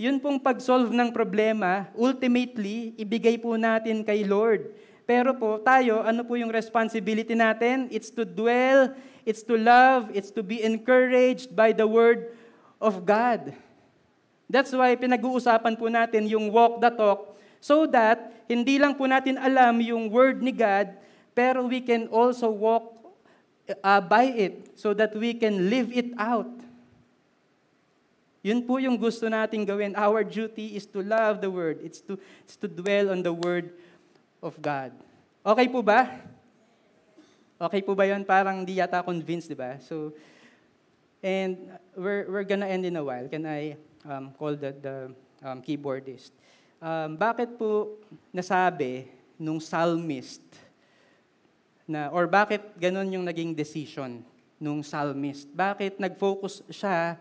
Yun 0.00 0.20
pong 0.20 0.40
pag-solve 0.40 0.92
ng 0.92 1.12
problema, 1.12 1.88
ultimately, 1.92 2.96
ibigay 2.96 3.36
po 3.36 3.56
natin 3.60 4.00
kay 4.00 4.24
Lord. 4.24 4.72
Pero 5.04 5.36
po, 5.36 5.60
tayo, 5.60 6.00
ano 6.00 6.24
po 6.24 6.40
yung 6.40 6.48
responsibility 6.48 7.36
natin? 7.36 7.90
It's 7.92 8.08
to 8.08 8.24
dwell, 8.24 8.96
it's 9.28 9.44
to 9.44 9.60
love, 9.60 10.08
it's 10.16 10.32
to 10.32 10.40
be 10.40 10.64
encouraged 10.64 11.52
by 11.52 11.76
the 11.76 11.84
word 11.84 12.32
of 12.80 13.04
God. 13.04 13.52
That's 14.48 14.72
why 14.72 14.96
pinag-uusapan 14.96 15.76
po 15.76 15.92
natin 15.92 16.30
yung 16.32 16.48
walk 16.48 16.80
the 16.80 16.88
talk 16.94 17.36
so 17.60 17.86
that 17.86 18.44
hindi 18.50 18.80
lang 18.80 18.96
po 18.96 19.06
natin 19.06 19.38
alam 19.38 19.78
yung 19.78 20.10
word 20.10 20.42
ni 20.42 20.50
God, 20.50 20.90
pero 21.36 21.68
we 21.68 21.78
can 21.78 22.10
also 22.10 22.50
walk 22.50 22.98
uh, 23.84 24.02
by 24.02 24.26
it 24.34 24.74
so 24.74 24.90
that 24.96 25.14
we 25.14 25.36
can 25.36 25.70
live 25.70 25.92
it 25.94 26.10
out. 26.18 26.50
Yun 28.40 28.64
po 28.64 28.80
yung 28.80 28.96
gusto 28.96 29.28
nating 29.28 29.68
gawin. 29.68 29.92
Our 29.92 30.24
duty 30.24 30.72
is 30.72 30.88
to 30.88 31.04
love 31.04 31.44
the 31.44 31.52
Word. 31.52 31.84
It's 31.84 32.00
to, 32.08 32.16
it's 32.40 32.56
to 32.56 32.64
dwell 32.64 33.12
on 33.12 33.20
the 33.20 33.36
Word 33.36 33.76
of 34.40 34.56
God. 34.64 34.96
Okay 35.44 35.68
po 35.68 35.84
ba? 35.84 36.08
Okay 37.60 37.84
po 37.84 37.92
ba 37.92 38.08
yun? 38.08 38.24
Parang 38.24 38.64
di 38.64 38.80
yata 38.80 39.04
convinced, 39.04 39.52
di 39.52 39.58
ba? 39.60 39.76
So, 39.84 40.16
And 41.22 41.68
we're, 41.96 42.24
we're 42.28 42.44
gonna 42.44 42.66
end 42.66 42.86
in 42.86 42.96
a 42.96 43.04
while. 43.04 43.28
Can 43.28 43.44
I 43.44 43.76
um, 44.08 44.32
call 44.38 44.56
the, 44.56 44.72
the 44.72 45.12
um, 45.44 45.60
keyboardist? 45.60 46.32
Um, 46.80 47.12
bakit 47.12 47.60
po 47.60 48.00
nasabi 48.32 49.04
nung 49.36 49.60
psalmist 49.60 50.40
na, 51.84 52.08
or 52.08 52.24
bakit 52.24 52.64
ganun 52.80 53.04
yung 53.12 53.28
naging 53.28 53.52
decision 53.52 54.24
nung 54.56 54.80
psalmist? 54.80 55.44
Bakit 55.52 56.00
nag-focus 56.00 56.64
siya 56.72 57.20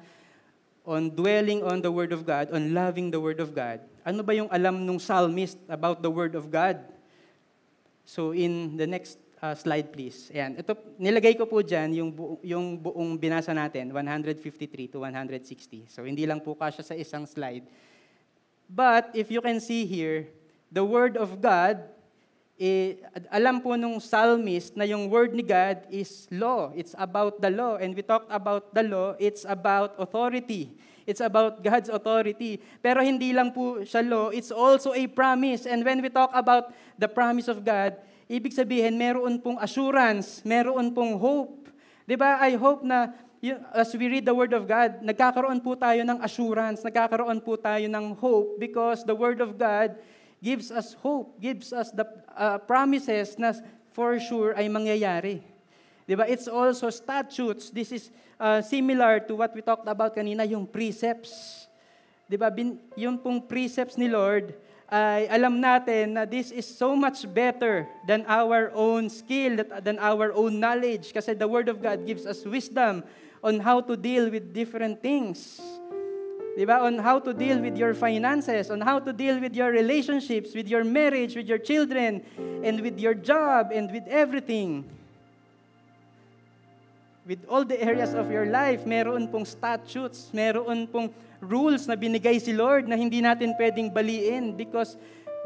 on 0.87 1.11
dwelling 1.11 1.59
on 1.59 1.83
the 1.83 1.91
Word 1.91 2.15
of 2.15 2.23
God, 2.23 2.55
on 2.55 2.71
loving 2.71 3.11
the 3.11 3.19
Word 3.19 3.43
of 3.43 3.51
God? 3.51 3.83
Ano 4.07 4.23
ba 4.23 4.31
yung 4.31 4.47
alam 4.47 4.79
nung 4.79 4.95
psalmist 4.95 5.59
about 5.67 5.99
the 5.99 6.07
Word 6.07 6.39
of 6.39 6.47
God? 6.47 6.79
So 8.07 8.31
in 8.31 8.79
the 8.79 8.87
next 8.87 9.19
uh, 9.43 9.59
slide 9.59 9.91
please. 9.91 10.31
Ayan. 10.31 10.55
Ito, 10.55 10.71
nilagay 10.95 11.35
ko 11.35 11.43
po 11.43 11.59
dyan 11.59 11.99
yung, 11.99 12.15
bu- 12.15 12.39
yung 12.47 12.79
buong 12.79 13.19
binasa 13.19 13.51
natin, 13.51 13.91
153 13.91 14.87
to 14.87 15.03
160. 15.03 15.91
So 15.91 16.07
hindi 16.07 16.23
lang 16.23 16.39
po 16.39 16.55
kasya 16.55 16.79
sa 16.79 16.95
isang 16.95 17.27
slide. 17.27 17.88
But 18.69 19.09
if 19.17 19.33
you 19.33 19.41
can 19.41 19.57
see 19.57 19.89
here, 19.89 20.29
the 20.69 20.85
Word 20.85 21.17
of 21.17 21.41
God 21.41 21.81
eh, 22.59 22.99
alam 23.31 23.63
po 23.63 23.79
nung 23.79 24.03
psalmist 24.03 24.75
na 24.75 24.83
yung 24.83 25.07
word 25.07 25.31
ni 25.31 25.39
God 25.39 25.79
is 25.87 26.27
law. 26.27 26.75
It's 26.75 26.91
about 26.99 27.39
the 27.39 27.47
law. 27.47 27.79
And 27.79 27.95
we 27.95 28.03
talked 28.03 28.27
about 28.27 28.75
the 28.75 28.83
law, 28.83 29.15
it's 29.15 29.47
about 29.47 29.95
authority. 29.95 30.75
It's 31.07 31.23
about 31.23 31.63
God's 31.63 31.89
authority. 31.89 32.59
Pero 32.83 33.01
hindi 33.01 33.31
lang 33.31 33.55
po 33.55 33.81
siya 33.81 34.03
law, 34.03 34.29
it's 34.29 34.51
also 34.51 34.91
a 34.93 35.07
promise. 35.07 35.65
And 35.65 35.81
when 35.87 36.03
we 36.03 36.11
talk 36.11 36.29
about 36.35 36.75
the 36.99 37.07
promise 37.07 37.47
of 37.47 37.63
God, 37.63 37.97
ibig 38.29 38.53
sabihin, 38.53 38.99
meron 38.99 39.39
pong 39.41 39.57
assurance, 39.57 40.43
meron 40.45 40.91
pong 40.93 41.17
hope. 41.17 41.71
Di 42.05 42.19
ba? 42.19 42.37
I 42.43 42.59
hope 42.59 42.83
na 42.85 43.09
as 43.71 43.95
we 43.95 44.11
read 44.11 44.27
the 44.27 44.35
Word 44.35 44.51
of 44.51 44.67
God, 44.67 44.99
nagkakaroon 44.99 45.63
po 45.63 45.75
tayo 45.79 46.03
ng 46.03 46.19
assurance, 46.19 46.83
nagkakaroon 46.83 47.39
po 47.39 47.55
tayo 47.55 47.87
ng 47.87 48.05
hope 48.19 48.59
because 48.59 49.07
the 49.07 49.15
Word 49.15 49.39
of 49.39 49.55
God 49.55 49.95
gives 50.43 50.71
us 50.71 50.95
hope, 50.99 51.39
gives 51.39 51.71
us 51.71 51.91
the 51.95 52.03
uh, 52.35 52.59
promises 52.59 53.39
na 53.39 53.55
for 53.95 54.19
sure 54.19 54.51
ay 54.59 54.67
mangyayari. 54.67 55.39
'Di 56.03 56.15
ba? 56.19 56.27
It's 56.27 56.51
also 56.51 56.91
statutes. 56.91 57.71
This 57.71 57.95
is 57.95 58.03
uh, 58.35 58.59
similar 58.59 59.23
to 59.23 59.39
what 59.39 59.55
we 59.55 59.63
talked 59.63 59.87
about 59.87 60.11
kanina, 60.11 60.43
yung 60.43 60.67
precepts. 60.67 61.67
'Di 62.27 62.35
ba? 62.35 62.51
Bin, 62.51 62.75
yung 62.99 63.15
pong 63.15 63.39
precepts 63.39 63.95
ni 63.95 64.11
Lord 64.11 64.51
ay 64.89 65.29
alam 65.29 65.61
natin 65.61 66.17
na 66.17 66.25
this 66.25 66.49
is 66.49 66.65
so 66.65 66.97
much 66.97 67.21
better 67.29 67.85
than 68.09 68.25
our 68.25 68.73
own 68.73 69.05
skill, 69.05 69.61
than 69.85 70.01
our 70.01 70.33
own 70.33 70.57
knowledge. 70.57 71.13
Kasi 71.13 71.37
the 71.37 71.47
Word 71.47 71.69
of 71.69 71.77
God 71.77 72.03
gives 72.03 72.25
us 72.25 72.41
wisdom 72.41 73.05
on 73.43 73.59
how 73.59 73.81
to 73.81 73.95
deal 73.95 74.29
with 74.29 74.53
different 74.53 75.01
things. 75.01 75.59
Di 76.57 76.65
ba? 76.67 76.83
On 76.83 76.99
how 76.99 77.19
to 77.23 77.31
deal 77.31 77.59
with 77.63 77.77
your 77.79 77.93
finances, 77.93 78.67
on 78.67 78.81
how 78.81 78.99
to 78.99 79.13
deal 79.13 79.39
with 79.39 79.55
your 79.55 79.71
relationships, 79.71 80.51
with 80.51 80.67
your 80.67 80.83
marriage, 80.83 81.35
with 81.35 81.47
your 81.47 81.61
children, 81.61 82.19
and 82.63 82.81
with 82.81 82.99
your 82.99 83.13
job, 83.13 83.71
and 83.71 83.87
with 83.91 84.03
everything. 84.11 84.83
With 87.23 87.45
all 87.47 87.63
the 87.63 87.79
areas 87.79 88.11
of 88.11 88.27
your 88.27 88.47
life, 88.49 88.83
meron 88.83 89.29
pong 89.29 89.45
statutes, 89.45 90.33
meron 90.33 90.87
pong 90.87 91.13
rules 91.39 91.87
na 91.87 91.95
binigay 91.95 92.41
si 92.41 92.51
Lord 92.51 92.91
na 92.91 92.99
hindi 92.99 93.23
natin 93.23 93.55
pwedeng 93.55 93.93
baliin 93.93 94.57
because 94.57 94.97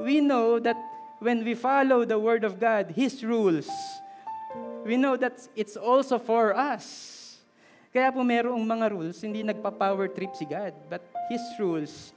we 0.01 0.17
know 0.17 0.57
that 0.57 0.79
when 1.19 1.45
we 1.45 1.53
follow 1.53 2.05
the 2.05 2.17
Word 2.17 2.43
of 2.43 2.59
God, 2.59 2.89
His 2.95 3.21
rules, 3.21 3.69
we 4.81 4.97
know 4.97 5.15
that 5.15 5.47
it's 5.55 5.77
also 5.77 6.17
for 6.17 6.57
us. 6.57 7.12
Kaya 7.93 8.09
po 8.09 8.25
merong 8.25 8.57
mga 8.57 8.89
rules, 8.89 9.21
hindi 9.21 9.45
nagpa-power 9.45 10.09
trip 10.09 10.33
si 10.33 10.49
God, 10.49 10.73
but 10.89 11.05
His 11.29 11.45
rules 11.61 12.09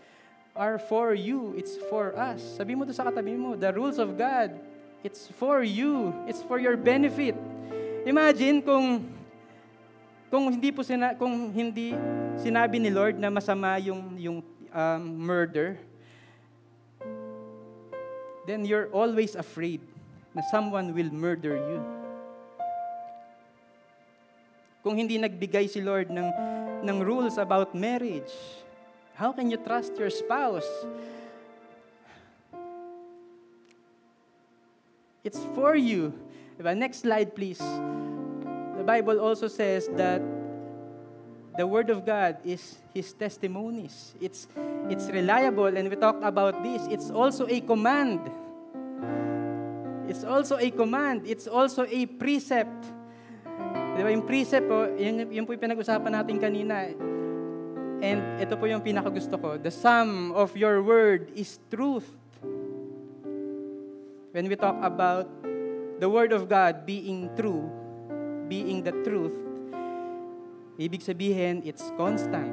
are 0.56 0.80
for 0.80 1.12
you. 1.12 1.52
It's 1.52 1.76
for 1.92 2.16
us. 2.16 2.40
Sabi 2.56 2.72
mo 2.72 2.88
to 2.88 2.96
sa 2.96 3.04
katabi 3.04 3.36
mo, 3.36 3.60
the 3.60 3.68
rules 3.76 4.00
of 4.00 4.16
God, 4.16 4.56
it's 5.04 5.28
for 5.36 5.60
you. 5.60 6.16
It's 6.24 6.40
for 6.40 6.56
your 6.56 6.80
benefit. 6.80 7.36
Imagine 8.08 8.64
kung 8.64 9.04
kung 10.32 10.48
hindi 10.48 10.72
po 10.72 10.80
sina, 10.80 11.12
kung 11.12 11.52
hindi 11.52 11.92
sinabi 12.40 12.80
ni 12.80 12.88
Lord 12.88 13.20
na 13.20 13.28
masama 13.28 13.76
yung 13.76 14.16
yung 14.16 14.38
um, 14.72 15.02
murder, 15.12 15.76
then 18.48 18.64
you're 18.64 18.88
always 18.96 19.36
afraid 19.36 19.84
na 20.32 20.40
someone 20.48 20.96
will 20.96 21.12
murder 21.12 21.52
you 21.52 21.95
kung 24.86 24.94
hindi 24.94 25.18
nagbigay 25.18 25.66
si 25.66 25.82
Lord 25.82 26.14
ng, 26.14 26.30
ng 26.86 26.96
rules 27.02 27.42
about 27.42 27.74
marriage? 27.74 28.30
How 29.18 29.34
can 29.34 29.50
you 29.50 29.58
trust 29.58 29.98
your 29.98 30.14
spouse? 30.14 30.70
It's 35.26 35.42
for 35.58 35.74
you. 35.74 36.14
Diba? 36.54 36.78
Next 36.78 37.02
slide, 37.02 37.34
please. 37.34 37.58
The 38.78 38.86
Bible 38.86 39.18
also 39.18 39.50
says 39.50 39.90
that 39.98 40.22
the 41.58 41.66
Word 41.66 41.90
of 41.90 42.06
God 42.06 42.38
is 42.46 42.78
His 42.94 43.10
testimonies. 43.10 44.14
It's, 44.22 44.46
it's 44.86 45.10
reliable, 45.10 45.74
and 45.74 45.90
we 45.90 45.98
talked 45.98 46.22
about 46.22 46.62
this. 46.62 46.86
It's 46.94 47.10
also 47.10 47.50
a 47.50 47.58
command. 47.58 48.22
It's 50.06 50.22
also 50.22 50.62
a 50.62 50.70
command. 50.70 51.26
It's 51.26 51.50
also 51.50 51.82
a 51.90 52.06
precept. 52.06 52.95
Di 53.96 54.04
ba, 54.04 54.12
yung 54.12 54.28
precept 54.28 54.68
po, 54.68 54.92
yun, 54.92 55.24
yun 55.32 55.48
po 55.48 55.56
yung 55.56 55.64
pinag-usapan 55.64 56.12
natin 56.12 56.36
kanina. 56.36 56.92
And 58.04 58.20
ito 58.36 58.52
po 58.60 58.68
yung 58.68 58.84
pinakagusto 58.84 59.40
ko. 59.40 59.56
The 59.56 59.72
sum 59.72 60.36
of 60.36 60.52
your 60.52 60.84
word 60.84 61.32
is 61.32 61.56
truth. 61.72 62.04
When 64.36 64.52
we 64.52 64.56
talk 64.60 64.76
about 64.84 65.32
the 65.96 66.04
word 66.12 66.36
of 66.36 66.44
God 66.44 66.84
being 66.84 67.32
true, 67.40 67.72
being 68.52 68.84
the 68.84 68.92
truth, 69.00 69.32
ibig 70.76 71.00
sabihin, 71.00 71.64
it's 71.64 71.88
constant. 71.96 72.52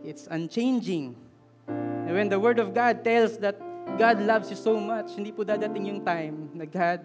It's 0.00 0.24
unchanging. 0.32 1.20
And 1.68 2.16
when 2.16 2.32
the 2.32 2.40
word 2.40 2.56
of 2.56 2.72
God 2.72 3.04
tells 3.04 3.36
that 3.44 3.60
God 4.00 4.24
loves 4.24 4.48
you 4.48 4.56
so 4.56 4.80
much, 4.80 5.12
hindi 5.20 5.36
po 5.36 5.44
dadating 5.44 5.92
yung 5.92 6.00
time 6.00 6.48
na 6.56 6.64
God 6.64 7.04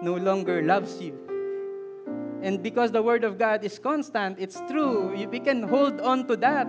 no 0.00 0.16
longer 0.16 0.64
loves 0.64 0.96
you. 0.96 1.33
And 2.44 2.60
because 2.60 2.92
the 2.92 3.00
Word 3.00 3.24
of 3.24 3.40
God 3.40 3.64
is 3.64 3.80
constant, 3.80 4.36
it's 4.36 4.60
true, 4.68 5.16
we 5.16 5.40
can 5.40 5.64
hold 5.64 5.96
on 6.04 6.28
to 6.28 6.36
that. 6.44 6.68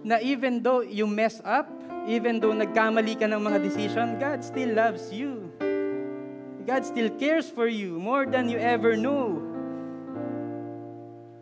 Na 0.00 0.16
even 0.24 0.64
though 0.64 0.80
you 0.80 1.04
mess 1.04 1.36
up, 1.44 1.68
even 2.08 2.40
though 2.40 2.56
nagkamali 2.56 3.20
ka 3.20 3.28
ng 3.28 3.36
mga 3.36 3.60
decision, 3.60 4.16
God 4.16 4.40
still 4.40 4.72
loves 4.72 5.12
you. 5.12 5.52
God 6.64 6.88
still 6.88 7.12
cares 7.20 7.52
for 7.52 7.68
you 7.68 8.00
more 8.00 8.24
than 8.24 8.48
you 8.48 8.56
ever 8.56 8.96
know. 8.96 9.36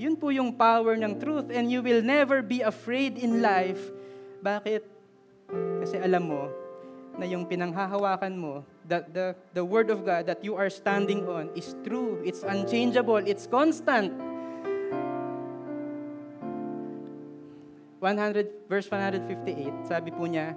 Yun 0.03 0.19
po 0.19 0.35
yung 0.35 0.59
power 0.59 0.99
ng 0.99 1.23
truth 1.23 1.55
and 1.55 1.71
you 1.71 1.79
will 1.79 2.03
never 2.03 2.43
be 2.43 2.59
afraid 2.59 3.15
in 3.15 3.39
life. 3.39 3.79
Bakit? 4.43 4.83
Kasi 5.79 6.03
alam 6.03 6.27
mo, 6.27 6.51
na 7.15 7.25
yung 7.31 7.47
pinanghahawakan 7.47 8.35
mo, 8.35 8.67
that 8.89 9.13
the, 9.13 9.35
the 9.53 9.65
Word 9.65 9.91
of 9.91 10.05
God 10.05 10.27
that 10.27 10.45
you 10.45 10.57
are 10.57 10.69
standing 10.69 11.29
on 11.29 11.51
is 11.57 11.75
true, 11.85 12.21
it's 12.25 12.43
unchangeable, 12.43 13.17
it's 13.17 13.47
constant. 13.47 14.13
100, 18.05 18.69
verse 18.69 18.85
158, 18.93 19.89
sabi 19.89 20.13
po 20.13 20.29
niya, 20.29 20.53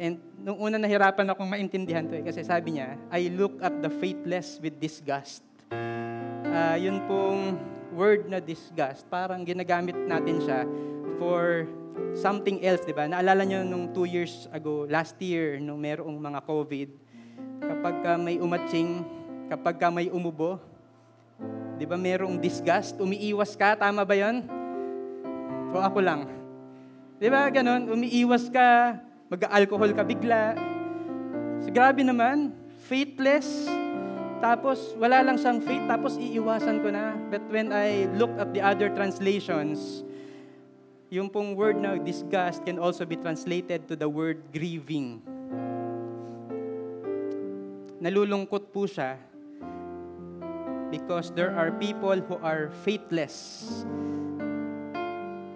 and 0.00 0.16
nung 0.40 0.56
una 0.56 0.80
nahirapan 0.80 1.28
akong 1.28 1.52
maintindihan 1.52 2.08
to 2.08 2.16
eh, 2.16 2.24
kasi 2.24 2.40
sabi 2.40 2.80
niya, 2.80 2.96
I 3.12 3.28
look 3.28 3.60
at 3.60 3.76
the 3.84 3.92
faithless 3.92 4.56
with 4.64 4.80
disgust. 4.80 5.44
Uh, 5.68 6.76
yun 6.80 7.04
pong 7.04 7.60
word 7.92 8.24
na 8.32 8.40
disgust, 8.40 9.04
parang 9.12 9.44
ginagamit 9.44 9.96
natin 10.08 10.40
siya 10.40 10.64
for 11.20 11.68
something 12.16 12.64
else, 12.64 12.84
di 12.88 12.96
ba? 12.96 13.04
Naalala 13.04 13.44
nyo 13.44 13.60
nung 13.60 13.92
two 13.92 14.08
years 14.08 14.48
ago, 14.48 14.88
last 14.88 15.20
year, 15.20 15.60
nung 15.60 15.80
merong 15.80 16.16
mga 16.16 16.40
COVID, 16.44 16.88
kapag 17.60 17.94
ka 18.04 18.12
may 18.20 18.36
umatching, 18.36 19.04
kapag 19.48 19.76
ka 19.80 19.88
may 19.88 20.12
umubo, 20.12 20.60
di 21.76 21.84
ba 21.84 21.96
merong 22.00 22.40
disgust, 22.40 22.96
umiiwas 22.96 23.52
ka, 23.56 23.76
tama 23.76 24.04
ba 24.04 24.16
yon? 24.16 24.44
O 25.72 25.80
ako 25.80 26.00
lang. 26.00 26.28
Di 27.16 27.28
ba 27.28 27.48
ganon, 27.48 27.88
umiiwas 27.88 28.48
ka, 28.52 29.00
mag-alcohol 29.32 29.92
ka 29.96 30.04
bigla. 30.04 30.56
So, 31.64 31.72
grabe 31.72 32.04
naman, 32.04 32.52
faithless, 32.84 33.68
tapos 34.40 34.92
wala 35.00 35.24
lang 35.24 35.40
siyang 35.40 35.64
faith, 35.64 35.84
tapos 35.88 36.20
iiwasan 36.20 36.84
ko 36.84 36.92
na. 36.92 37.16
But 37.32 37.44
when 37.48 37.72
I 37.72 38.04
look 38.20 38.32
at 38.36 38.52
the 38.52 38.60
other 38.60 38.92
translations, 38.92 40.04
yung 41.08 41.32
pong 41.32 41.56
word 41.56 41.80
na 41.80 41.96
disgust 41.96 42.66
can 42.66 42.76
also 42.76 43.08
be 43.08 43.16
translated 43.16 43.88
to 43.88 43.94
the 43.96 44.08
word 44.08 44.42
grieving. 44.52 45.22
Nalulungkot 47.96 48.72
po 48.72 48.84
siya 48.84 49.16
because 50.92 51.32
there 51.34 51.50
are 51.56 51.72
people 51.76 52.16
who 52.16 52.36
are 52.44 52.70
faithless. 52.84 53.64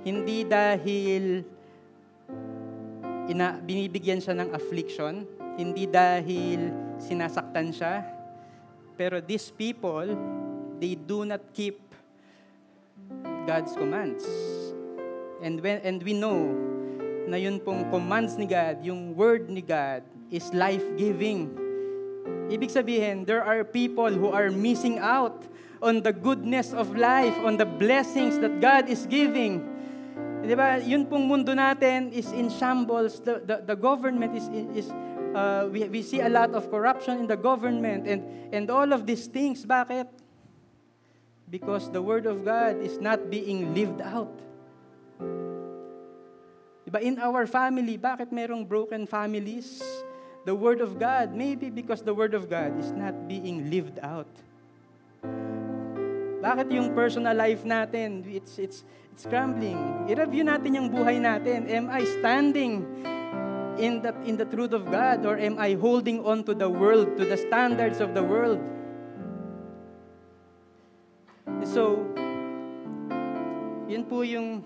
Hindi 0.00 0.48
dahil 0.48 1.44
ina, 3.28 3.60
binibigyan 3.62 4.18
siya 4.18 4.34
ng 4.34 4.50
affliction, 4.56 5.28
hindi 5.54 5.84
dahil 5.86 6.72
sinasaktan 6.98 7.70
siya, 7.70 8.02
pero 8.96 9.20
these 9.20 9.52
people, 9.54 10.08
they 10.80 10.96
do 10.96 11.28
not 11.28 11.40
keep 11.52 11.78
God's 13.46 13.72
commands. 13.76 14.24
And, 15.40 15.60
when, 15.60 15.80
and 15.84 16.00
we 16.02 16.12
know 16.12 16.52
na 17.30 17.38
yun 17.38 17.62
pong 17.62 17.86
commands 17.88 18.34
ni 18.34 18.44
God, 18.44 18.82
yung 18.82 19.14
word 19.14 19.48
ni 19.48 19.62
God 19.62 20.02
is 20.28 20.50
life-giving. 20.50 21.69
Ibig 22.50 22.74
sabihin, 22.74 23.22
there 23.24 23.46
are 23.46 23.62
people 23.62 24.10
who 24.10 24.34
are 24.34 24.50
missing 24.50 24.98
out 24.98 25.46
on 25.78 26.02
the 26.02 26.12
goodness 26.12 26.74
of 26.74 26.98
life, 26.98 27.32
on 27.46 27.56
the 27.56 27.64
blessings 27.64 28.38
that 28.42 28.60
God 28.60 28.90
is 28.90 29.06
giving. 29.06 29.62
Di 30.42 30.58
ba? 30.58 30.82
Yun 30.82 31.06
pong 31.06 31.30
mundo 31.30 31.54
natin 31.54 32.10
is 32.10 32.32
in 32.34 32.50
shambles. 32.50 33.22
The, 33.22 33.38
the, 33.44 33.56
the 33.62 33.76
government 33.78 34.34
is, 34.34 34.50
is 34.74 34.90
uh, 35.30 35.70
we, 35.70 35.84
we 35.88 36.02
see 36.02 36.20
a 36.20 36.28
lot 36.28 36.50
of 36.52 36.70
corruption 36.70 37.22
in 37.22 37.26
the 37.30 37.36
government 37.36 38.08
and, 38.10 38.26
and 38.52 38.70
all 38.70 38.92
of 38.92 39.06
these 39.06 39.30
things. 39.30 39.64
Bakit? 39.64 40.10
Because 41.48 41.90
the 41.90 42.02
Word 42.02 42.26
of 42.26 42.44
God 42.44 42.82
is 42.82 42.98
not 42.98 43.30
being 43.30 43.74
lived 43.74 44.00
out. 44.02 44.32
Diba? 46.82 47.00
In 47.00 47.18
our 47.18 47.46
family, 47.46 47.98
bakit 47.98 48.34
merong 48.34 48.66
broken 48.66 49.06
families? 49.06 49.82
The 50.44 50.54
Word 50.56 50.80
of 50.80 50.98
God, 50.98 51.36
maybe 51.36 51.68
because 51.68 52.00
the 52.00 52.14
Word 52.14 52.32
of 52.32 52.48
God 52.48 52.78
is 52.80 52.92
not 52.92 53.28
being 53.28 53.68
lived 53.68 54.00
out. 54.00 54.30
Bakit 56.40 56.72
yung 56.72 56.96
personal 56.96 57.36
life 57.36 57.68
natin, 57.68 58.24
it's, 58.24 58.56
it's, 58.56 58.80
it's 59.12 59.28
crumbling. 59.28 59.76
I-review 60.08 60.48
natin 60.48 60.72
yung 60.72 60.88
buhay 60.88 61.20
natin. 61.20 61.68
Am 61.68 61.92
I 61.92 62.08
standing 62.08 62.88
in 63.76 64.00
the, 64.00 64.16
in 64.24 64.40
the 64.40 64.48
truth 64.48 64.72
of 64.72 64.88
God 64.88 65.28
or 65.28 65.36
am 65.36 65.60
I 65.60 65.76
holding 65.76 66.24
on 66.24 66.44
to 66.48 66.56
the 66.56 66.68
world, 66.68 67.20
to 67.20 67.28
the 67.28 67.36
standards 67.36 68.00
of 68.00 68.16
the 68.16 68.24
world? 68.24 68.56
So, 71.68 72.08
yun 73.84 74.08
po 74.08 74.24
yung 74.24 74.64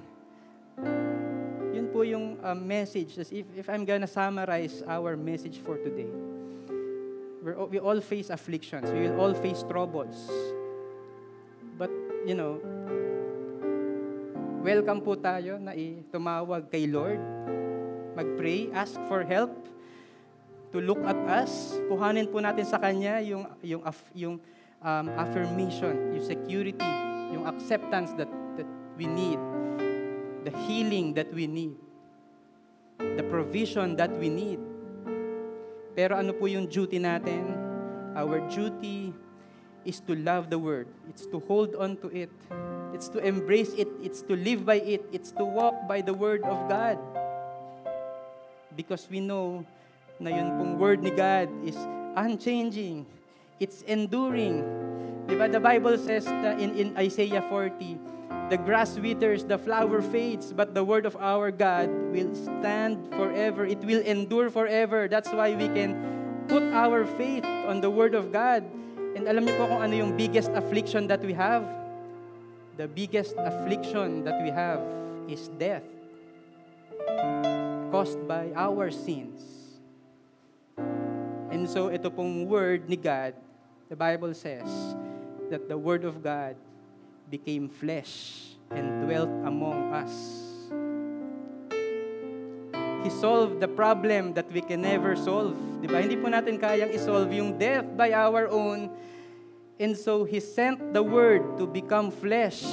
yun 1.75 1.91
po 1.91 2.07
yung 2.07 2.39
uh, 2.39 2.55
message. 2.55 3.19
If, 3.19 3.47
if 3.59 3.67
I'm 3.67 3.83
gonna 3.83 4.07
summarize 4.07 4.87
our 4.87 5.19
message 5.19 5.59
for 5.59 5.75
today, 5.83 6.07
we're, 7.43 7.59
we 7.67 7.79
all 7.83 7.99
face 7.99 8.31
afflictions. 8.31 8.87
We 8.95 9.11
will 9.11 9.19
all 9.19 9.35
face 9.35 9.67
troubles. 9.67 10.17
But, 11.75 11.91
you 12.23 12.39
know, 12.39 12.63
welcome 14.63 15.03
po 15.03 15.19
tayo 15.19 15.59
na 15.59 15.75
tumawag 16.15 16.71
kay 16.71 16.87
Lord, 16.87 17.19
mag-pray, 18.15 18.71
ask 18.71 18.95
for 19.11 19.27
help, 19.27 19.53
to 20.71 20.79
look 20.79 21.03
at 21.07 21.19
us, 21.27 21.75
kuhanin 21.91 22.31
po 22.31 22.39
natin 22.43 22.67
sa 22.67 22.79
Kanya 22.79 23.19
yung, 23.23 23.47
yung, 23.63 23.83
yung 24.15 24.35
um, 24.83 25.07
affirmation, 25.15 26.15
yung 26.15 26.25
security, 26.27 26.91
yung 27.31 27.47
acceptance 27.47 28.11
that, 28.19 28.31
that 28.59 28.67
we 28.99 29.07
need, 29.07 29.39
the 30.45 30.53
healing 30.69 31.17
that 31.17 31.33
we 31.33 31.49
need, 31.49 31.73
the 33.01 33.25
provision 33.33 33.97
that 33.97 34.13
we 34.13 34.29
need. 34.29 34.61
Pero 35.97 36.21
ano 36.21 36.37
po 36.37 36.45
yung 36.45 36.69
duty 36.69 37.01
natin? 37.01 37.57
Our 38.15 38.45
duty 38.53 39.11
is 39.89 39.99
to 40.05 40.15
love 40.15 40.53
the 40.53 40.61
Word. 40.61 40.87
It's 41.09 41.25
to 41.33 41.41
hold 41.49 41.75
on 41.75 41.97
to 42.05 42.13
it. 42.13 42.31
It's 42.93 43.09
to 43.11 43.19
embrace 43.25 43.73
it. 43.75 43.89
It's 44.05 44.23
to 44.29 44.37
live 44.37 44.63
by 44.63 44.85
it. 44.85 45.03
It's 45.11 45.33
to 45.35 45.45
walk 45.45 45.89
by 45.89 46.05
the 46.05 46.15
Word 46.15 46.45
of 46.45 46.69
God. 46.69 46.99
Because 48.77 49.09
we 49.09 49.19
know 49.19 49.65
na 50.19 50.31
yun 50.31 50.55
pong 50.59 50.79
Word 50.79 51.03
ni 51.03 51.11
God 51.11 51.49
is 51.65 51.77
unchanging. 52.15 53.07
It's 53.59 53.83
enduring. 53.87 54.63
Diba? 55.27 55.51
The 55.51 55.63
Bible 55.63 55.97
says 55.97 56.27
in, 56.59 56.75
in 56.77 56.89
Isaiah 56.99 57.43
40, 57.49 58.14
the 58.51 58.57
grass 58.57 58.99
withers, 58.99 59.45
the 59.45 59.57
flower 59.57 60.03
fades, 60.03 60.53
but 60.53 60.75
the 60.75 60.85
word 60.85 61.07
of 61.07 61.17
our 61.17 61.51
God 61.51 61.89
will 62.13 62.35
stand 62.35 63.09
forever. 63.17 63.65
It 63.65 63.81
will 63.81 64.03
endure 64.03 64.51
forever. 64.51 65.09
That's 65.09 65.33
why 65.33 65.55
we 65.55 65.69
can 65.69 65.97
put 66.49 66.63
our 66.75 67.07
faith 67.17 67.45
on 67.45 67.81
the 67.81 67.91
word 67.91 68.15
of 68.15 68.33
God. 68.33 68.65
And 69.17 69.25
alam 69.25 69.47
niyo 69.47 69.57
po 69.57 69.65
kung 69.71 69.81
ano 69.81 69.95
yung 69.97 70.13
biggest 70.13 70.53
affliction 70.53 71.09
that 71.09 71.25
we 71.25 71.33
have? 71.33 71.65
The 72.77 72.91
biggest 72.91 73.39
affliction 73.39 74.27
that 74.29 74.43
we 74.43 74.51
have 74.51 74.83
is 75.31 75.49
death 75.57 75.87
caused 77.95 78.21
by 78.27 78.51
our 78.59 78.91
sins. 78.91 79.41
And 81.55 81.71
so 81.71 81.89
ito 81.89 82.11
pong 82.11 82.51
word 82.51 82.91
ni 82.91 82.99
God, 82.99 83.33
the 83.89 83.97
Bible 83.97 84.35
says 84.35 84.69
that 85.49 85.71
the 85.71 85.79
word 85.79 86.03
of 86.03 86.19
God 86.21 86.59
became 87.31 87.69
flesh 87.69 88.55
and 88.71 89.07
dwelt 89.07 89.31
among 89.45 89.93
us. 89.93 90.13
He 93.05 93.11
solved 93.11 93.61
the 93.61 93.69
problem 93.69 94.33
that 94.33 94.49
we 94.49 94.65
can 94.65 94.81
never 94.81 95.13
solve. 95.13 95.53
Di 95.85 95.87
ba? 95.93 96.01
Hindi 96.01 96.17
po 96.17 96.33
natin 96.33 96.57
kayang 96.57 96.89
isolve 96.89 97.29
yung 97.37 97.61
death 97.61 97.85
by 97.93 98.17
our 98.17 98.49
own. 98.49 98.89
And 99.77 99.93
so 99.93 100.25
He 100.25 100.41
sent 100.41 100.81
the 100.97 101.05
Word 101.05 101.61
to 101.61 101.69
become 101.69 102.09
flesh 102.09 102.65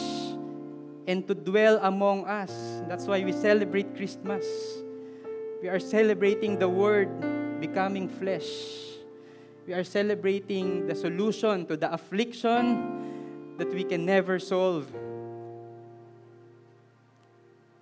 and 1.04 1.28
to 1.28 1.36
dwell 1.36 1.84
among 1.84 2.24
us. 2.32 2.56
That's 2.88 3.12
why 3.12 3.20
we 3.28 3.36
celebrate 3.36 3.92
Christmas. 4.00 4.48
We 5.60 5.68
are 5.68 5.84
celebrating 5.84 6.56
the 6.56 6.72
Word 6.72 7.12
becoming 7.60 8.08
flesh. 8.08 8.48
We 9.68 9.76
are 9.76 9.84
celebrating 9.84 10.88
the 10.88 10.96
solution 10.96 11.68
to 11.68 11.76
the 11.76 11.92
affliction 11.92 13.11
that 13.62 13.70
we 13.70 13.86
can 13.86 14.02
never 14.02 14.42
solve. 14.42 14.90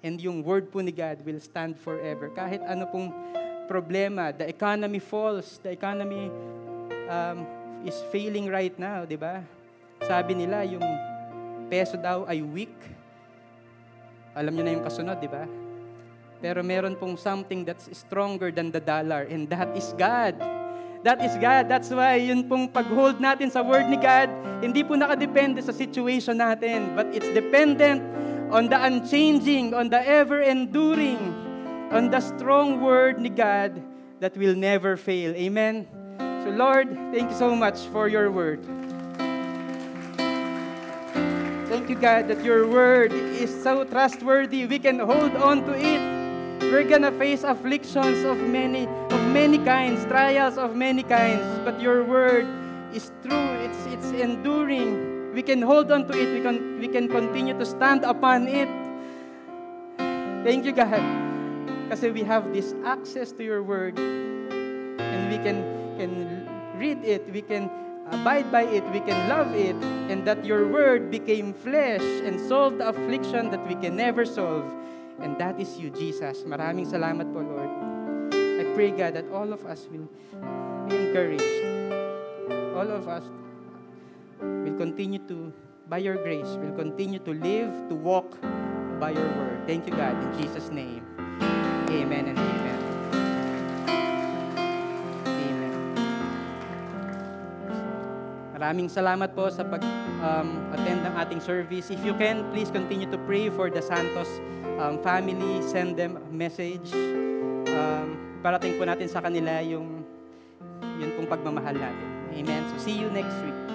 And 0.03 0.19
yung 0.19 0.43
word 0.43 0.67
po 0.67 0.84
ni 0.84 0.91
God 0.91 1.23
will 1.23 1.39
stand 1.39 1.80
forever. 1.80 2.27
Kahit 2.36 2.59
ano 2.67 2.84
pong 2.84 3.15
problema, 3.71 4.36
the 4.36 4.43
economy 4.43 4.99
falls, 4.99 5.55
the 5.63 5.71
economy 5.71 6.27
um, 7.07 7.47
is 7.88 7.95
failing 8.11 8.51
right 8.51 8.75
now, 8.75 9.07
di 9.07 9.15
ba? 9.15 9.39
Sabi 10.03 10.36
nila, 10.36 10.67
yung 10.67 10.84
peso 11.71 11.95
daw 11.95 12.27
ay 12.27 12.43
weak. 12.43 12.75
Alam 14.36 14.59
niyo 14.59 14.63
na 14.67 14.75
yung 14.75 14.84
kasunod, 14.84 15.15
di 15.23 15.32
ba? 15.32 15.47
Pero 16.43 16.59
meron 16.59 16.99
pong 16.99 17.15
something 17.15 17.63
that's 17.63 17.88
stronger 17.95 18.51
than 18.51 18.67
the 18.67 18.84
dollar, 18.84 19.23
and 19.32 19.47
that 19.47 19.71
is 19.80 19.95
God. 19.95 20.59
That 21.03 21.23
is 21.23 21.31
God. 21.39 21.71
That's 21.71 21.87
why 21.95 22.19
yun 22.19 22.43
pong 22.43 22.67
pag-hold 22.67 23.23
natin 23.23 23.47
sa 23.47 23.63
Word 23.63 23.87
ni 23.87 23.95
God, 23.95 24.27
hindi 24.59 24.83
po 24.83 24.99
nakadepende 24.99 25.63
sa 25.63 25.71
situation 25.71 26.35
natin, 26.43 26.91
but 26.91 27.07
it's 27.15 27.29
dependent 27.31 28.03
on 28.51 28.67
the 28.67 28.75
unchanging, 28.75 29.71
on 29.71 29.87
the 29.87 30.01
ever-enduring, 30.03 31.21
on 31.95 32.11
the 32.11 32.19
strong 32.19 32.83
Word 32.83 33.15
ni 33.15 33.31
God 33.31 33.79
that 34.19 34.35
will 34.35 34.59
never 34.59 34.99
fail. 34.99 35.31
Amen? 35.39 35.87
So 36.43 36.51
Lord, 36.51 36.91
thank 37.15 37.31
you 37.31 37.37
so 37.39 37.55
much 37.55 37.79
for 37.95 38.11
your 38.11 38.27
Word. 38.27 38.59
Thank 41.69 41.87
you, 41.87 41.95
God, 41.95 42.27
that 42.27 42.43
your 42.43 42.67
Word 42.67 43.13
is 43.13 43.53
so 43.63 43.85
trustworthy. 43.85 44.65
We 44.65 44.83
can 44.83 44.99
hold 44.99 45.37
on 45.39 45.63
to 45.63 45.77
it. 45.77 46.09
We're 46.70 46.88
gonna 46.88 47.11
face 47.11 47.43
afflictions 47.43 48.24
of 48.26 48.38
many, 48.38 48.86
of 48.86 49.22
many 49.34 49.57
kinds, 49.57 50.05
trials 50.05 50.57
of 50.57 50.76
many 50.76 51.01
kinds, 51.01 51.43
but 51.65 51.82
your 51.82 52.03
Word 52.03 52.45
is 52.93 53.11
true. 53.26 53.49
It's, 53.65 53.86
it's 53.88 54.11
enduring. 54.13 55.34
We 55.34 55.41
can 55.41 55.61
hold 55.61 55.91
on 55.91 56.07
to 56.07 56.13
it. 56.13 56.34
We 56.34 56.41
can, 56.41 56.80
we 56.80 56.88
can 56.88 57.07
continue 57.07 57.57
to 57.57 57.65
stand 57.65 58.03
upon 58.03 58.47
it. 58.47 58.70
Thank 60.43 60.65
you, 60.65 60.72
God. 60.72 61.01
Kasi 61.89 62.11
we 62.11 62.24
have 62.24 62.53
this 62.53 62.74
access 62.86 63.32
to 63.34 63.43
your 63.43 63.61
word. 63.61 63.97
And 63.97 65.30
we 65.30 65.38
can, 65.41 65.65
can 65.97 66.47
read 66.78 67.03
it. 67.03 67.26
We 67.34 67.41
can 67.41 67.70
abide 68.09 68.51
by 68.51 68.63
it. 68.63 68.86
We 68.93 69.01
can 69.01 69.30
love 69.30 69.53
it. 69.53 69.76
And 70.09 70.26
that 70.26 70.45
your 70.45 70.67
word 70.67 71.11
became 71.11 71.53
flesh 71.53 72.05
and 72.24 72.39
solved 72.39 72.78
the 72.78 72.89
affliction 72.89 73.51
that 73.51 73.65
we 73.67 73.76
can 73.76 73.95
never 73.95 74.26
solve. 74.26 74.65
And 75.20 75.36
that 75.38 75.59
is 75.59 75.76
you, 75.76 75.91
Jesus. 75.91 76.47
Maraming 76.47 76.88
salamat 76.88 77.28
po, 77.36 77.43
Lord. 77.43 77.72
I 78.32 78.63
pray, 78.72 78.95
God, 78.95 79.15
that 79.20 79.28
all 79.32 79.51
of 79.51 79.67
us 79.67 79.88
will 79.91 80.07
be 80.88 80.95
encouraged. 80.95 81.59
All 82.76 82.88
of 82.88 83.07
us 83.11 83.28
will 84.39 84.78
continue 84.80 85.20
to, 85.28 85.51
by 85.91 85.99
your 85.99 86.15
grace, 86.24 86.47
will 86.59 86.76
continue 86.76 87.20
to 87.20 87.36
live, 87.36 87.72
to 87.91 87.95
walk 87.95 88.39
by 88.99 89.11
your 89.11 89.28
word. 89.36 89.59
Thank 89.67 89.88
you, 89.88 89.95
God, 89.95 90.15
in 90.15 90.32
Jesus' 90.39 90.72
name. 90.72 91.03
Amen 91.91 92.32
and 92.32 92.39
amen. 92.39 92.80
Amen. 95.28 95.76
Maraming 98.55 98.88
salamat 98.88 99.36
po 99.36 99.51
sa 99.51 99.67
pag-attend 99.67 100.99
um, 101.03 101.07
ng 101.11 101.13
ating 101.20 101.41
service. 101.43 101.91
If 101.91 101.99
you 102.07 102.15
can, 102.15 102.47
please 102.55 102.72
continue 102.72 103.07
to 103.11 103.20
pray 103.28 103.51
for 103.51 103.67
the 103.67 103.84
Santos 103.84 104.30
um, 104.80 104.95
family. 105.03 105.61
Send 105.61 105.99
them 105.99 106.17
message. 106.32 106.95
Um, 107.69 108.39
parating 108.39 108.80
po 108.80 108.88
natin 108.88 109.11
sa 109.11 109.19
kanila 109.19 109.59
yung 109.59 110.01
yun 110.99 111.11
pong 111.19 111.27
pagmamahal 111.27 111.75
natin. 111.75 112.07
Amen. 112.34 112.63
So 112.71 112.89
see 112.89 112.95
you 112.95 113.11
next 113.11 113.36
week. 113.43 113.68